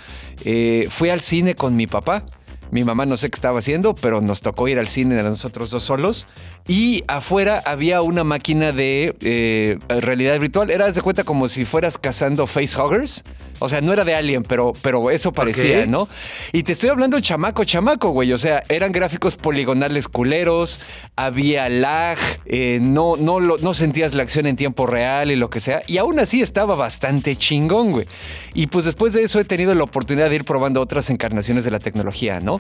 eh, 0.46 0.88
fui 0.90 1.10
al 1.10 1.22
cine 1.22 1.56
con 1.56 1.76
mi 1.76 1.88
papá 1.88 2.26
Mi 2.74 2.84
mamá 2.84 3.06
no 3.06 3.18
sé 3.18 3.30
qué 3.30 3.36
estaba 3.36 3.60
haciendo, 3.60 3.94
pero 3.94 4.20
nos 4.20 4.42
tocó 4.42 4.68
ir 4.68 4.80
al 4.80 4.88
cine 4.88 5.20
a 5.20 5.24
nosotros 5.24 5.70
dos 5.70 5.84
solos. 5.84 6.26
Y 6.68 7.04
afuera 7.08 7.62
había 7.68 8.02
una 8.02 8.24
máquina 8.24 8.72
de 8.72 9.16
eh, 9.22 9.78
realidad 9.88 10.40
virtual. 10.40 10.72
Era, 10.72 10.92
de 10.92 11.02
cuenta, 11.04 11.24
como 11.24 11.50
si 11.50 11.66
fueras 11.66 12.00
cazando 12.00 12.48
facehuggers. 12.48 13.24
O 13.60 13.70
sea, 13.70 13.80
no 13.80 13.94
era 13.94 14.04
de 14.04 14.16
Alien, 14.16 14.42
pero, 14.42 14.74
pero 14.82 15.12
eso 15.12 15.32
parecía, 15.32 15.86
¿no? 15.86 16.10
Y 16.52 16.64
te 16.64 16.72
estoy 16.72 16.90
hablando 16.90 17.20
chamaco, 17.20 17.64
chamaco, 17.64 18.10
güey. 18.10 18.34
O 18.34 18.38
sea, 18.40 18.64
eran 18.68 18.92
gráficos 18.92 19.36
poligonales 19.36 20.08
culeros, 20.08 20.80
había 21.16 21.70
lag, 21.70 22.18
eh, 22.46 22.80
no, 22.82 23.16
no, 23.16 23.40
no 23.40 23.74
sentías 23.74 24.16
la 24.16 24.24
acción 24.24 24.48
en 24.48 24.56
tiempo 24.56 24.88
real 24.88 25.30
y 25.30 25.36
lo 25.36 25.52
que 25.52 25.60
sea. 25.60 25.82
Y 25.86 25.98
aún 25.98 26.20
así 26.20 26.42
estaba 26.42 26.74
bastante 26.74 27.36
chingón, 27.36 27.92
güey. 27.92 28.08
Y 28.56 28.68
pues 28.68 28.86
después 28.86 29.14
de 29.14 29.22
eso 29.22 29.40
he 29.40 29.46
tenido 29.46 29.76
la 29.76 29.84
oportunidad 29.84 30.30
de 30.30 30.36
ir 30.38 30.46
probando 30.46 30.82
otras 30.82 31.12
encarnaciones 31.12 31.64
de 31.64 31.72
la 31.72 31.80
tecnología, 31.80 32.40
¿no? 32.40 32.60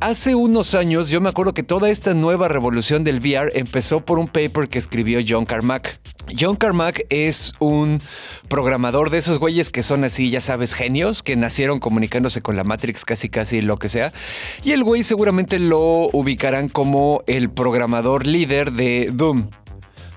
Hace 0.00 0.34
unos 0.34 0.74
años 0.74 1.08
yo 1.08 1.20
me 1.20 1.28
acuerdo 1.28 1.54
que 1.54 1.62
toda 1.62 1.90
esta 1.90 2.14
nueva 2.14 2.48
revolución 2.48 3.04
del 3.04 3.20
VR 3.20 3.52
empezó 3.54 4.04
por 4.04 4.18
un 4.18 4.28
paper 4.28 4.68
que 4.68 4.78
escribió 4.78 5.20
John 5.26 5.46
Carmack. 5.46 6.00
John 6.38 6.56
Carmack 6.56 7.04
es 7.10 7.52
un 7.58 8.00
programador 8.48 9.10
de 9.10 9.18
esos 9.18 9.38
güeyes 9.38 9.70
que 9.70 9.82
son 9.82 10.04
así, 10.04 10.30
ya 10.30 10.40
sabes, 10.40 10.74
genios, 10.74 11.22
que 11.22 11.36
nacieron 11.36 11.78
comunicándose 11.78 12.40
con 12.40 12.56
la 12.56 12.64
Matrix 12.64 13.04
casi 13.04 13.28
casi 13.28 13.60
lo 13.60 13.76
que 13.76 13.88
sea. 13.88 14.12
Y 14.62 14.72
el 14.72 14.84
güey 14.84 15.04
seguramente 15.04 15.58
lo 15.58 16.08
ubicarán 16.12 16.68
como 16.68 17.22
el 17.26 17.50
programador 17.50 18.26
líder 18.26 18.72
de 18.72 19.10
Doom. 19.12 19.50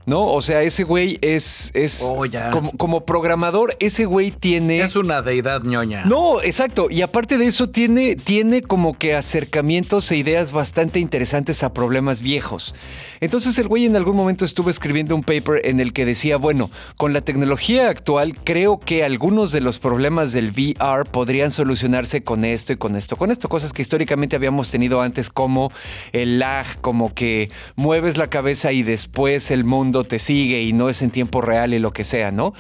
¿No? 0.07 0.25
O 0.25 0.41
sea, 0.41 0.63
ese 0.63 0.85
güey 0.85 1.19
es, 1.21 1.69
es 1.73 1.99
oh, 2.01 2.23
Como, 2.51 2.71
como, 2.71 3.05
programador, 3.05 3.75
ese 3.79 4.05
güey 4.05 4.31
tiene... 4.31 4.79
Es 4.79 4.95
una 4.95 5.21
deidad 5.21 5.63
ñoña. 5.63 6.05
No, 6.05 6.41
exacto. 6.41 6.87
Y 6.89 7.01
aparte 7.01 7.37
de 7.37 7.47
eso, 7.47 7.69
tiene, 7.69 8.15
tiene 8.15 8.61
como 8.61 8.97
que 8.97 9.15
acercamientos 9.15 10.09
e 10.09 10.15
ideas 10.15 10.53
bastante 10.53 11.01
interesantes 11.01 11.61
a 11.61 11.73
problemas 11.73 12.21
viejos. 12.21 12.73
Entonces 13.19 13.57
el 13.59 13.67
güey 13.67 13.85
en 13.85 13.97
algún 13.97 14.15
momento 14.15 14.45
estuvo 14.45 14.69
escribiendo 14.69 15.13
un 15.13 15.23
paper 15.23 15.65
en 15.65 15.81
el 15.81 15.91
que 15.91 16.05
decía, 16.05 16.37
bueno, 16.37 16.71
con 16.95 17.11
la 17.11 17.19
tecnología 17.19 17.89
actual 17.89 18.37
creo 18.45 18.79
que 18.79 19.03
algunos 19.03 19.51
de 19.51 19.59
los 19.59 19.77
problemas 19.77 20.31
del 20.31 20.51
VR 20.51 21.03
podrían 21.03 21.51
solucionarse 21.51 22.23
con 22.23 22.45
esto 22.45 22.71
y 22.71 22.77
con 22.77 22.95
esto, 22.95 23.17
con 23.17 23.29
esto, 23.29 23.49
cosas 23.49 23.73
que 23.73 23.81
históricamente 23.81 24.37
habíamos 24.37 24.69
tenido 24.69 25.01
antes 25.01 25.29
como 25.29 25.69
el 26.13 26.39
lag, 26.39 26.79
como 26.79 27.13
que 27.13 27.51
mueves 27.75 28.15
la 28.15 28.29
cabeza 28.29 28.71
y 28.71 28.83
después 28.83 29.51
el 29.51 29.65
mundo 29.65 29.96
te 30.03 30.19
sigue 30.19 30.61
y 30.61 30.73
no 30.73 30.89
es 30.89 31.01
en 31.01 31.11
tiempo 31.11 31.41
real 31.41 31.73
y 31.73 31.79
lo 31.79 31.91
que 31.91 32.03
sea, 32.03 32.31
¿no? 32.31 32.53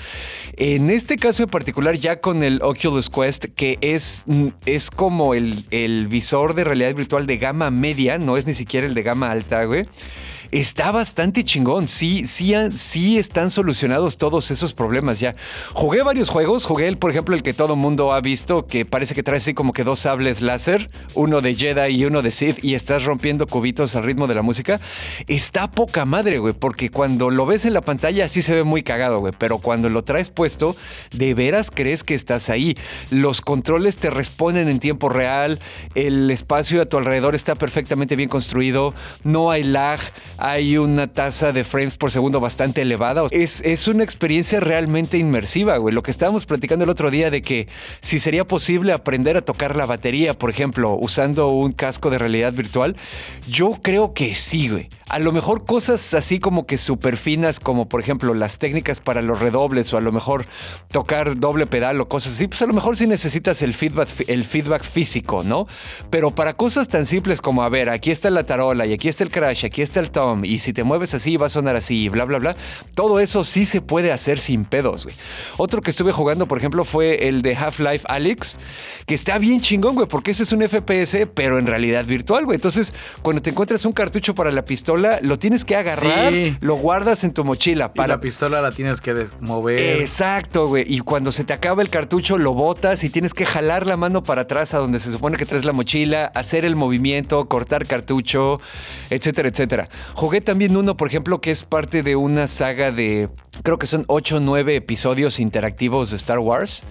En 0.55 0.89
este 0.89 1.17
caso 1.17 1.43
en 1.43 1.49
particular, 1.49 1.95
ya 1.95 2.19
con 2.19 2.43
el 2.43 2.61
Oculus 2.61 3.09
Quest, 3.09 3.45
que 3.55 3.77
es, 3.81 4.25
es 4.65 4.91
como 4.91 5.33
el, 5.33 5.65
el 5.71 6.07
visor 6.07 6.53
de 6.53 6.63
realidad 6.63 6.93
virtual 6.95 7.27
de 7.27 7.37
gama 7.37 7.71
media, 7.71 8.17
no 8.17 8.37
es 8.37 8.47
ni 8.47 8.53
siquiera 8.53 8.87
el 8.87 8.93
de 8.93 9.03
gama 9.03 9.31
alta, 9.31 9.63
güey 9.65 9.85
está 10.51 10.91
bastante 10.91 11.43
chingón. 11.43 11.87
Sí, 11.87 12.25
sí, 12.25 12.53
sí 12.75 13.17
están 13.17 13.49
solucionados 13.49 14.17
todos 14.17 14.51
esos 14.51 14.73
problemas 14.73 15.19
ya. 15.19 15.35
Jugué 15.73 16.03
varios 16.03 16.29
juegos. 16.29 16.65
Jugué, 16.65 16.87
el, 16.87 16.97
por 16.97 17.11
ejemplo, 17.11 17.35
el 17.35 17.43
que 17.43 17.53
todo 17.53 17.75
mundo 17.75 18.13
ha 18.13 18.21
visto, 18.21 18.67
que 18.67 18.85
parece 18.85 19.15
que 19.15 19.23
trae 19.23 19.37
así 19.37 19.53
como 19.53 19.73
que 19.73 19.83
dos 19.83 19.99
sables 19.99 20.41
láser, 20.41 20.87
uno 21.13 21.41
de 21.41 21.55
Jedi 21.55 21.95
y 21.95 22.05
uno 22.05 22.21
de 22.21 22.31
Sith, 22.31 22.63
y 22.63 22.75
estás 22.75 23.03
rompiendo 23.03 23.47
cubitos 23.47 23.95
al 23.95 24.03
ritmo 24.03 24.27
de 24.27 24.35
la 24.35 24.41
música. 24.41 24.79
Está 25.27 25.71
poca 25.71 26.05
madre, 26.05 26.39
güey, 26.39 26.53
porque 26.53 26.89
cuando 26.89 27.29
lo 27.29 27.45
ves 27.45 27.65
en 27.65 27.73
la 27.73 27.81
pantalla 27.81 28.27
sí 28.27 28.41
se 28.41 28.55
ve 28.55 28.63
muy 28.63 28.83
cagado, 28.83 29.19
güey, 29.19 29.33
pero 29.37 29.59
cuando 29.59 29.89
lo 29.89 30.03
traes 30.03 30.29
puesto, 30.29 30.75
de 31.11 31.33
veras 31.33 31.71
crees 31.71 32.03
que 32.03 32.15
estás 32.15 32.49
ahí. 32.49 32.75
Los 33.09 33.41
controles 33.41 33.97
te 33.97 34.09
responden 34.09 34.69
en 34.69 34.79
tiempo 34.79 35.09
real, 35.09 35.59
el 35.95 36.29
espacio 36.31 36.81
a 36.81 36.85
tu 36.85 36.97
alrededor 36.97 37.35
está 37.35 37.55
perfectamente 37.55 38.15
bien 38.15 38.29
construido, 38.29 38.93
no 39.23 39.51
hay 39.51 39.63
lag, 39.63 39.99
hay 40.37 40.77
una 40.77 41.07
tasa 41.07 41.51
de 41.51 41.63
frames 41.63 41.95
por 41.95 42.11
segundo 42.11 42.39
bastante 42.39 42.81
elevada. 42.81 43.23
Es, 43.31 43.61
es 43.61 43.87
una 43.87 44.03
experiencia 44.03 44.59
realmente 44.59 45.17
inmersiva, 45.17 45.77
güey. 45.77 45.93
Lo 45.93 46.03
que 46.03 46.11
estábamos 46.11 46.45
platicando 46.45 46.83
el 46.83 46.89
otro 46.89 47.09
día 47.09 47.29
de 47.29 47.41
que 47.41 47.67
si 48.01 48.19
sería 48.19 48.45
posible 48.45 48.93
aprender 48.93 49.37
a 49.37 49.41
tocar 49.41 49.75
la 49.75 49.85
batería, 49.85 50.37
por 50.37 50.49
ejemplo, 50.49 50.95
usando 50.95 51.49
un 51.49 51.71
casco 51.71 52.09
de 52.09 52.19
realidad 52.19 52.53
virtual, 52.53 52.95
yo 53.47 53.79
creo 53.81 54.13
que 54.13 54.35
sí, 54.35 54.69
güey. 54.69 54.89
A 55.09 55.19
lo 55.19 55.31
mejor 55.31 55.65
cosas 55.65 56.13
así 56.13 56.39
como 56.39 56.65
que 56.65 56.77
súper 56.77 57.15
finas, 57.15 57.59
como 57.61 57.87
por 57.87 58.01
ejemplo 58.01 58.33
las 58.33 58.57
técnicas 58.57 58.99
para 58.99 59.21
los 59.21 59.39
redobles 59.39 59.93
o 59.93 59.97
a 59.97 60.01
lo 60.01 60.11
mejor 60.11 60.45
tocar 60.91 61.39
doble 61.39 61.65
pedal 61.65 62.01
o 62.01 62.09
cosas 62.09 62.33
así, 62.33 62.47
pues 62.47 62.61
a 62.61 62.65
lo 62.65 62.73
mejor 62.73 62.97
sí 62.97 63.07
necesitas 63.07 63.61
el 63.61 63.73
feedback, 63.73 64.09
el 64.27 64.43
feedback 64.43 64.83
físico, 64.83 65.43
¿no? 65.43 65.65
Pero 66.09 66.31
para 66.31 66.55
cosas 66.55 66.89
tan 66.89 67.05
simples 67.05 67.41
como, 67.41 67.63
a 67.63 67.69
ver, 67.69 67.89
aquí 67.89 68.11
está 68.11 68.29
la 68.29 68.45
tarola 68.45 68.85
y 68.85 68.91
aquí 68.91 69.07
está 69.07 69.23
el 69.23 69.31
crash, 69.31 69.65
aquí 69.65 69.81
está 69.81 70.01
el 70.01 70.11
tom 70.11 70.26
y 70.43 70.59
si 70.59 70.73
te 70.73 70.83
mueves 70.83 71.13
así 71.13 71.37
va 71.37 71.47
a 71.47 71.49
sonar 71.49 71.75
así 71.75 72.03
y 72.03 72.09
bla, 72.09 72.25
bla, 72.25 72.39
bla, 72.39 72.55
todo 72.95 73.19
eso 73.19 73.43
sí 73.43 73.65
se 73.65 73.81
puede 73.81 74.11
hacer 74.11 74.39
sin 74.39 74.65
pedos, 74.65 75.05
güey. 75.05 75.15
Otro 75.57 75.81
que 75.81 75.89
estuve 75.89 76.11
jugando, 76.11 76.47
por 76.47 76.57
ejemplo, 76.57 76.83
fue 76.83 77.27
el 77.27 77.41
de 77.41 77.55
Half-Life 77.55 78.05
Alyx, 78.07 78.57
que 79.05 79.15
está 79.15 79.37
bien 79.37 79.61
chingón, 79.61 79.95
güey, 79.95 80.07
porque 80.07 80.31
ese 80.31 80.43
es 80.43 80.51
un 80.51 80.61
FPS, 80.61 81.27
pero 81.33 81.59
en 81.59 81.67
realidad 81.67 82.05
virtual, 82.05 82.45
güey. 82.45 82.55
Entonces, 82.55 82.93
cuando 83.21 83.41
te 83.41 83.49
encuentras 83.49 83.85
un 83.85 83.93
cartucho 83.93 84.35
para 84.35 84.51
la 84.51 84.65
pistola, 84.65 85.19
lo 85.21 85.37
tienes 85.39 85.65
que 85.65 85.75
agarrar, 85.75 86.33
lo 86.59 86.75
guardas 86.75 87.23
en 87.23 87.33
tu 87.33 87.43
mochila. 87.43 87.93
Para... 87.93 88.15
la 88.15 88.19
pistola 88.19 88.61
la 88.61 88.71
tienes 88.71 89.01
que 89.01 89.27
mover. 89.39 89.79
Exacto, 90.01 90.67
güey. 90.67 90.85
Y 90.87 90.99
cuando 90.99 91.31
se 91.31 91.43
te 91.43 91.53
acaba 91.53 91.81
el 91.81 91.89
cartucho, 91.89 92.37
lo 92.37 92.53
botas 92.53 93.03
y 93.03 93.09
tienes 93.09 93.33
que 93.33 93.45
jalar 93.45 93.87
la 93.87 93.97
mano 93.97 94.23
para 94.23 94.43
atrás 94.43 94.73
a 94.73 94.79
donde 94.79 94.99
se 94.99 95.11
supone 95.11 95.37
que 95.37 95.45
traes 95.45 95.65
la 95.65 95.73
mochila, 95.73 96.25
hacer 96.35 96.65
el 96.65 96.75
movimiento, 96.75 97.47
cortar 97.47 97.85
cartucho, 97.85 98.59
etcétera, 99.09 99.49
etcétera. 99.49 99.89
Jugué 100.17 100.41
también 100.41 100.75
uno, 100.75 100.97
por 100.97 101.07
ejemplo, 101.07 101.41
que 101.41 101.51
es 101.51 101.61
parte 101.61 102.01
de 102.01 102.15
una 102.15 102.47
saga 102.47 102.91
de, 102.91 103.29
creo 103.61 103.77
que 103.77 103.85
son 103.85 104.03
8 104.07 104.37
o 104.37 104.39
9 104.39 104.75
episodios 104.75 105.39
interactivos 105.39 106.09
de 106.09 106.15
Star 106.15 106.39
Wars, 106.39 106.81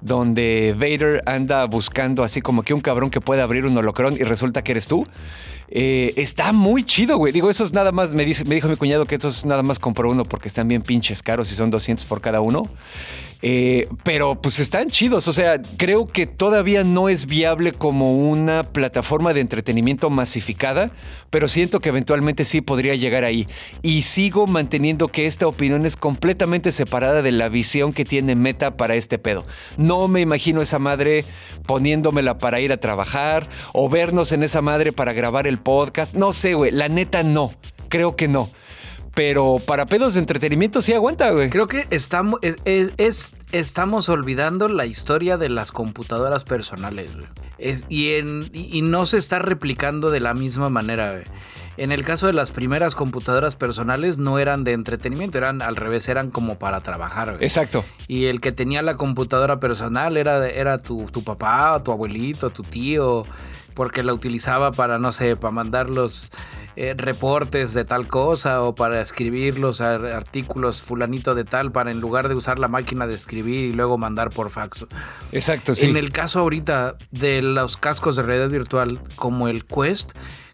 donde 0.00 0.74
Vader 0.76 1.22
anda 1.26 1.64
buscando 1.66 2.24
así 2.24 2.40
como 2.40 2.64
que 2.64 2.74
un 2.74 2.80
cabrón 2.80 3.10
que 3.10 3.20
puede 3.20 3.40
abrir 3.40 3.66
un 3.66 3.76
holocrón 3.76 4.14
y 4.14 4.24
resulta 4.24 4.64
que 4.64 4.72
eres 4.72 4.88
tú. 4.88 5.06
Eh, 5.68 6.12
está 6.16 6.50
muy 6.50 6.82
chido, 6.82 7.18
güey. 7.18 7.32
Digo, 7.32 7.50
esos 7.50 7.72
nada 7.72 7.92
más, 7.92 8.14
me, 8.14 8.26
me 8.26 8.54
dijo 8.56 8.68
mi 8.68 8.76
cuñado 8.76 9.06
que 9.06 9.14
esos 9.14 9.46
nada 9.46 9.62
más 9.62 9.78
compro 9.78 10.10
uno 10.10 10.24
porque 10.24 10.48
están 10.48 10.66
bien 10.66 10.82
pinches 10.82 11.22
caros 11.22 11.52
y 11.52 11.54
son 11.54 11.70
200 11.70 12.04
por 12.06 12.20
cada 12.20 12.40
uno. 12.40 12.64
Eh, 13.44 13.88
pero 14.04 14.40
pues 14.40 14.60
están 14.60 14.90
chidos, 14.90 15.26
o 15.26 15.32
sea, 15.32 15.60
creo 15.76 16.06
que 16.06 16.26
todavía 16.26 16.84
no 16.84 17.08
es 17.08 17.26
viable 17.26 17.72
como 17.72 18.16
una 18.16 18.62
plataforma 18.62 19.34
de 19.34 19.40
entretenimiento 19.40 20.10
masificada, 20.10 20.92
pero 21.30 21.48
siento 21.48 21.80
que 21.80 21.88
eventualmente 21.88 22.44
sí 22.44 22.60
podría 22.60 22.94
llegar 22.94 23.24
ahí. 23.24 23.48
Y 23.82 24.02
sigo 24.02 24.46
manteniendo 24.46 25.08
que 25.08 25.26
esta 25.26 25.48
opinión 25.48 25.86
es 25.86 25.96
completamente 25.96 26.70
separada 26.70 27.20
de 27.20 27.32
la 27.32 27.48
visión 27.48 27.92
que 27.92 28.04
tiene 28.04 28.36
Meta 28.36 28.76
para 28.76 28.94
este 28.94 29.18
pedo. 29.18 29.44
No 29.76 30.06
me 30.06 30.20
imagino 30.20 30.62
esa 30.62 30.78
madre 30.78 31.24
poniéndomela 31.66 32.38
para 32.38 32.60
ir 32.60 32.72
a 32.72 32.76
trabajar 32.76 33.48
o 33.72 33.88
vernos 33.88 34.30
en 34.30 34.44
esa 34.44 34.62
madre 34.62 34.92
para 34.92 35.12
grabar 35.12 35.48
el 35.48 35.58
podcast. 35.58 36.14
No 36.14 36.32
sé, 36.32 36.54
güey, 36.54 36.70
la 36.70 36.88
neta 36.88 37.24
no, 37.24 37.52
creo 37.88 38.14
que 38.14 38.28
no 38.28 38.50
pero 39.14 39.58
para 39.66 39.86
pedos 39.86 40.14
de 40.14 40.20
entretenimiento 40.20 40.82
sí 40.82 40.92
aguanta, 40.92 41.30
güey. 41.30 41.50
Creo 41.50 41.66
que 41.66 41.86
estamos, 41.90 42.40
es, 42.42 43.34
estamos 43.52 44.08
olvidando 44.08 44.68
la 44.68 44.86
historia 44.86 45.36
de 45.36 45.50
las 45.50 45.72
computadoras 45.72 46.44
personales, 46.44 47.10
güey. 47.14 47.76
y, 47.88 48.12
en, 48.14 48.50
y 48.52 48.82
no 48.82 49.04
se 49.06 49.18
está 49.18 49.38
replicando 49.38 50.10
de 50.10 50.20
la 50.20 50.34
misma 50.34 50.70
manera, 50.70 51.12
güey. 51.12 51.24
En 51.78 51.90
el 51.90 52.04
caso 52.04 52.26
de 52.26 52.34
las 52.34 52.50
primeras 52.50 52.94
computadoras 52.94 53.56
personales 53.56 54.18
no 54.18 54.38
eran 54.38 54.62
de 54.62 54.72
entretenimiento, 54.72 55.38
eran 55.38 55.62
al 55.62 55.76
revés, 55.76 56.06
eran 56.08 56.30
como 56.30 56.58
para 56.58 56.80
trabajar. 56.82 57.32
Güey. 57.32 57.44
Exacto. 57.44 57.84
Y 58.08 58.26
el 58.26 58.40
que 58.40 58.52
tenía 58.52 58.82
la 58.82 58.96
computadora 58.96 59.58
personal 59.58 60.18
era, 60.18 60.46
era 60.48 60.78
tu, 60.78 61.06
tu 61.06 61.24
papá, 61.24 61.82
tu 61.82 61.90
abuelito, 61.90 62.50
tu 62.50 62.62
tío, 62.62 63.24
porque 63.74 64.02
la 64.02 64.12
utilizaba 64.12 64.70
para, 64.70 64.98
no 64.98 65.12
sé, 65.12 65.34
para 65.36 65.50
mandar 65.50 65.88
los 65.88 66.30
eh, 66.76 66.94
reportes 66.96 67.74
de 67.74 67.84
tal 67.84 68.08
cosa 68.08 68.62
o 68.62 68.74
para 68.74 69.00
escribir 69.00 69.58
los 69.58 69.80
artículos 69.80 70.82
fulanito 70.82 71.34
de 71.34 71.44
tal 71.44 71.72
para 71.72 71.90
en 71.90 72.00
lugar 72.00 72.28
de 72.28 72.34
usar 72.34 72.58
la 72.58 72.68
máquina 72.68 73.06
de 73.06 73.14
escribir 73.14 73.66
y 73.66 73.72
luego 73.72 73.98
mandar 73.98 74.30
por 74.30 74.50
fax. 74.50 74.86
Exacto, 75.32 75.74
sí. 75.74 75.86
En 75.86 75.96
el 75.96 76.12
caso 76.12 76.40
ahorita 76.40 76.96
de 77.10 77.42
los 77.42 77.76
cascos 77.76 78.16
de 78.16 78.22
realidad 78.22 78.50
virtual 78.50 79.00
como 79.16 79.48
el 79.48 79.64
Quest, 79.64 80.12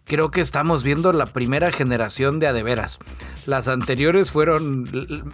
creo 0.09 0.31
que 0.31 0.41
estamos 0.41 0.83
viendo 0.83 1.13
la 1.13 1.27
primera 1.27 1.71
generación 1.71 2.39
de 2.39 2.47
adeveras. 2.47 2.99
Las 3.45 3.67
anteriores 3.67 4.31
fueron 4.31 4.89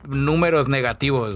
números 0.07 0.67
negativos, 0.67 1.36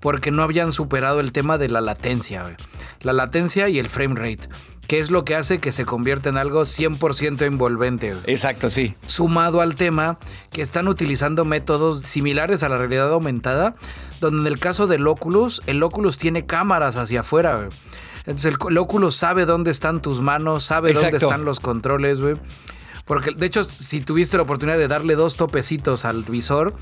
porque 0.00 0.30
no 0.30 0.42
habían 0.42 0.72
superado 0.72 1.20
el 1.20 1.30
tema 1.30 1.58
de 1.58 1.68
la 1.68 1.80
latencia, 1.80 2.56
la 3.02 3.12
latencia 3.12 3.68
y 3.68 3.78
el 3.78 3.88
frame 3.88 4.16
rate 4.16 4.48
que 4.88 4.98
es 4.98 5.10
lo 5.10 5.24
que 5.24 5.36
hace 5.36 5.60
que 5.60 5.70
se 5.70 5.84
convierta 5.84 6.30
en 6.30 6.38
algo 6.38 6.62
100% 6.62 7.42
envolvente. 7.42 8.14
Exacto, 8.24 8.70
sí. 8.70 8.94
Sumado 9.06 9.60
al 9.60 9.76
tema 9.76 10.18
que 10.50 10.62
están 10.62 10.88
utilizando 10.88 11.44
métodos 11.44 12.00
similares 12.00 12.62
a 12.62 12.70
la 12.70 12.78
realidad 12.78 13.12
aumentada, 13.12 13.74
donde 14.20 14.40
en 14.40 14.46
el 14.46 14.58
caso 14.58 14.86
del 14.86 15.06
Oculus, 15.06 15.62
el 15.66 15.82
Oculus 15.82 16.16
tiene 16.16 16.46
cámaras 16.46 16.96
hacia 16.96 17.20
afuera. 17.20 17.68
Entonces 18.20 18.54
el, 18.66 18.78
Oculus 18.78 19.14
sabe 19.14 19.44
dónde 19.44 19.70
están 19.70 20.00
tus 20.00 20.22
manos, 20.22 20.64
sabe 20.64 20.94
dónde 20.94 21.18
están 21.18 21.44
los 21.44 21.60
controles, 21.60 22.22
güey. 22.22 22.36
Porque 23.04 23.32
de 23.32 23.44
hecho, 23.44 23.64
si 23.64 24.00
tuviste 24.00 24.38
la 24.38 24.44
oportunidad 24.44 24.78
de 24.78 24.88
darle 24.88 25.16
dos 25.16 25.36
topecitos 25.36 26.06
al 26.06 26.22
visor, 26.24 26.74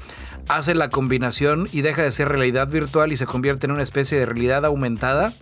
hace 0.48 0.76
la 0.76 0.90
combinación 0.90 1.68
y 1.72 1.80
deja 1.80 2.02
de 2.02 2.12
ser 2.12 2.28
realidad 2.28 2.68
virtual 2.68 3.10
y 3.12 3.16
se 3.16 3.26
convierte 3.26 3.66
en 3.66 3.72
una 3.72 3.82
especie 3.82 4.16
de 4.16 4.26
realidad 4.26 4.64
aumentada 4.64 5.32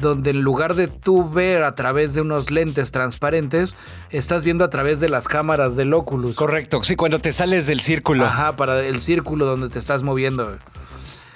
donde 0.00 0.30
en 0.30 0.42
lugar 0.42 0.74
de 0.74 0.88
tú 0.88 1.28
ver 1.28 1.62
a 1.62 1.74
través 1.74 2.14
de 2.14 2.20
unos 2.20 2.50
lentes 2.50 2.90
transparentes, 2.90 3.74
estás 4.10 4.44
viendo 4.44 4.64
a 4.64 4.70
través 4.70 5.00
de 5.00 5.08
las 5.08 5.28
cámaras 5.28 5.76
del 5.76 5.92
Oculus. 5.94 6.36
Correcto, 6.36 6.82
sí, 6.82 6.96
cuando 6.96 7.20
te 7.20 7.32
sales 7.32 7.66
del 7.66 7.80
círculo. 7.80 8.24
Ajá, 8.24 8.56
para 8.56 8.84
el 8.84 9.00
círculo 9.00 9.46
donde 9.46 9.68
te 9.68 9.78
estás 9.78 10.02
moviendo. 10.02 10.56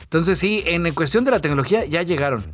Entonces 0.03 0.39
sí, 0.39 0.63
en 0.67 0.93
cuestión 0.95 1.25
de 1.25 1.31
la 1.31 1.41
tecnología 1.41 1.85
ya 1.85 2.03
llegaron. 2.03 2.45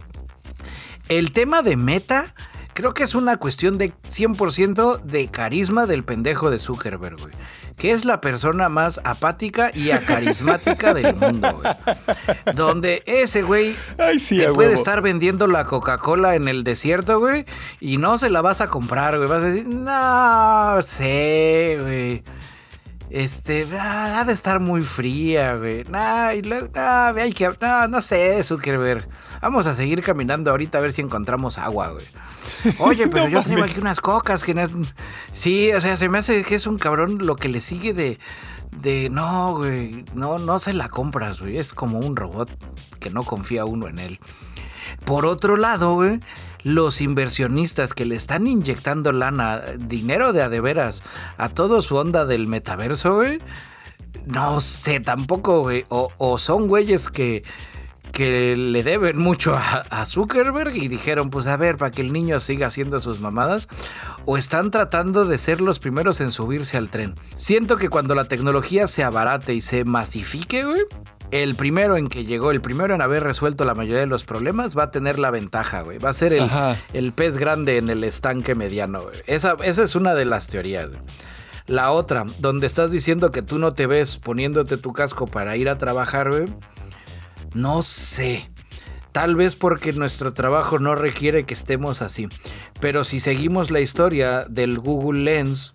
El 1.09 1.33
tema 1.33 1.63
de 1.63 1.77
meta 1.77 2.35
creo 2.79 2.95
que 2.95 3.03
es 3.03 3.17
una 3.17 3.39
cuestión 3.39 3.77
de 3.77 3.93
100% 4.09 5.03
de 5.03 5.27
carisma 5.27 5.87
del 5.87 6.05
pendejo 6.05 6.49
de 6.49 6.61
Zuckerberg, 6.61 7.19
güey. 7.19 7.35
Que 7.77 7.91
es 7.91 8.05
la 8.05 8.21
persona 8.21 8.69
más 8.69 9.01
apática 9.03 9.73
y 9.75 9.91
acarismática 9.91 10.95
del 10.95 11.17
mundo, 11.17 11.61
güey. 11.61 12.55
Donde 12.55 13.03
ese 13.05 13.43
güey 13.43 13.75
te 14.29 14.53
puede 14.53 14.75
estar 14.75 15.03
vendiendo 15.03 15.49
la 15.49 15.65
Coca-Cola 15.65 16.37
en 16.37 16.47
el 16.47 16.63
desierto, 16.63 17.19
güey, 17.19 17.47
y 17.81 17.97
no 17.97 18.17
se 18.17 18.31
la 18.31 18.43
vas 18.43 18.61
a 18.61 18.69
comprar, 18.69 19.17
güey. 19.17 19.29
Vas 19.29 19.43
a 19.43 19.47
decir, 19.47 19.67
no 19.67 20.81
sé, 20.83 21.79
güey. 21.83 22.23
Este, 23.11 23.67
ha 23.79 24.23
de 24.25 24.33
estar 24.33 24.61
muy 24.61 24.83
fría, 24.83 25.55
güey. 25.57 25.85
Nah, 25.85 26.33
y 26.35 26.43
hay 27.21 27.33
que, 27.33 27.51
no 27.89 28.03
sé, 28.03 28.43
Zuckerberg. 28.45 29.09
Vamos 29.41 29.67
a 29.67 29.75
seguir 29.75 30.03
caminando 30.03 30.51
ahorita 30.51 30.79
a 30.79 30.81
ver 30.81 30.93
si 30.93 31.01
encontramos 31.01 31.59
agua, 31.59 31.91
güey. 31.91 32.07
Oye, 32.79 33.09
pero 33.09 33.29
yo 33.29 33.43
tengo 33.43 33.65
aquí 33.65 33.81
unas 33.81 34.01
cocas 34.01 34.45
que... 34.45 34.69
Sí, 35.33 35.73
o 35.73 35.81
sea, 35.81 35.97
se 35.97 36.09
me 36.09 36.19
hace 36.19 36.45
que 36.45 36.55
es 36.55 36.67
un 36.67 36.79
cabrón 36.79 37.19
lo 37.27 37.37
que 37.37 37.49
le 37.49 37.61
sigue 37.61 37.95
de... 37.95 38.19
De, 38.71 39.09
no, 39.09 39.57
güey, 39.57 40.05
no, 40.13 40.39
no 40.39 40.59
se 40.59 40.75
la 40.75 40.91
compras, 40.91 41.41
güey. 41.41 41.57
Es 41.57 41.73
como 41.73 41.99
un 42.01 42.17
robot 42.17 42.51
que 43.01 43.09
no 43.09 43.25
confía 43.25 43.65
uno 43.65 43.89
en 43.89 43.99
él. 43.99 44.21
Por 45.05 45.25
otro 45.25 45.57
lado, 45.57 45.95
güey, 45.95 46.21
los 46.69 47.01
inversionistas 47.01 47.95
que 47.95 48.05
le 48.05 48.15
están 48.15 48.47
inyectando 48.47 49.11
lana, 49.13 49.63
dinero 49.79 50.33
de 50.33 50.43
a 50.43 50.49
de 50.49 50.61
veras, 50.61 51.03
a 51.39 51.49
todo 51.49 51.81
su 51.83 51.97
onda 51.97 52.27
del 52.27 52.47
metaverso, 52.47 53.17
güey. 53.17 53.41
No 54.27 54.61
sé, 54.61 55.01
tampoco, 55.01 55.63
güey. 55.63 55.87
O, 55.89 56.39
son 56.39 56.69
güeyes 56.69 57.09
que 57.09 57.43
que 58.13 58.57
le 58.57 58.83
deben 58.83 59.19
mucho 59.19 59.55
a, 59.55 60.07
Zuckerberg 60.07 60.75
y 60.75 60.89
dijeron, 60.89 61.29
pues 61.29 61.47
a 61.47 61.59
ver, 61.59 61.77
para 61.77 61.91
que 61.91 62.01
el 62.01 62.11
niño 62.11 62.41
siga 62.41 62.67
haciendo 62.67 63.01
sus 63.01 63.21
mamadas, 63.21 63.69
o 64.25 64.39
están 64.39 64.71
tratando 64.71 65.27
de 65.27 65.37
ser 65.37 65.61
los 65.61 65.79
primeros 65.79 66.23
en 66.23 66.31
subirse 66.31 66.79
al 66.79 66.89
tren. 66.89 67.17
Siento 67.37 67.77
que 67.77 67.91
cuando 67.91 68.15
la 68.15 68.25
tecnología 68.25 68.87
se 68.87 69.05
abarate 69.05 69.53
y 69.53 69.61
se 69.61 69.85
masifique, 69.85 70.65
güey, 70.65 70.85
el 71.31 71.55
primero 71.55 71.97
en 71.97 72.09
que 72.09 72.25
llegó, 72.25 72.51
el 72.51 72.61
primero 72.61 72.95
en 72.95 73.03
haber 73.03 73.23
resuelto 73.23 73.65
la 73.65 73.75
mayoría 73.75 74.01
de 74.01 74.07
los 74.07 74.25
problemas, 74.25 74.77
va 74.77 74.85
a 74.85 74.91
tener 74.91 75.19
la 75.19 75.31
ventaja, 75.31 75.83
güey. 75.83 75.99
Va 75.99 76.11
a 76.11 76.15
ser 76.15 76.33
el, 76.33 76.49
el 76.93 77.13
pez 77.13 77.39
grande 77.39 77.77
en 77.77 77.89
el 77.89 78.05
estanque 78.05 78.55
mediano, 78.55 79.03
güey. 79.03 79.17
Esa, 79.27 79.57
esa 79.65 79.83
es 79.83 79.95
una 79.95 80.15
de 80.15 80.25
las 80.25 80.47
teorías, 80.47 80.89
La 81.67 81.91
otra, 81.93 82.25
donde 82.39 82.67
estás 82.67 82.91
diciendo 82.91 83.31
que 83.31 83.43
tú 83.43 83.59
no 83.59 83.73
te 83.73 83.87
ves 83.87 84.17
poniéndote 84.17 84.77
tu 84.77 84.93
casco 84.93 85.27
para 85.27 85.57
ir 85.57 85.69
a 85.69 85.79
trabajar, 85.79 86.31
güey 86.31 86.47
no 87.55 87.83
sé. 87.83 88.51
Tal 89.13 89.37
vez 89.37 89.57
porque 89.57 89.93
nuestro 89.93 90.33
trabajo 90.33 90.79
no 90.79 90.95
requiere 90.95 91.45
que 91.45 91.55
estemos 91.55 92.03
así. 92.03 92.29
Pero 92.81 93.05
si 93.05 93.21
seguimos 93.21 93.71
la 93.71 93.81
historia 93.81 94.45
del 94.45 94.79
Google 94.79 95.25
Lens, 95.25 95.73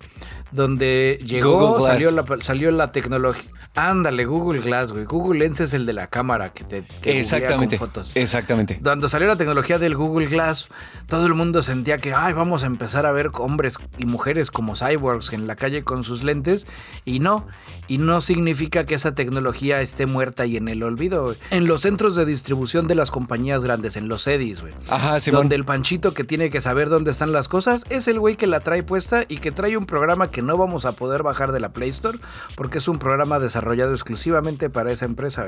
donde 0.52 1.18
llegó, 1.24 1.84
salió 1.84 2.10
la, 2.10 2.24
salió 2.40 2.70
la 2.70 2.92
tecnología. 2.92 3.50
Ándale, 3.76 4.24
Google 4.24 4.60
Glass, 4.60 4.92
güey. 4.92 5.04
Google 5.04 5.40
Lens 5.40 5.58
es 5.58 5.74
el 5.74 5.84
de 5.84 5.92
la 5.94 6.06
cámara 6.06 6.52
que 6.52 6.62
te 6.62 6.84
que 7.02 7.18
exactamente, 7.18 7.76
con 7.76 7.88
fotos. 7.88 8.12
Exactamente. 8.14 8.78
Cuando 8.80 9.08
salió 9.08 9.26
la 9.26 9.34
tecnología 9.34 9.80
del 9.80 9.96
Google 9.96 10.26
Glass, 10.28 10.68
todo 11.08 11.26
el 11.26 11.34
mundo 11.34 11.60
sentía 11.60 11.98
que, 11.98 12.14
ay, 12.14 12.34
vamos 12.34 12.62
a 12.62 12.66
empezar 12.66 13.04
a 13.04 13.10
ver 13.10 13.32
hombres 13.34 13.78
y 13.98 14.06
mujeres 14.06 14.52
como 14.52 14.76
cyborgs 14.76 15.32
en 15.32 15.48
la 15.48 15.56
calle 15.56 15.82
con 15.82 16.04
sus 16.04 16.22
lentes. 16.22 16.68
Y 17.04 17.18
no, 17.18 17.48
y 17.88 17.98
no 17.98 18.20
significa 18.20 18.84
que 18.84 18.94
esa 18.94 19.16
tecnología 19.16 19.80
esté 19.80 20.06
muerta 20.06 20.46
y 20.46 20.56
en 20.56 20.68
el 20.68 20.84
olvido. 20.84 21.34
En 21.50 21.66
los 21.66 21.80
centros 21.80 22.14
de 22.14 22.26
distribución 22.26 22.86
de 22.86 22.94
las 22.94 23.10
compañías 23.10 23.64
grandes, 23.64 23.96
en 23.96 24.06
los 24.06 24.24
EDIs, 24.28 24.60
güey. 24.60 24.74
Ajá, 24.88 25.18
sí. 25.18 25.32
Donde 25.32 25.56
el 25.56 25.64
panchito 25.64 26.14
que 26.14 26.22
tiene 26.22 26.48
que 26.48 26.60
saber 26.60 26.90
dónde 26.90 27.10
están 27.10 27.32
las 27.32 27.48
cosas 27.48 27.84
es 27.90 28.06
el 28.06 28.20
güey 28.20 28.36
que 28.36 28.46
la 28.46 28.60
trae 28.60 28.84
puesta 28.84 29.24
y 29.26 29.38
que 29.38 29.50
trae 29.50 29.76
un 29.76 29.86
programa 29.86 30.30
que 30.30 30.42
no 30.42 30.56
vamos 30.56 30.86
a 30.86 30.92
poder 30.92 31.24
bajar 31.24 31.50
de 31.50 31.58
la 31.58 31.72
Play 31.72 31.90
Store 31.90 32.18
porque 32.54 32.78
es 32.78 32.86
un 32.86 33.00
programa 33.00 33.40
desarrollado 33.40 33.63
desarrollado 33.64 33.92
exclusivamente 33.92 34.68
para 34.68 34.92
esa 34.92 35.06
empresa. 35.06 35.46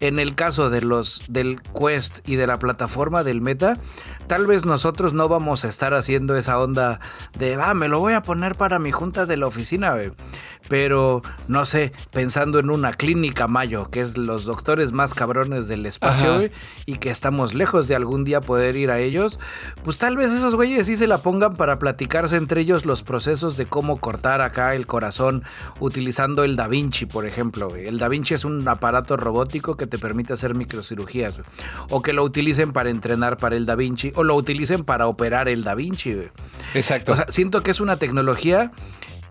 En 0.00 0.18
el 0.18 0.34
caso 0.34 0.68
de 0.68 0.82
los 0.82 1.24
del 1.28 1.62
Quest 1.62 2.18
y 2.28 2.36
de 2.36 2.46
la 2.46 2.58
plataforma 2.58 3.24
del 3.24 3.40
Meta, 3.40 3.78
tal 4.26 4.46
vez 4.46 4.66
nosotros 4.66 5.14
no 5.14 5.28
vamos 5.28 5.64
a 5.64 5.68
estar 5.68 5.94
haciendo 5.94 6.36
esa 6.36 6.60
onda 6.60 7.00
de, 7.38 7.54
ah, 7.54 7.72
me 7.72 7.88
lo 7.88 7.98
voy 7.98 8.12
a 8.12 8.22
poner 8.22 8.56
para 8.56 8.78
mi 8.78 8.92
junta 8.92 9.24
de 9.24 9.38
la 9.38 9.46
oficina, 9.46 9.96
pero 10.68 11.22
no 11.48 11.64
sé, 11.64 11.92
pensando 12.12 12.58
en 12.58 12.68
una 12.68 12.92
clínica 12.92 13.48
Mayo, 13.48 13.90
que 13.90 14.02
es 14.02 14.18
los 14.18 14.44
doctores 14.44 14.92
más 14.92 15.14
cabrones 15.14 15.66
del 15.66 15.86
espacio, 15.86 16.50
y 16.84 16.98
que 16.98 17.08
estamos 17.08 17.54
lejos 17.54 17.88
de 17.88 17.94
algún 17.94 18.24
día 18.24 18.42
poder 18.42 18.76
ir 18.76 18.90
a 18.90 18.98
ellos, 18.98 19.38
pues 19.82 19.96
tal 19.96 20.16
vez 20.16 20.30
esos 20.32 20.54
güeyes 20.54 20.86
sí 20.86 20.96
se 20.96 21.06
la 21.06 21.18
pongan 21.18 21.56
para 21.56 21.78
platicarse 21.78 22.36
entre 22.36 22.60
ellos 22.60 22.84
los 22.84 23.02
procesos 23.02 23.56
de 23.56 23.66
cómo 23.66 23.96
cortar 23.98 24.42
acá 24.42 24.74
el 24.74 24.86
corazón 24.86 25.44
utilizando 25.80 26.44
el 26.44 26.56
Da 26.56 26.68
Vinci, 26.68 27.06
por 27.06 27.24
ejemplo 27.24 27.45
el 27.76 27.98
Da 27.98 28.08
Vinci 28.08 28.34
es 28.34 28.44
un 28.44 28.66
aparato 28.68 29.16
robótico 29.16 29.76
que 29.76 29.86
te 29.86 29.98
permite 29.98 30.32
hacer 30.32 30.54
microcirugías. 30.54 31.40
O 31.90 32.02
que 32.02 32.12
lo 32.12 32.22
utilicen 32.22 32.72
para 32.72 32.90
entrenar 32.90 33.36
para 33.36 33.56
el 33.56 33.66
Da 33.66 33.74
Vinci. 33.74 34.12
O 34.14 34.24
lo 34.24 34.34
utilicen 34.34 34.84
para 34.84 35.06
operar 35.06 35.48
el 35.48 35.64
Da 35.64 35.74
Vinci. 35.74 36.16
Exacto. 36.74 37.12
O 37.12 37.16
sea, 37.16 37.26
siento 37.28 37.62
que 37.62 37.70
es 37.70 37.80
una 37.80 37.96
tecnología 37.96 38.72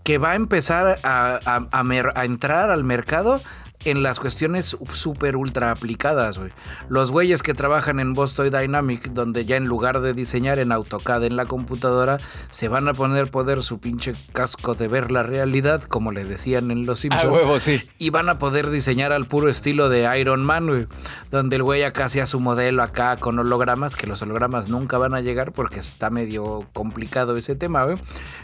que 0.04 0.18
va 0.18 0.32
a 0.32 0.36
empezar 0.36 1.00
a, 1.04 1.40
a 1.72 2.26
entrar 2.26 2.70
al 2.70 2.84
mercado 2.84 3.42
en 3.86 4.04
las 4.04 4.20
cuestiones 4.20 4.78
súper 4.92 5.38
ultra 5.38 5.72
aplicadas, 5.72 6.40
güey. 6.40 6.52
Los 6.90 7.12
güeyes 7.12 7.44
que 7.44 7.54
trabajan 7.54 8.00
en 8.00 8.14
Boston 8.14 8.50
Dynamic, 8.50 9.12
donde 9.12 9.46
ya 9.46 9.56
en 9.56 9.66
lugar 9.66 10.02
de 10.02 10.14
diseñar 10.14 10.60
en 10.60 10.72
AutoCAD 10.72 11.24
en 11.24 11.36
la 11.36 11.46
computadora, 11.46 12.18
se 12.50 12.68
van 12.68 12.88
a 12.88 12.94
poner 12.94 13.30
poder 13.30 13.64
su 13.64 13.80
pinche 13.80 14.14
casco 14.34 14.76
de 14.76 14.88
ver 14.88 15.12
la 15.12 15.24
realidad, 15.24 15.84
como 15.84 16.12
le 16.12 16.26
decían 16.26 16.72
en 16.72 16.86
Los 16.86 17.00
Simpsons. 17.00 17.32
huevo, 17.32 17.60
sí. 17.60 17.82
Y 17.98 18.10
van 18.10 18.28
a 18.30 18.40
poder 18.40 18.70
diseñar 18.70 19.12
al 19.12 19.28
puro 19.28 19.50
estilo 19.50 19.88
de 19.88 20.20
Iron 20.20 20.44
Man, 20.44 20.68
güey. 20.68 20.88
Donde 21.30 21.58
el 21.58 21.64
güey 21.64 21.84
acá 21.84 22.06
hacía 22.06 22.26
su 22.26 22.40
modelo 22.40 22.82
acá 22.82 23.18
con 23.18 23.38
hologramas, 23.38 23.96
que 23.96 24.08
los 24.08 24.22
hologramas 24.22 24.68
nunca 24.68 24.98
van 24.98 25.14
a 25.14 25.22
llegar 25.22 25.52
porque 25.52 25.80
está 25.80 26.10
medio 26.10 26.68
complicado 26.74 27.38
ese 27.38 27.56
tema, 27.56 27.84
güey. 27.84 27.98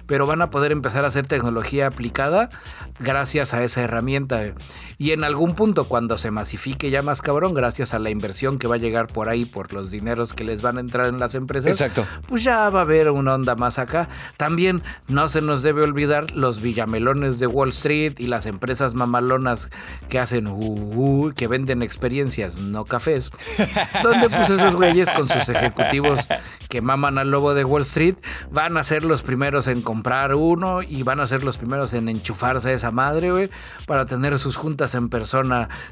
Pero 0.05 0.27
van 0.27 0.41
a 0.41 0.49
poder 0.49 0.71
empezar 0.71 1.03
a 1.03 1.07
hacer 1.07 1.27
tecnología 1.27 1.87
aplicada 1.87 2.49
gracias 2.99 3.53
a 3.53 3.63
esa 3.63 3.81
herramienta, 3.81 4.37
güey. 4.37 4.53
Y 4.97 5.11
en 5.11 5.23
algún 5.31 5.55
punto, 5.55 5.85
cuando 5.85 6.17
se 6.17 6.29
masifique 6.29 6.89
ya 6.89 7.01
más 7.01 7.21
cabrón, 7.21 7.53
gracias 7.53 7.93
a 7.93 7.99
la 7.99 8.09
inversión 8.09 8.59
que 8.59 8.67
va 8.67 8.75
a 8.75 8.77
llegar 8.77 9.07
por 9.07 9.29
ahí, 9.29 9.45
por 9.45 9.71
los 9.73 9.89
dineros 9.89 10.33
que 10.33 10.43
les 10.43 10.61
van 10.61 10.77
a 10.77 10.81
entrar 10.81 11.07
en 11.07 11.19
las 11.19 11.35
empresas, 11.35 11.71
Exacto. 11.71 12.05
pues 12.27 12.43
ya 12.43 12.69
va 12.69 12.79
a 12.79 12.81
haber 12.83 13.09
una 13.09 13.33
onda 13.33 13.55
más 13.55 13.79
acá. 13.79 14.09
También 14.37 14.83
no 15.07 15.27
se 15.27 15.41
nos 15.41 15.63
debe 15.63 15.81
olvidar 15.81 16.31
los 16.31 16.61
villamelones 16.61 17.39
de 17.39 17.47
Wall 17.47 17.69
Street 17.69 18.15
y 18.17 18.27
las 18.27 18.45
empresas 18.45 18.93
mamalonas 18.93 19.69
que 20.09 20.19
hacen, 20.19 20.47
uh, 20.47 21.31
que 21.35 21.47
venden 21.47 21.81
experiencias, 21.81 22.57
no 22.57 22.83
cafés, 22.83 23.31
donde 24.03 24.29
pues 24.29 24.49
esos 24.49 24.75
güeyes 24.75 25.09
con 25.11 25.29
sus 25.29 25.47
ejecutivos 25.47 26.27
que 26.67 26.81
maman 26.81 27.17
al 27.17 27.31
lobo 27.31 27.53
de 27.53 27.63
Wall 27.63 27.83
Street 27.83 28.15
van 28.51 28.75
a 28.75 28.83
ser 28.83 29.05
los 29.05 29.23
primeros 29.23 29.67
en 29.67 29.81
comprar 29.81 30.35
uno 30.35 30.81
y 30.83 31.03
van 31.03 31.19
a 31.19 31.25
ser 31.25 31.43
los 31.45 31.57
primeros 31.57 31.93
en 31.93 32.09
enchufarse 32.09 32.69
a 32.69 32.73
esa 32.73 32.91
madre, 32.91 33.31
güey, 33.31 33.49
para 33.85 34.05
tener 34.05 34.37
sus 34.37 34.57
juntas 34.57 34.93
en 34.93 35.09
persona 35.09 35.20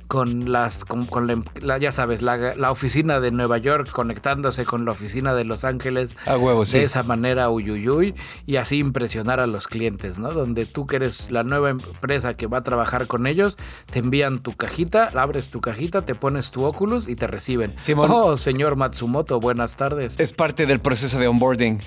con 0.08 0.52
las, 0.52 0.86
con, 0.86 1.28
la, 1.62 1.78
ya 1.78 1.92
sabes, 1.92 2.22
la, 2.22 2.72
oficina 2.72 3.20
de 3.20 3.32
Nueva 3.32 3.58
York 3.58 3.90
conectándose 3.92 4.66
con 4.66 4.86
la 4.86 4.92
oficina 4.92 5.34
de 5.34 5.46
Los 5.46 5.64
Ángeles. 5.64 6.16
A 6.26 6.38
huevo, 6.38 6.66
De 6.66 6.84
esa 6.84 7.04
manera, 7.04 7.50
uyuyuy, 7.50 8.16
y 8.46 8.58
así 8.58 8.78
impresionar 8.78 9.40
a 9.40 9.48
los 9.48 9.68
clientes, 9.68 10.20
¿no? 10.20 10.32
Donde 10.32 10.66
tú 10.66 10.88
que 10.88 10.98
eres 10.98 11.32
la 11.32 11.44
nueva 11.44 11.70
empresa 11.70 12.36
que 12.36 12.48
va 12.48 12.60
a 12.60 12.64
trabajar 12.64 13.08
con 13.08 13.28
ellos, 13.28 13.58
te 13.92 14.00
envían 14.00 14.40
tu 14.40 14.54
cajita, 14.54 15.12
abres 15.16 15.50
tu 15.50 15.62
cajita, 15.62 16.06
te 16.06 16.16
pones 16.16 16.52
tu 16.52 16.64
Oculus 16.64 17.08
y 17.08 17.16
te 17.16 17.28
reciben. 17.28 17.76
Oh, 17.98 18.38
señor 18.38 18.76
Matsumoto, 18.76 19.40
buenas 19.40 19.76
tardes. 19.76 20.20
Es 20.20 20.34
parte 20.34 20.66
del 20.66 20.80
proceso 20.80 21.20
de 21.20 21.28
onboarding. 21.28 21.80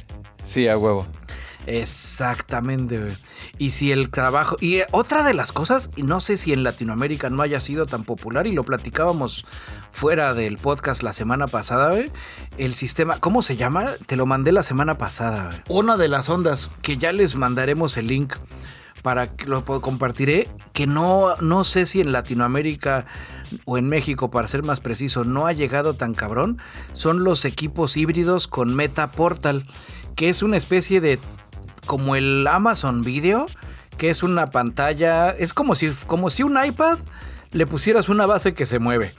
Sí, 0.45 0.69
a 0.69 0.77
huevo. 0.77 1.07
Exactamente. 1.67 3.17
Y 3.59 3.71
si 3.71 3.93
el 3.93 4.11
trabajo. 4.11 4.57
Y 4.61 4.77
eh, 4.77 4.87
otra 4.91 5.23
de 5.23 5.35
las 5.35 5.53
cosas, 5.53 5.91
y 5.97 6.03
no 6.03 6.21
sé 6.21 6.37
si 6.37 6.53
en 6.53 6.65
Latinoamérica 6.65 7.31
no 7.31 7.43
haya 7.43 7.61
sido 7.61 7.87
tan 7.87 8.05
popular, 8.05 8.47
y 8.47 8.53
lo 8.53 8.65
platicábamos 8.65 9.45
fuera 9.91 10.35
del 10.35 10.59
podcast 10.59 11.03
la 11.03 11.13
semana 11.13 11.47
pasada, 11.47 11.91
güey. 11.91 12.11
El 12.59 12.75
sistema. 12.75 13.19
¿Cómo 13.21 13.43
se 13.43 13.57
llama? 13.57 13.91
Te 14.07 14.17
lo 14.17 14.27
mandé 14.27 14.53
la 14.53 14.63
semana 14.63 14.99
pasada, 14.99 15.47
güey. 15.47 15.63
Una 15.69 15.97
de 15.97 16.09
las 16.09 16.29
ondas, 16.29 16.71
que 16.83 16.97
ya 16.97 17.13
les 17.13 17.37
mandaremos 17.37 17.97
el 17.97 18.09
link 18.09 18.35
para 19.03 19.35
que 19.37 19.47
lo 19.47 19.65
compartiré, 19.65 20.49
que 20.73 20.87
no, 20.87 21.37
no 21.41 21.65
sé 21.65 21.87
si 21.87 22.01
en 22.01 22.13
Latinoamérica 22.13 23.05
o 23.65 23.77
en 23.77 23.89
México, 23.89 24.31
para 24.31 24.47
ser 24.47 24.63
más 24.63 24.81
preciso, 24.81 25.25
no 25.25 25.47
ha 25.47 25.53
llegado 25.53 25.95
tan 25.95 26.15
cabrón, 26.15 26.59
son 26.93 27.25
los 27.25 27.45
equipos 27.45 27.97
híbridos 27.97 28.47
con 28.47 28.75
Meta 28.75 29.11
Portal, 29.11 29.67
que 30.15 30.29
es 30.29 30.43
una 30.43 30.57
especie 30.57 31.01
de 31.01 31.19
como 31.87 32.17
el 32.17 32.47
Amazon 32.47 33.03
Video, 33.03 33.47
que 33.99 34.11
es 34.11 34.23
una 34.23 34.51
pantalla, 34.51 35.31
es 35.31 35.55
como 35.55 35.75
si, 35.75 35.91
como 36.07 36.31
si 36.31 36.43
un 36.43 36.59
iPad 36.63 36.99
le 37.53 37.67
pusieras 37.67 38.09
una 38.09 38.27
base 38.27 38.55
que 38.55 38.67
se 38.67 38.79
mueve. 38.79 39.13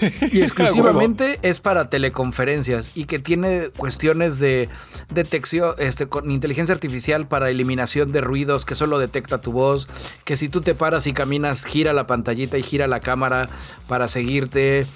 Y 0.32 0.40
exclusivamente 0.40 1.38
es 1.42 1.60
para 1.60 1.88
teleconferencias 1.88 2.92
y 2.94 3.04
que 3.04 3.18
tiene 3.18 3.70
cuestiones 3.76 4.38
de 4.38 4.68
detección, 5.10 5.74
este, 5.78 6.08
con 6.08 6.30
inteligencia 6.30 6.74
artificial 6.74 7.28
para 7.28 7.50
eliminación 7.50 8.12
de 8.12 8.20
ruidos, 8.20 8.64
que 8.64 8.74
solo 8.74 8.98
detecta 8.98 9.40
tu 9.40 9.52
voz, 9.52 9.88
que 10.24 10.36
si 10.36 10.48
tú 10.48 10.60
te 10.60 10.74
paras 10.74 11.06
y 11.06 11.12
caminas, 11.12 11.64
gira 11.64 11.92
la 11.92 12.06
pantallita 12.06 12.58
y 12.58 12.62
gira 12.62 12.88
la 12.88 13.00
cámara 13.00 13.48
para 13.86 14.08
seguirte 14.08 14.86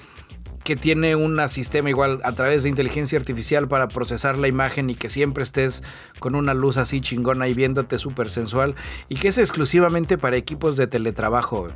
que 0.64 0.76
tiene 0.76 1.16
un 1.16 1.40
sistema 1.48 1.88
igual 1.88 2.20
a 2.22 2.32
través 2.32 2.62
de 2.62 2.68
inteligencia 2.68 3.18
artificial 3.18 3.68
para 3.68 3.88
procesar 3.88 4.38
la 4.38 4.48
imagen 4.48 4.90
y 4.90 4.94
que 4.94 5.08
siempre 5.08 5.42
estés 5.42 5.82
con 6.18 6.34
una 6.34 6.54
luz 6.54 6.76
así 6.76 7.00
chingona 7.00 7.48
y 7.48 7.54
viéndote 7.54 7.98
súper 7.98 8.28
sensual 8.28 8.74
y 9.08 9.16
que 9.16 9.28
es 9.28 9.38
exclusivamente 9.38 10.18
para 10.18 10.36
equipos 10.36 10.76
de 10.76 10.86
teletrabajo. 10.86 11.68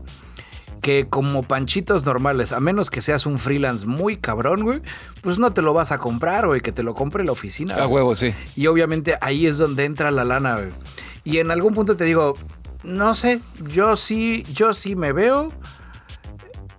Que 0.83 1.07
como 1.09 1.45
panchitos 1.45 2.05
normales, 2.05 2.53
a 2.53 2.61
menos 2.61 2.91
que 2.91 3.01
seas 3.01 3.25
un 3.25 3.39
freelance 3.39 3.87
muy 3.87 4.19
cabrón, 4.19 4.65
güey, 4.65 4.83
pues 5.23 5.39
no 5.39 5.55
te 5.55 5.63
lo 5.63 5.73
vas 5.73 5.93
a 5.93 5.99
comprar, 5.99 6.47
güey, 6.47 6.61
que 6.61 6.73
te 6.73 6.83
lo 6.83 6.93
compre 6.93 7.25
la 7.25 7.33
oficina. 7.33 7.77
A 7.77 7.87
huevo, 7.87 8.15
sí. 8.15 8.35
Y 8.55 8.67
obviamente 8.67 9.17
ahí 9.23 9.47
es 9.47 9.57
donde 9.57 9.87
entra 9.87 10.11
la 10.11 10.25
lana, 10.25 10.57
güey. 10.57 10.69
Y 11.25 11.39
en 11.39 11.51
algún 11.51 11.73
punto 11.73 11.97
te 11.97 12.05
digo, 12.05 12.37
no 12.83 13.15
sé, 13.15 13.41
yo 13.73 13.97
sí, 13.97 14.45
yo 14.53 14.75
sí 14.75 14.95
me 14.95 15.13
veo 15.13 15.53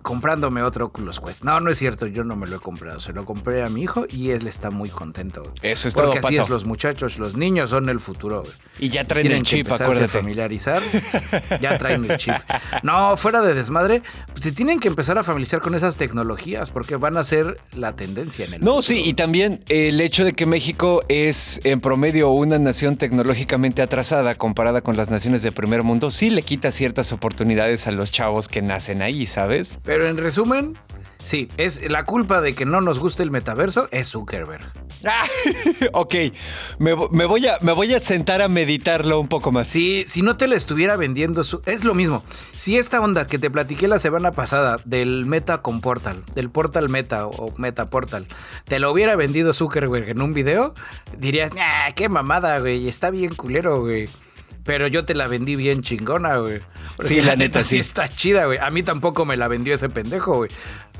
comprándome 0.06 0.62
otro 0.62 0.86
Oculus 0.86 1.18
Quest. 1.18 1.42
No, 1.42 1.58
no 1.58 1.68
es 1.68 1.78
cierto, 1.78 2.06
yo 2.06 2.22
no 2.22 2.36
me 2.36 2.46
lo 2.46 2.58
he 2.58 2.60
comprado. 2.60 3.00
Se 3.00 3.12
lo 3.12 3.24
compré 3.24 3.64
a 3.64 3.68
mi 3.68 3.82
hijo 3.82 4.06
y 4.08 4.30
él 4.30 4.46
está 4.46 4.70
muy 4.70 4.88
contento. 4.88 5.52
Eso 5.62 5.88
es 5.88 5.94
Porque 5.94 6.20
todo, 6.20 6.28
así 6.28 6.36
es, 6.36 6.48
los 6.48 6.64
muchachos, 6.64 7.18
los 7.18 7.36
niños 7.36 7.70
son 7.70 7.88
el 7.88 7.98
futuro. 7.98 8.44
Y 8.78 8.88
ya 8.88 9.04
traen 9.04 9.32
el 9.32 9.42
chip, 9.42 9.68
acuérdate. 9.68 10.04
A 10.04 10.08
familiarizar. 10.08 10.80
ya 11.60 11.76
traen 11.76 12.08
el 12.08 12.16
chip. 12.18 12.34
No, 12.84 13.16
fuera 13.16 13.40
de 13.40 13.52
desmadre, 13.52 14.02
pues 14.28 14.42
se 14.42 14.52
tienen 14.52 14.78
que 14.78 14.86
empezar 14.86 15.18
a 15.18 15.24
familiarizar 15.24 15.60
con 15.60 15.74
esas 15.74 15.96
tecnologías 15.96 16.70
porque 16.70 16.94
van 16.94 17.16
a 17.16 17.24
ser 17.24 17.58
la 17.72 17.96
tendencia 17.96 18.44
en 18.44 18.54
el 18.54 18.60
No, 18.60 18.82
sí, 18.82 19.02
y 19.04 19.14
también 19.14 19.64
el 19.68 20.00
hecho 20.00 20.24
de 20.24 20.34
que 20.34 20.46
México 20.46 21.02
es 21.08 21.60
en 21.64 21.80
promedio 21.80 22.30
una 22.30 22.60
nación 22.60 22.96
tecnológicamente 22.96 23.82
atrasada 23.82 24.36
comparada 24.36 24.82
con 24.82 24.96
las 24.96 25.10
naciones 25.10 25.42
de 25.42 25.50
primer 25.50 25.82
mundo, 25.82 26.12
sí 26.12 26.30
le 26.30 26.42
quita 26.42 26.70
ciertas 26.70 27.12
oportunidades 27.12 27.88
a 27.88 27.90
los 27.90 28.12
chavos 28.12 28.46
que 28.46 28.62
nacen 28.62 29.02
ahí, 29.02 29.26
¿sabes? 29.26 29.80
Pero 29.82 29.95
en 30.04 30.18
resumen, 30.18 30.76
sí, 31.24 31.48
es 31.56 31.88
la 31.90 32.04
culpa 32.04 32.40
de 32.40 32.54
que 32.54 32.66
no 32.66 32.80
nos 32.80 32.98
guste 32.98 33.22
el 33.22 33.30
metaverso 33.30 33.88
es 33.90 34.10
Zuckerberg. 34.10 34.70
Ah, 35.04 35.24
ok, 35.92 36.14
me, 36.78 36.92
voy 36.92 37.46
a, 37.46 37.58
me 37.60 37.72
voy 37.72 37.94
a 37.94 38.00
sentar 38.00 38.42
a 38.42 38.48
meditarlo 38.48 39.20
un 39.20 39.28
poco 39.28 39.52
más. 39.52 39.68
Sí, 39.68 40.04
si 40.06 40.22
no 40.22 40.36
te 40.36 40.48
la 40.48 40.56
estuviera 40.56 40.96
vendiendo, 40.96 41.42
es 41.42 41.84
lo 41.84 41.94
mismo. 41.94 42.24
Si 42.56 42.76
esta 42.76 43.00
onda 43.00 43.26
que 43.26 43.38
te 43.38 43.50
platiqué 43.50 43.88
la 43.88 43.98
semana 43.98 44.32
pasada 44.32 44.80
del 44.84 45.26
Meta 45.26 45.62
con 45.62 45.80
Portal, 45.80 46.24
del 46.34 46.50
Portal 46.50 46.88
Meta 46.88 47.26
o 47.26 47.52
Meta 47.56 47.90
Portal, 47.90 48.26
te 48.64 48.78
lo 48.80 48.90
hubiera 48.90 49.16
vendido 49.16 49.52
Zuckerberg 49.52 50.08
en 50.08 50.22
un 50.22 50.34
video, 50.34 50.74
dirías, 51.16 51.52
ah, 51.58 51.88
qué 51.94 52.08
mamada, 52.08 52.58
güey, 52.58 52.88
está 52.88 53.10
bien 53.10 53.34
culero, 53.34 53.80
güey. 53.80 54.08
Pero 54.66 54.88
yo 54.88 55.04
te 55.04 55.14
la 55.14 55.28
vendí 55.28 55.54
bien 55.54 55.80
chingona, 55.82 56.38
güey. 56.38 56.60
Sí, 57.00 57.20
la, 57.20 57.36
neta, 57.36 57.62
sí. 57.64 57.78
está 57.78 58.08
chida, 58.08 58.46
güey. 58.46 58.58
A 58.58 58.70
mí 58.70 58.82
tampoco 58.82 59.24
me 59.24 59.36
la 59.36 59.46
vendió 59.48 59.74
ese 59.74 59.88
pendejo, 59.88 60.36
güey. 60.36 60.50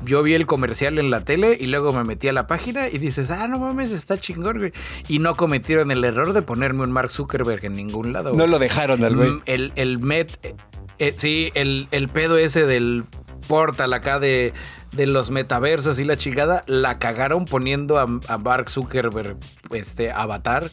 Yo 0.05 0.23
vi 0.23 0.33
el 0.33 0.45
comercial 0.45 0.97
en 0.99 1.11
la 1.11 1.21
tele 1.21 1.57
y 1.59 1.67
luego 1.67 1.91
me 1.91 2.03
metí 2.03 2.29
a 2.29 2.33
la 2.33 2.47
página 2.47 2.87
y 2.87 2.97
dices, 2.97 3.29
ah, 3.29 3.47
no 3.47 3.59
mames, 3.59 3.91
está 3.91 4.17
chingón, 4.17 4.59
güey. 4.59 4.71
Y 5.09 5.19
no 5.19 5.35
cometieron 5.35 5.91
el 5.91 6.03
error 6.05 6.31
de 6.31 6.41
ponerme 6.41 6.83
un 6.83 6.91
Mark 6.91 7.11
Zuckerberg 7.11 7.65
en 7.65 7.75
ningún 7.75 8.13
lado. 8.13 8.33
No 8.33 8.47
lo 8.47 8.57
dejaron 8.57 9.03
al 9.03 9.15
güey. 9.15 9.29
Mm, 9.31 9.41
el, 9.45 9.73
el 9.75 9.99
Met, 9.99 10.39
eh, 10.43 10.55
eh, 10.99 11.13
sí, 11.17 11.51
el, 11.53 11.89
el 11.91 12.07
pedo 12.07 12.37
ese 12.37 12.65
del 12.65 13.03
portal 13.49 13.93
acá 13.93 14.19
de, 14.19 14.53
de 14.93 15.07
los 15.07 15.29
metaversos 15.29 15.99
y 15.99 16.05
la 16.05 16.15
chingada, 16.15 16.63
la 16.67 16.99
cagaron 16.99 17.45
poniendo 17.45 17.97
a, 17.97 18.07
a 18.27 18.37
Mark 18.37 18.69
Zuckerberg, 18.69 19.37
este, 19.71 20.11
avatar 20.11 20.69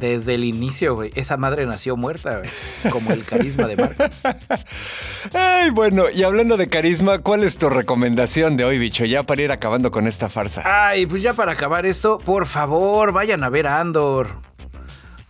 desde 0.00 0.34
el 0.34 0.44
inicio, 0.44 0.94
güey. 0.94 1.10
Esa 1.14 1.36
madre 1.36 1.66
nació 1.66 1.96
muerta, 1.96 2.38
güey. 2.38 2.50
Como 2.90 3.12
el 3.12 3.24
carisma 3.24 3.66
de 3.66 3.76
Marco. 3.76 4.04
Ay, 5.34 5.70
bueno, 5.70 6.10
y 6.10 6.22
hablando 6.22 6.56
de 6.56 6.68
carisma, 6.68 7.18
¿cuál 7.18 7.44
es 7.44 7.56
tu 7.56 7.68
recomendación 7.68 8.56
de 8.56 8.64
hoy, 8.64 8.78
bicho? 8.78 9.04
Ya 9.04 9.24
para 9.24 9.42
ir 9.42 9.52
acabando 9.52 9.90
con 9.90 10.06
esta 10.06 10.28
farsa. 10.28 10.62
Ay, 10.64 11.06
pues 11.06 11.22
ya 11.22 11.34
para 11.34 11.52
acabar 11.52 11.86
esto, 11.86 12.18
por 12.18 12.46
favor, 12.46 13.12
vayan 13.12 13.42
a 13.44 13.48
ver 13.48 13.66
a 13.66 13.80
Andor. 13.80 14.47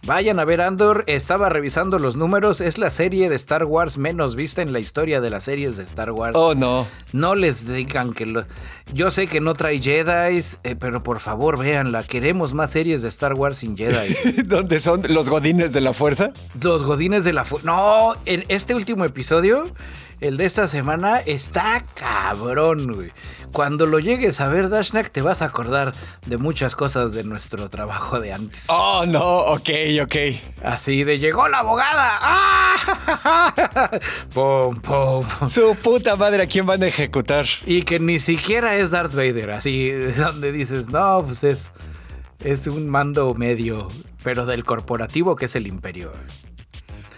Vayan 0.08 0.40
a 0.40 0.46
ver 0.46 0.62
Andor, 0.62 1.04
estaba 1.06 1.50
revisando 1.50 1.98
los 1.98 2.16
números, 2.16 2.62
es 2.62 2.78
la 2.78 2.88
serie 2.88 3.28
de 3.28 3.36
Star 3.36 3.66
Wars 3.66 3.98
menos 3.98 4.36
vista 4.36 4.62
en 4.62 4.72
la 4.72 4.78
historia 4.78 5.20
de 5.20 5.28
las 5.28 5.44
series 5.44 5.76
de 5.76 5.82
Star 5.82 6.12
Wars. 6.12 6.32
Oh, 6.34 6.54
no. 6.54 6.86
No 7.12 7.34
les 7.34 7.68
digan 7.68 8.14
que 8.14 8.24
lo... 8.24 8.46
Yo 8.94 9.10
sé 9.10 9.26
que 9.26 9.42
no 9.42 9.52
trae 9.52 9.82
Jedi, 9.82 10.40
eh, 10.64 10.76
pero 10.80 11.02
por 11.02 11.20
favor 11.20 11.58
véanla, 11.58 12.04
queremos 12.04 12.54
más 12.54 12.70
series 12.70 13.02
de 13.02 13.08
Star 13.08 13.34
Wars 13.34 13.58
sin 13.58 13.76
Jedi. 13.76 14.16
¿Dónde 14.46 14.80
son 14.80 15.02
los 15.10 15.28
godines 15.28 15.74
de 15.74 15.82
la 15.82 15.92
fuerza? 15.92 16.30
Los 16.62 16.84
godines 16.84 17.26
de 17.26 17.34
la 17.34 17.44
fuerza. 17.44 17.66
No, 17.66 18.14
en 18.24 18.46
este 18.48 18.74
último 18.74 19.04
episodio 19.04 19.74
el 20.20 20.36
de 20.36 20.44
esta 20.44 20.66
semana 20.66 21.20
está 21.20 21.84
cabrón, 21.94 22.92
güey. 22.92 23.12
Cuando 23.52 23.86
lo 23.86 24.00
llegues 24.00 24.40
a 24.40 24.48
ver, 24.48 24.68
Dashnak, 24.68 25.10
te 25.10 25.22
vas 25.22 25.42
a 25.42 25.46
acordar 25.46 25.94
de 26.26 26.38
muchas 26.38 26.74
cosas 26.74 27.12
de 27.12 27.22
nuestro 27.22 27.68
trabajo 27.68 28.18
de 28.20 28.32
antes. 28.32 28.66
Oh, 28.68 29.04
no, 29.06 29.38
ok, 29.38 29.70
ok. 30.02 30.16
Así 30.62 31.04
de 31.04 31.18
llegó 31.18 31.48
la 31.48 31.60
abogada. 31.60 32.18
¡Ah! 32.20 33.52
¡Pum, 34.34 34.80
pum! 34.80 35.24
Su 35.48 35.76
puta 35.76 36.16
madre, 36.16 36.42
¿a 36.42 36.46
quién 36.46 36.66
van 36.66 36.82
a 36.82 36.88
ejecutar? 36.88 37.46
Y 37.64 37.82
que 37.82 38.00
ni 38.00 38.18
siquiera 38.18 38.76
es 38.76 38.90
Darth 38.90 39.14
Vader, 39.14 39.52
así, 39.52 39.90
donde 40.16 40.50
dices, 40.50 40.88
no, 40.88 41.22
pues 41.24 41.44
es, 41.44 41.72
es 42.42 42.66
un 42.66 42.88
mando 42.88 43.34
medio, 43.34 43.88
pero 44.24 44.46
del 44.46 44.64
corporativo 44.64 45.36
que 45.36 45.44
es 45.44 45.54
el 45.54 45.68
imperio. 45.68 46.12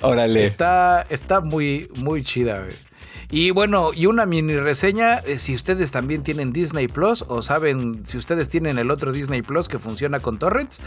Órale. 0.02 0.44
Está, 0.44 1.06
está 1.08 1.40
muy, 1.40 1.90
muy 1.94 2.22
chida, 2.22 2.60
güey. 2.60 2.89
Y 3.32 3.52
bueno, 3.52 3.92
y 3.94 4.06
una 4.06 4.26
mini 4.26 4.56
reseña, 4.56 5.18
eh, 5.18 5.38
si 5.38 5.54
ustedes 5.54 5.92
también 5.92 6.24
tienen 6.24 6.52
Disney 6.52 6.88
Plus 6.88 7.24
o 7.28 7.42
saben 7.42 8.04
si 8.04 8.18
ustedes 8.18 8.48
tienen 8.48 8.76
el 8.78 8.90
otro 8.90 9.12
Disney 9.12 9.42
Plus 9.42 9.68
que 9.68 9.78
funciona 9.78 10.18
con 10.18 10.38
torrents, 10.38 10.80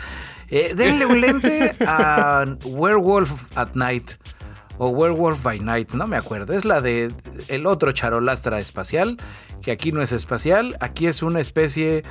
eh, 0.50 0.74
denle 0.76 1.06
un 1.06 1.22
lente 1.22 1.74
a 1.88 2.46
Werewolf 2.66 3.32
at 3.56 3.76
Night 3.76 4.12
o 4.78 4.90
Werewolf 4.90 5.42
by 5.42 5.60
Night, 5.62 5.94
no 5.94 6.06
me 6.08 6.18
acuerdo, 6.18 6.54
es 6.54 6.66
la 6.66 6.82
de 6.82 7.14
el 7.48 7.66
otro 7.66 7.94
charolastra 7.94 8.60
espacial, 8.60 9.18
que 9.62 9.72
aquí 9.72 9.94
no 9.94 10.02
es 10.02 10.12
espacial, 10.12 10.76
aquí 10.80 11.08
es 11.08 11.24
una 11.24 11.40
especie... 11.40 12.04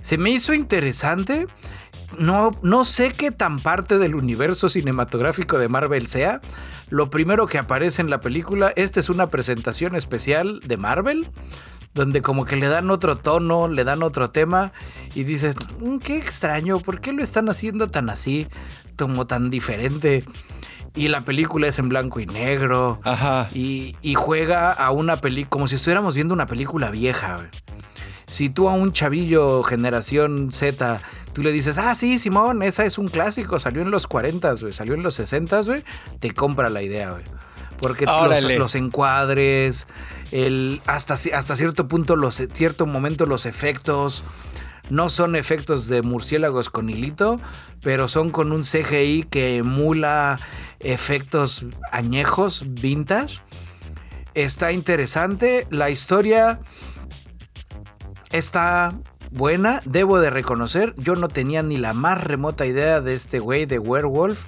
Se 0.00 0.16
me 0.16 0.30
hizo 0.30 0.54
interesante 0.54 1.46
no, 2.18 2.52
no 2.62 2.84
sé 2.84 3.12
qué 3.12 3.30
tan 3.30 3.60
parte 3.60 3.98
del 3.98 4.14
universo 4.14 4.68
cinematográfico 4.68 5.58
de 5.58 5.68
Marvel 5.68 6.06
sea. 6.06 6.40
Lo 6.90 7.10
primero 7.10 7.46
que 7.46 7.58
aparece 7.58 8.02
en 8.02 8.10
la 8.10 8.20
película, 8.20 8.72
esta 8.76 9.00
es 9.00 9.08
una 9.10 9.28
presentación 9.28 9.94
especial 9.94 10.60
de 10.60 10.76
Marvel, 10.76 11.30
donde 11.94 12.22
como 12.22 12.44
que 12.44 12.56
le 12.56 12.68
dan 12.68 12.90
otro 12.90 13.16
tono, 13.16 13.68
le 13.68 13.84
dan 13.84 14.02
otro 14.02 14.30
tema 14.30 14.72
y 15.14 15.24
dices, 15.24 15.56
mm, 15.80 15.98
qué 15.98 16.16
extraño, 16.16 16.80
¿por 16.80 17.00
qué 17.00 17.12
lo 17.12 17.22
están 17.22 17.48
haciendo 17.48 17.86
tan 17.86 18.10
así, 18.10 18.48
como 18.96 19.26
tan 19.26 19.50
diferente? 19.50 20.24
Y 20.94 21.08
la 21.08 21.20
película 21.20 21.68
es 21.68 21.78
en 21.78 21.88
blanco 21.88 22.20
y 22.20 22.26
negro. 22.26 23.00
Ajá. 23.04 23.48
Y, 23.54 23.96
y 24.02 24.14
juega 24.14 24.72
a 24.72 24.90
una 24.90 25.20
película, 25.20 25.50
como 25.50 25.68
si 25.68 25.76
estuviéramos 25.76 26.14
viendo 26.14 26.34
una 26.34 26.46
película 26.46 26.90
vieja. 26.90 27.50
Si 28.28 28.50
tú 28.50 28.68
a 28.68 28.74
un 28.74 28.92
chavillo 28.92 29.62
generación 29.62 30.50
Z, 30.52 31.00
tú 31.32 31.42
le 31.42 31.50
dices, 31.50 31.78
ah, 31.78 31.94
sí, 31.94 32.18
Simón, 32.18 32.62
esa 32.62 32.84
es 32.84 32.98
un 32.98 33.08
clásico, 33.08 33.58
salió 33.58 33.82
en 33.82 33.90
los 33.90 34.06
40, 34.06 34.54
güey, 34.54 34.72
salió 34.72 34.94
en 34.94 35.02
los 35.02 35.14
60, 35.14 35.62
güey, 35.62 35.82
te 36.20 36.32
compra 36.32 36.68
la 36.68 36.82
idea, 36.82 37.10
güey. 37.10 37.24
Porque 37.80 38.06
los, 38.58 38.74
encuadres, 38.74 39.86
el, 40.32 40.82
hasta, 40.86 41.14
hasta 41.14 41.56
cierto 41.56 41.86
punto, 41.86 42.16
los, 42.16 42.42
cierto 42.52 42.86
momento, 42.86 43.24
los 43.24 43.46
efectos, 43.46 44.24
no 44.90 45.08
son 45.08 45.36
efectos 45.36 45.86
de 45.88 46.02
murciélagos 46.02 46.70
con 46.70 46.90
hilito, 46.90 47.40
pero 47.82 48.08
son 48.08 48.30
con 48.30 48.52
un 48.52 48.62
CGI 48.62 49.26
que 49.30 49.58
emula 49.58 50.40
efectos 50.80 51.66
añejos, 51.92 52.64
vintage. 52.66 53.40
Está 54.34 54.72
interesante, 54.72 55.66
la 55.70 55.90
historia 55.90 56.60
está 58.30 58.94
buena, 59.30 59.80
debo 59.84 60.20
de 60.20 60.30
reconocer, 60.30 60.94
yo 60.96 61.16
no 61.16 61.28
tenía 61.28 61.62
ni 61.62 61.76
la 61.76 61.92
más 61.92 62.22
remota 62.22 62.66
idea 62.66 63.00
de 63.00 63.14
este 63.14 63.38
güey 63.38 63.66
de 63.66 63.78
Werewolf 63.78 64.46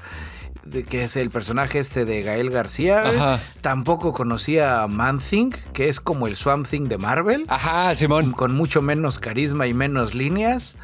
que 0.88 1.02
es 1.02 1.16
el 1.16 1.30
personaje 1.30 1.78
este 1.78 2.04
de 2.04 2.22
Gael 2.22 2.50
García. 2.50 3.40
Tampoco 3.60 4.12
conocía 4.12 4.82
a 4.82 4.88
Man 4.88 5.18
Thing, 5.18 5.52
que 5.72 5.88
es 5.88 6.00
como 6.00 6.26
el 6.26 6.36
Swamp 6.36 6.66
Thing 6.66 6.88
de 6.88 6.98
Marvel. 6.98 7.44
Ajá, 7.48 7.94
Simón. 7.94 8.32
Con 8.32 8.54
mucho 8.54 8.82
menos 8.82 9.18
carisma 9.18 9.66
y 9.66 9.74
menos 9.74 10.14
líneas. 10.14 10.76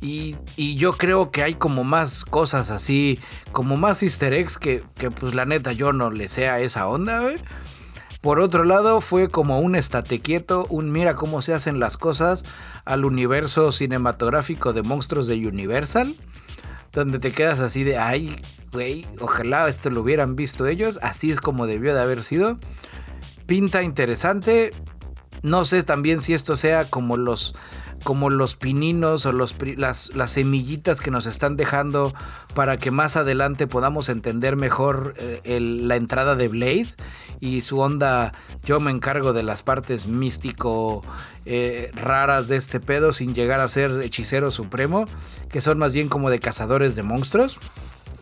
Y, 0.00 0.36
yo 0.76 0.96
creo 0.96 1.30
que 1.30 1.42
hay 1.42 1.54
como 1.54 1.82
más 1.82 2.24
cosas 2.24 2.70
así, 2.70 3.18
como 3.50 3.76
más 3.76 4.02
easter 4.02 4.32
eggs 4.32 4.56
que, 4.56 4.84
que 4.96 5.10
pues 5.10 5.34
la 5.34 5.44
neta 5.44 5.72
yo 5.72 5.92
no 5.92 6.10
le 6.10 6.28
sea 6.28 6.60
esa 6.60 6.86
onda, 6.86 7.20
güey. 7.20 7.36
Por 8.28 8.40
otro 8.40 8.64
lado, 8.64 9.00
fue 9.00 9.30
como 9.30 9.58
un 9.58 9.74
estate 9.74 10.20
quieto, 10.20 10.66
un 10.68 10.92
mira 10.92 11.14
cómo 11.14 11.40
se 11.40 11.54
hacen 11.54 11.80
las 11.80 11.96
cosas 11.96 12.44
al 12.84 13.06
universo 13.06 13.72
cinematográfico 13.72 14.74
de 14.74 14.82
monstruos 14.82 15.28
de 15.28 15.46
Universal, 15.46 16.14
donde 16.92 17.20
te 17.20 17.32
quedas 17.32 17.58
así 17.58 17.84
de, 17.84 17.96
ay, 17.96 18.38
güey, 18.70 19.06
ojalá 19.18 19.66
esto 19.66 19.88
lo 19.88 20.02
hubieran 20.02 20.36
visto 20.36 20.66
ellos, 20.66 20.98
así 21.00 21.30
es 21.30 21.40
como 21.40 21.66
debió 21.66 21.94
de 21.94 22.02
haber 22.02 22.22
sido. 22.22 22.58
Pinta 23.46 23.82
interesante, 23.82 24.72
no 25.42 25.64
sé 25.64 25.82
también 25.82 26.20
si 26.20 26.34
esto 26.34 26.56
sea 26.56 26.84
como 26.84 27.16
los 27.16 27.54
como 28.04 28.30
los 28.30 28.54
pininos 28.54 29.26
o 29.26 29.32
las, 29.32 30.10
semillitas 30.26 31.00
que 31.00 31.10
nos 31.10 31.26
están 31.26 31.56
dejando 31.56 32.14
para 32.54 32.76
que 32.76 32.90
más 32.90 33.16
adelante 33.16 33.66
podamos 33.66 34.08
entender 34.08 34.56
mejor 34.56 35.14
eh, 35.18 35.58
la 35.60 35.96
entrada 35.96 36.36
de 36.36 36.48
Blade 36.48 36.88
y 37.40 37.62
su 37.62 37.78
onda. 37.80 38.32
Yo 38.64 38.80
me 38.80 38.90
encargo 38.90 39.32
de 39.32 39.42
las 39.42 39.62
partes 39.62 40.06
místico 40.06 41.02
eh, 41.44 41.90
raras 41.94 42.48
de 42.48 42.56
este 42.56 42.80
pedo 42.80 43.12
sin 43.12 43.34
llegar 43.34 43.60
a 43.60 43.68
ser 43.68 44.02
hechicero 44.02 44.50
supremo, 44.50 45.06
que 45.48 45.60
son 45.60 45.78
más 45.78 45.92
bien 45.92 46.08
como 46.08 46.30
de 46.30 46.38
cazadores 46.38 46.94
de 46.94 47.02
monstruos. 47.02 47.58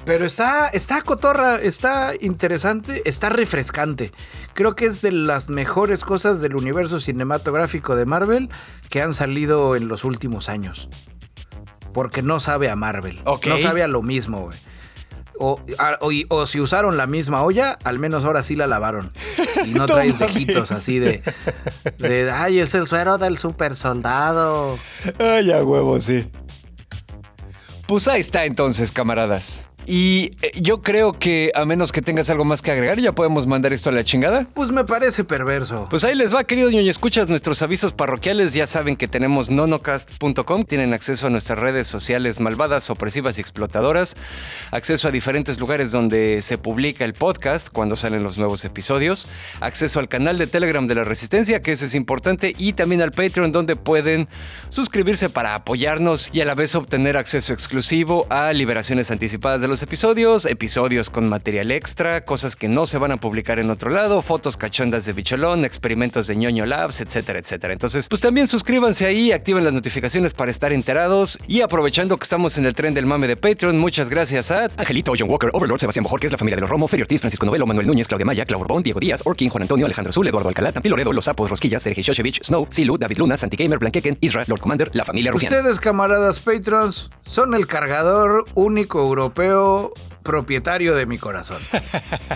Pero 0.06 0.24
está, 0.24 0.68
está 0.68 1.02
cotorra, 1.02 1.56
está 1.56 2.12
interesante, 2.20 3.02
está 3.06 3.28
refrescante. 3.28 4.12
Creo 4.54 4.76
que 4.76 4.86
es 4.86 5.02
de 5.02 5.10
las 5.10 5.48
mejores 5.48 6.04
cosas 6.04 6.40
del 6.40 6.54
universo 6.54 7.00
cinematográfico 7.00 7.96
de 7.96 8.06
Marvel 8.06 8.48
que 8.88 9.02
han 9.02 9.14
salido 9.14 9.74
en 9.74 9.88
los 9.88 10.04
últimos 10.04 10.48
años. 10.48 10.88
Porque 11.92 12.22
no 12.22 12.38
sabe 12.38 12.70
a 12.70 12.76
Marvel. 12.76 13.20
No 13.24 13.58
sabe 13.58 13.82
a 13.82 13.88
lo 13.88 14.00
mismo, 14.00 14.42
güey. 14.42 14.56
O, 15.38 15.60
o, 16.28 16.46
si 16.46 16.60
usaron 16.60 16.96
la 16.96 17.08
misma 17.08 17.42
olla, 17.42 17.76
al 17.82 17.98
menos 17.98 18.24
ahora 18.24 18.44
sí 18.44 18.54
la 18.54 18.68
lavaron. 18.68 19.12
Y 19.66 19.70
no 19.70 19.86
traen 19.86 20.16
tejitos 20.16 20.70
así 20.70 21.00
de, 21.00 21.22
de. 21.98 22.30
Ay, 22.30 22.60
es 22.60 22.74
el 22.76 22.86
suero 22.86 23.18
del 23.18 23.38
super 23.38 23.74
soldado. 23.74 24.78
Ay, 25.18 25.50
a 25.50 25.64
huevo, 25.64 26.00
sí. 26.00 26.30
Pues 27.88 28.06
ahí 28.06 28.20
está 28.20 28.44
entonces, 28.44 28.92
camaradas. 28.92 29.65
Y 29.86 30.32
eh, 30.42 30.50
yo 30.60 30.82
creo 30.82 31.12
que 31.12 31.52
a 31.54 31.64
menos 31.64 31.92
que 31.92 32.02
tengas 32.02 32.28
algo 32.28 32.44
más 32.44 32.60
que 32.60 32.72
agregar, 32.72 32.98
ya 32.98 33.12
podemos 33.12 33.46
mandar 33.46 33.72
esto 33.72 33.90
a 33.90 33.92
la 33.92 34.02
chingada. 34.04 34.48
Pues 34.52 34.72
me 34.72 34.84
parece 34.84 35.22
perverso. 35.22 35.86
Pues 35.88 36.02
ahí 36.02 36.16
les 36.16 36.34
va, 36.34 36.42
querido 36.44 36.70
ñoño. 36.70 36.90
Escuchas 36.90 37.28
nuestros 37.28 37.62
avisos 37.62 37.92
parroquiales. 37.92 38.52
Ya 38.52 38.66
saben 38.66 38.96
que 38.96 39.06
tenemos 39.06 39.48
nonocast.com. 39.48 40.64
Tienen 40.64 40.92
acceso 40.92 41.28
a 41.28 41.30
nuestras 41.30 41.58
redes 41.58 41.86
sociales 41.86 42.40
malvadas, 42.40 42.90
opresivas 42.90 43.38
y 43.38 43.40
explotadoras. 43.40 44.16
Acceso 44.72 45.06
a 45.06 45.12
diferentes 45.12 45.60
lugares 45.60 45.92
donde 45.92 46.42
se 46.42 46.58
publica 46.58 47.04
el 47.04 47.14
podcast 47.14 47.68
cuando 47.70 47.94
salen 47.94 48.24
los 48.24 48.38
nuevos 48.38 48.64
episodios. 48.64 49.28
Acceso 49.60 50.00
al 50.00 50.08
canal 50.08 50.36
de 50.38 50.48
Telegram 50.48 50.86
de 50.88 50.96
la 50.96 51.04
Resistencia, 51.04 51.60
que 51.60 51.72
ese 51.72 51.86
es 51.86 51.94
importante. 51.94 52.54
Y 52.58 52.72
también 52.72 53.02
al 53.02 53.12
Patreon, 53.12 53.52
donde 53.52 53.76
pueden 53.76 54.28
suscribirse 54.68 55.28
para 55.28 55.54
apoyarnos 55.54 56.30
y 56.32 56.40
a 56.40 56.44
la 56.44 56.54
vez 56.54 56.74
obtener 56.74 57.16
acceso 57.16 57.52
exclusivo 57.52 58.26
a 58.30 58.52
liberaciones 58.52 59.12
anticipadas 59.12 59.60
de 59.60 59.68
los 59.68 59.75
episodios, 59.82 60.46
episodios 60.46 61.10
con 61.10 61.28
material 61.28 61.70
extra, 61.70 62.24
cosas 62.24 62.56
que 62.56 62.68
no 62.68 62.86
se 62.86 62.98
van 62.98 63.12
a 63.12 63.16
publicar 63.18 63.58
en 63.58 63.70
otro 63.70 63.90
lado, 63.90 64.22
fotos 64.22 64.56
cachondas 64.56 65.06
de 65.06 65.12
Bicholón, 65.12 65.64
experimentos 65.64 66.26
de 66.26 66.36
ñoño 66.36 66.66
labs, 66.66 67.00
etcétera, 67.00 67.38
etcétera. 67.38 67.72
Entonces, 67.72 68.08
pues 68.08 68.20
también 68.20 68.46
suscríbanse 68.46 69.06
ahí, 69.06 69.32
activen 69.32 69.64
las 69.64 69.72
notificaciones 69.72 70.34
para 70.34 70.50
estar 70.50 70.72
enterados 70.72 71.38
y 71.46 71.60
aprovechando 71.60 72.16
que 72.16 72.24
estamos 72.24 72.58
en 72.58 72.66
el 72.66 72.74
tren 72.74 72.94
del 72.94 73.06
mame 73.06 73.26
de 73.26 73.36
Patreon, 73.36 73.78
muchas 73.78 74.08
gracias 74.08 74.50
a 74.50 74.70
Angelito, 74.76 75.12
John 75.18 75.28
Walker, 75.30 75.50
Overlord, 75.52 75.80
Sebastián 75.80 76.04
Bojor, 76.04 76.20
que 76.20 76.26
es 76.26 76.32
la 76.32 76.38
familia 76.38 76.56
de 76.56 76.62
los 76.62 76.70
Romo, 76.70 76.88
Ferio 76.88 77.04
Ortiz, 77.04 77.20
Francisco 77.20 77.46
Novelo, 77.46 77.66
Manuel 77.66 77.86
Núñez, 77.86 78.08
Claudia 78.08 78.24
Maya, 78.24 78.44
Clau 78.44 78.58
Borbón, 78.60 78.82
Diego 78.82 79.00
Díaz, 79.00 79.22
Orkin, 79.24 79.50
Juan 79.50 79.62
Antonio, 79.62 79.86
Alejandro 79.86 80.10
Azul, 80.10 80.26
Eduardo 80.26 80.48
Alcalá, 80.48 80.72
Tampiloredo, 80.72 81.12
Los 81.12 81.26
Sapos, 81.26 81.50
Rosquillas, 81.50 81.82
Sergio 81.82 82.02
Shoshevich, 82.02 82.42
Snow, 82.44 82.66
Silu, 82.70 82.98
David 82.98 83.18
Luna, 83.18 83.36
Santi 83.36 83.56
Gamer, 83.56 83.78
Blanqueken, 83.78 84.18
Isra, 84.20 84.44
Lord 84.46 84.60
Commander, 84.60 84.90
la 84.94 85.04
familia 85.04 85.32
Rufián. 85.32 85.52
Ustedes, 85.52 85.80
camaradas 85.80 86.40
Patrons, 86.40 87.10
son 87.26 87.54
el 87.54 87.66
cargador 87.66 88.44
único 88.54 89.00
europeo 89.00 89.65
propietario 90.26 90.96
de 90.96 91.06
mi 91.06 91.18
corazón. 91.18 91.62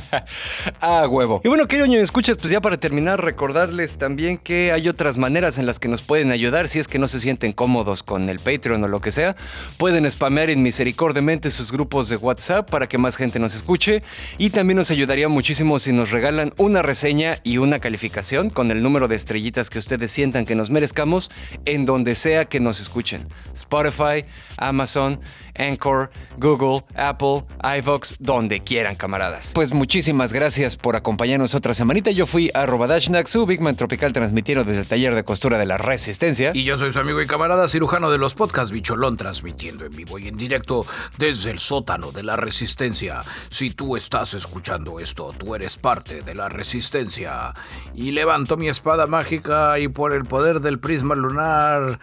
ah, 0.81 1.09
huevo. 1.09 1.41
Y 1.43 1.49
bueno, 1.49 1.67
querido 1.67 1.89
ñoño, 1.89 2.01
escuchas, 2.01 2.37
pues 2.37 2.53
ya 2.53 2.61
para 2.61 2.79
terminar, 2.79 3.21
recordarles 3.23 3.99
también 3.99 4.39
que 4.39 4.71
hay 4.71 4.89
otras 4.89 5.19
maneras 5.19 5.59
en 5.59 5.67
las 5.67 5.81
que 5.81 5.89
nos 5.89 6.01
pueden 6.01 6.31
ayudar 6.31 6.69
si 6.69 6.79
es 6.79 6.87
que 6.87 7.01
no 7.01 7.09
se 7.09 7.19
sienten 7.19 7.53
cómodos 7.53 8.05
con 8.05 8.29
el 8.31 8.39
Patreon 8.39 8.85
o 8.85 8.89
lo 8.89 9.01
que 9.01 9.11
sea. 9.11 9.35
Pueden 9.77 10.09
spamear 10.09 10.51
inmisericordiamente 10.51 11.51
sus 11.51 11.73
grupos 11.73 12.09
de 12.09 12.15
WhatsApp 12.15 12.71
para 12.71 12.89
que 12.89 12.97
más 12.97 13.17
gente 13.17 13.41
nos 13.41 13.57
escuche. 13.57 14.05
Y 14.39 14.51
también 14.51 14.77
nos 14.77 14.93
ayudaría 14.93 15.29
muchísimo 15.29 15.81
si 15.81 15.93
nos 15.93 16.13
regalan 16.13 16.53
una 16.59 16.83
reseña 16.83 17.41
y 17.43 17.59
una 17.59 17.81
calificación 17.81 18.51
con 18.51 18.71
el 18.71 18.85
número 18.85 19.09
de 19.09 19.17
estrellitas 19.17 19.69
que 19.69 19.81
ustedes 19.81 20.13
sientan 20.13 20.47
que 20.47 20.55
nos 20.55 20.71
merezcamos 20.71 21.29
en 21.65 21.87
donde 21.87 22.15
sea 22.15 22.45
que 22.45 22.61
nos 22.61 22.81
escuchen. 22.81 23.27
Spotify, 23.53 24.25
Amazon, 24.57 25.19
Anchor, 25.57 26.11
Google, 26.39 26.85
Apple, 26.95 27.45
iVox, 27.79 28.15
donde 28.19 28.61
quieran, 28.61 28.97
camaradas. 28.97 29.53
Pues 29.55 29.73
muchísimas 29.73 30.33
gracias 30.33 30.77
por 30.77 30.97
acompañarnos 30.97 31.55
otra 31.55 31.75
semanita. 31.75 32.11
Yo 32.11 32.27
fui 32.27 32.51
a 32.55 32.67
Dashnak, 32.67 33.27
su 33.27 33.47
Bigman 33.47 33.77
Tropical 33.77 34.13
transmitiendo 34.13 34.65
desde 34.65 34.81
el 34.81 34.87
taller 34.87 35.15
de 35.15 35.25
costura 35.25 35.59
de 35.59 35.67
la 35.67 35.79
Resistencia. 35.79 36.53
Y 36.55 36.65
yo 36.65 36.77
soy 36.77 36.93
su 36.93 36.99
amigo 36.99 37.21
y 37.21 37.27
camarada 37.27 37.69
cirujano 37.69 38.11
de 38.11 38.19
los 38.19 38.35
podcasts 38.35 38.73
Bicholón, 38.73 39.17
transmitiendo 39.17 39.85
en 39.85 39.93
vivo 39.93 40.19
y 40.19 40.29
en 40.29 40.37
directo 40.37 40.87
desde 41.19 41.51
el 41.51 41.59
sótano 41.59 42.13
de 42.13 42.23
la 42.23 42.37
Resistencia. 42.37 43.23
Si 43.49 43.71
tú 43.71 43.97
estás 43.97 44.35
escuchando 44.35 45.01
esto, 45.01 45.35
tú 45.37 45.55
eres 45.55 45.77
parte 45.77 46.23
de 46.23 46.35
la 46.35 46.49
Resistencia. 46.49 47.55
Y 47.95 48.13
levanto 48.13 48.57
mi 48.57 48.69
espada 48.69 49.07
mágica 49.07 49.79
y 49.79 49.89
por 49.89 50.13
el 50.13 50.25
poder 50.25 50.61
del 50.61 50.79
prisma 50.79 51.15
lunar 51.15 52.01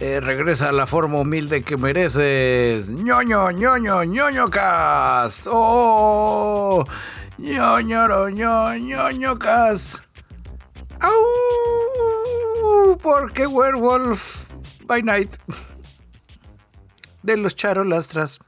eh, 0.00 0.20
regresa 0.20 0.68
a 0.68 0.72
la 0.72 0.86
forma 0.86 1.18
humilde 1.20 1.62
que 1.62 1.76
mereces. 1.76 2.90
ñoño, 2.90 3.50
ñoño, 3.50 4.04
ñoño 4.04 4.48
cast. 4.50 5.46
Oh, 5.50 6.84
ñoño, 7.38 8.28
ñoño, 8.30 8.76
ñoño 8.78 9.38
cast. 9.38 9.96
¡Au! 11.00 12.96
Porque 13.02 13.46
Werewolf 13.46 14.48
by 14.86 15.02
Night 15.02 15.36
de 17.22 17.36
los 17.36 17.54
charolastras. 17.54 18.40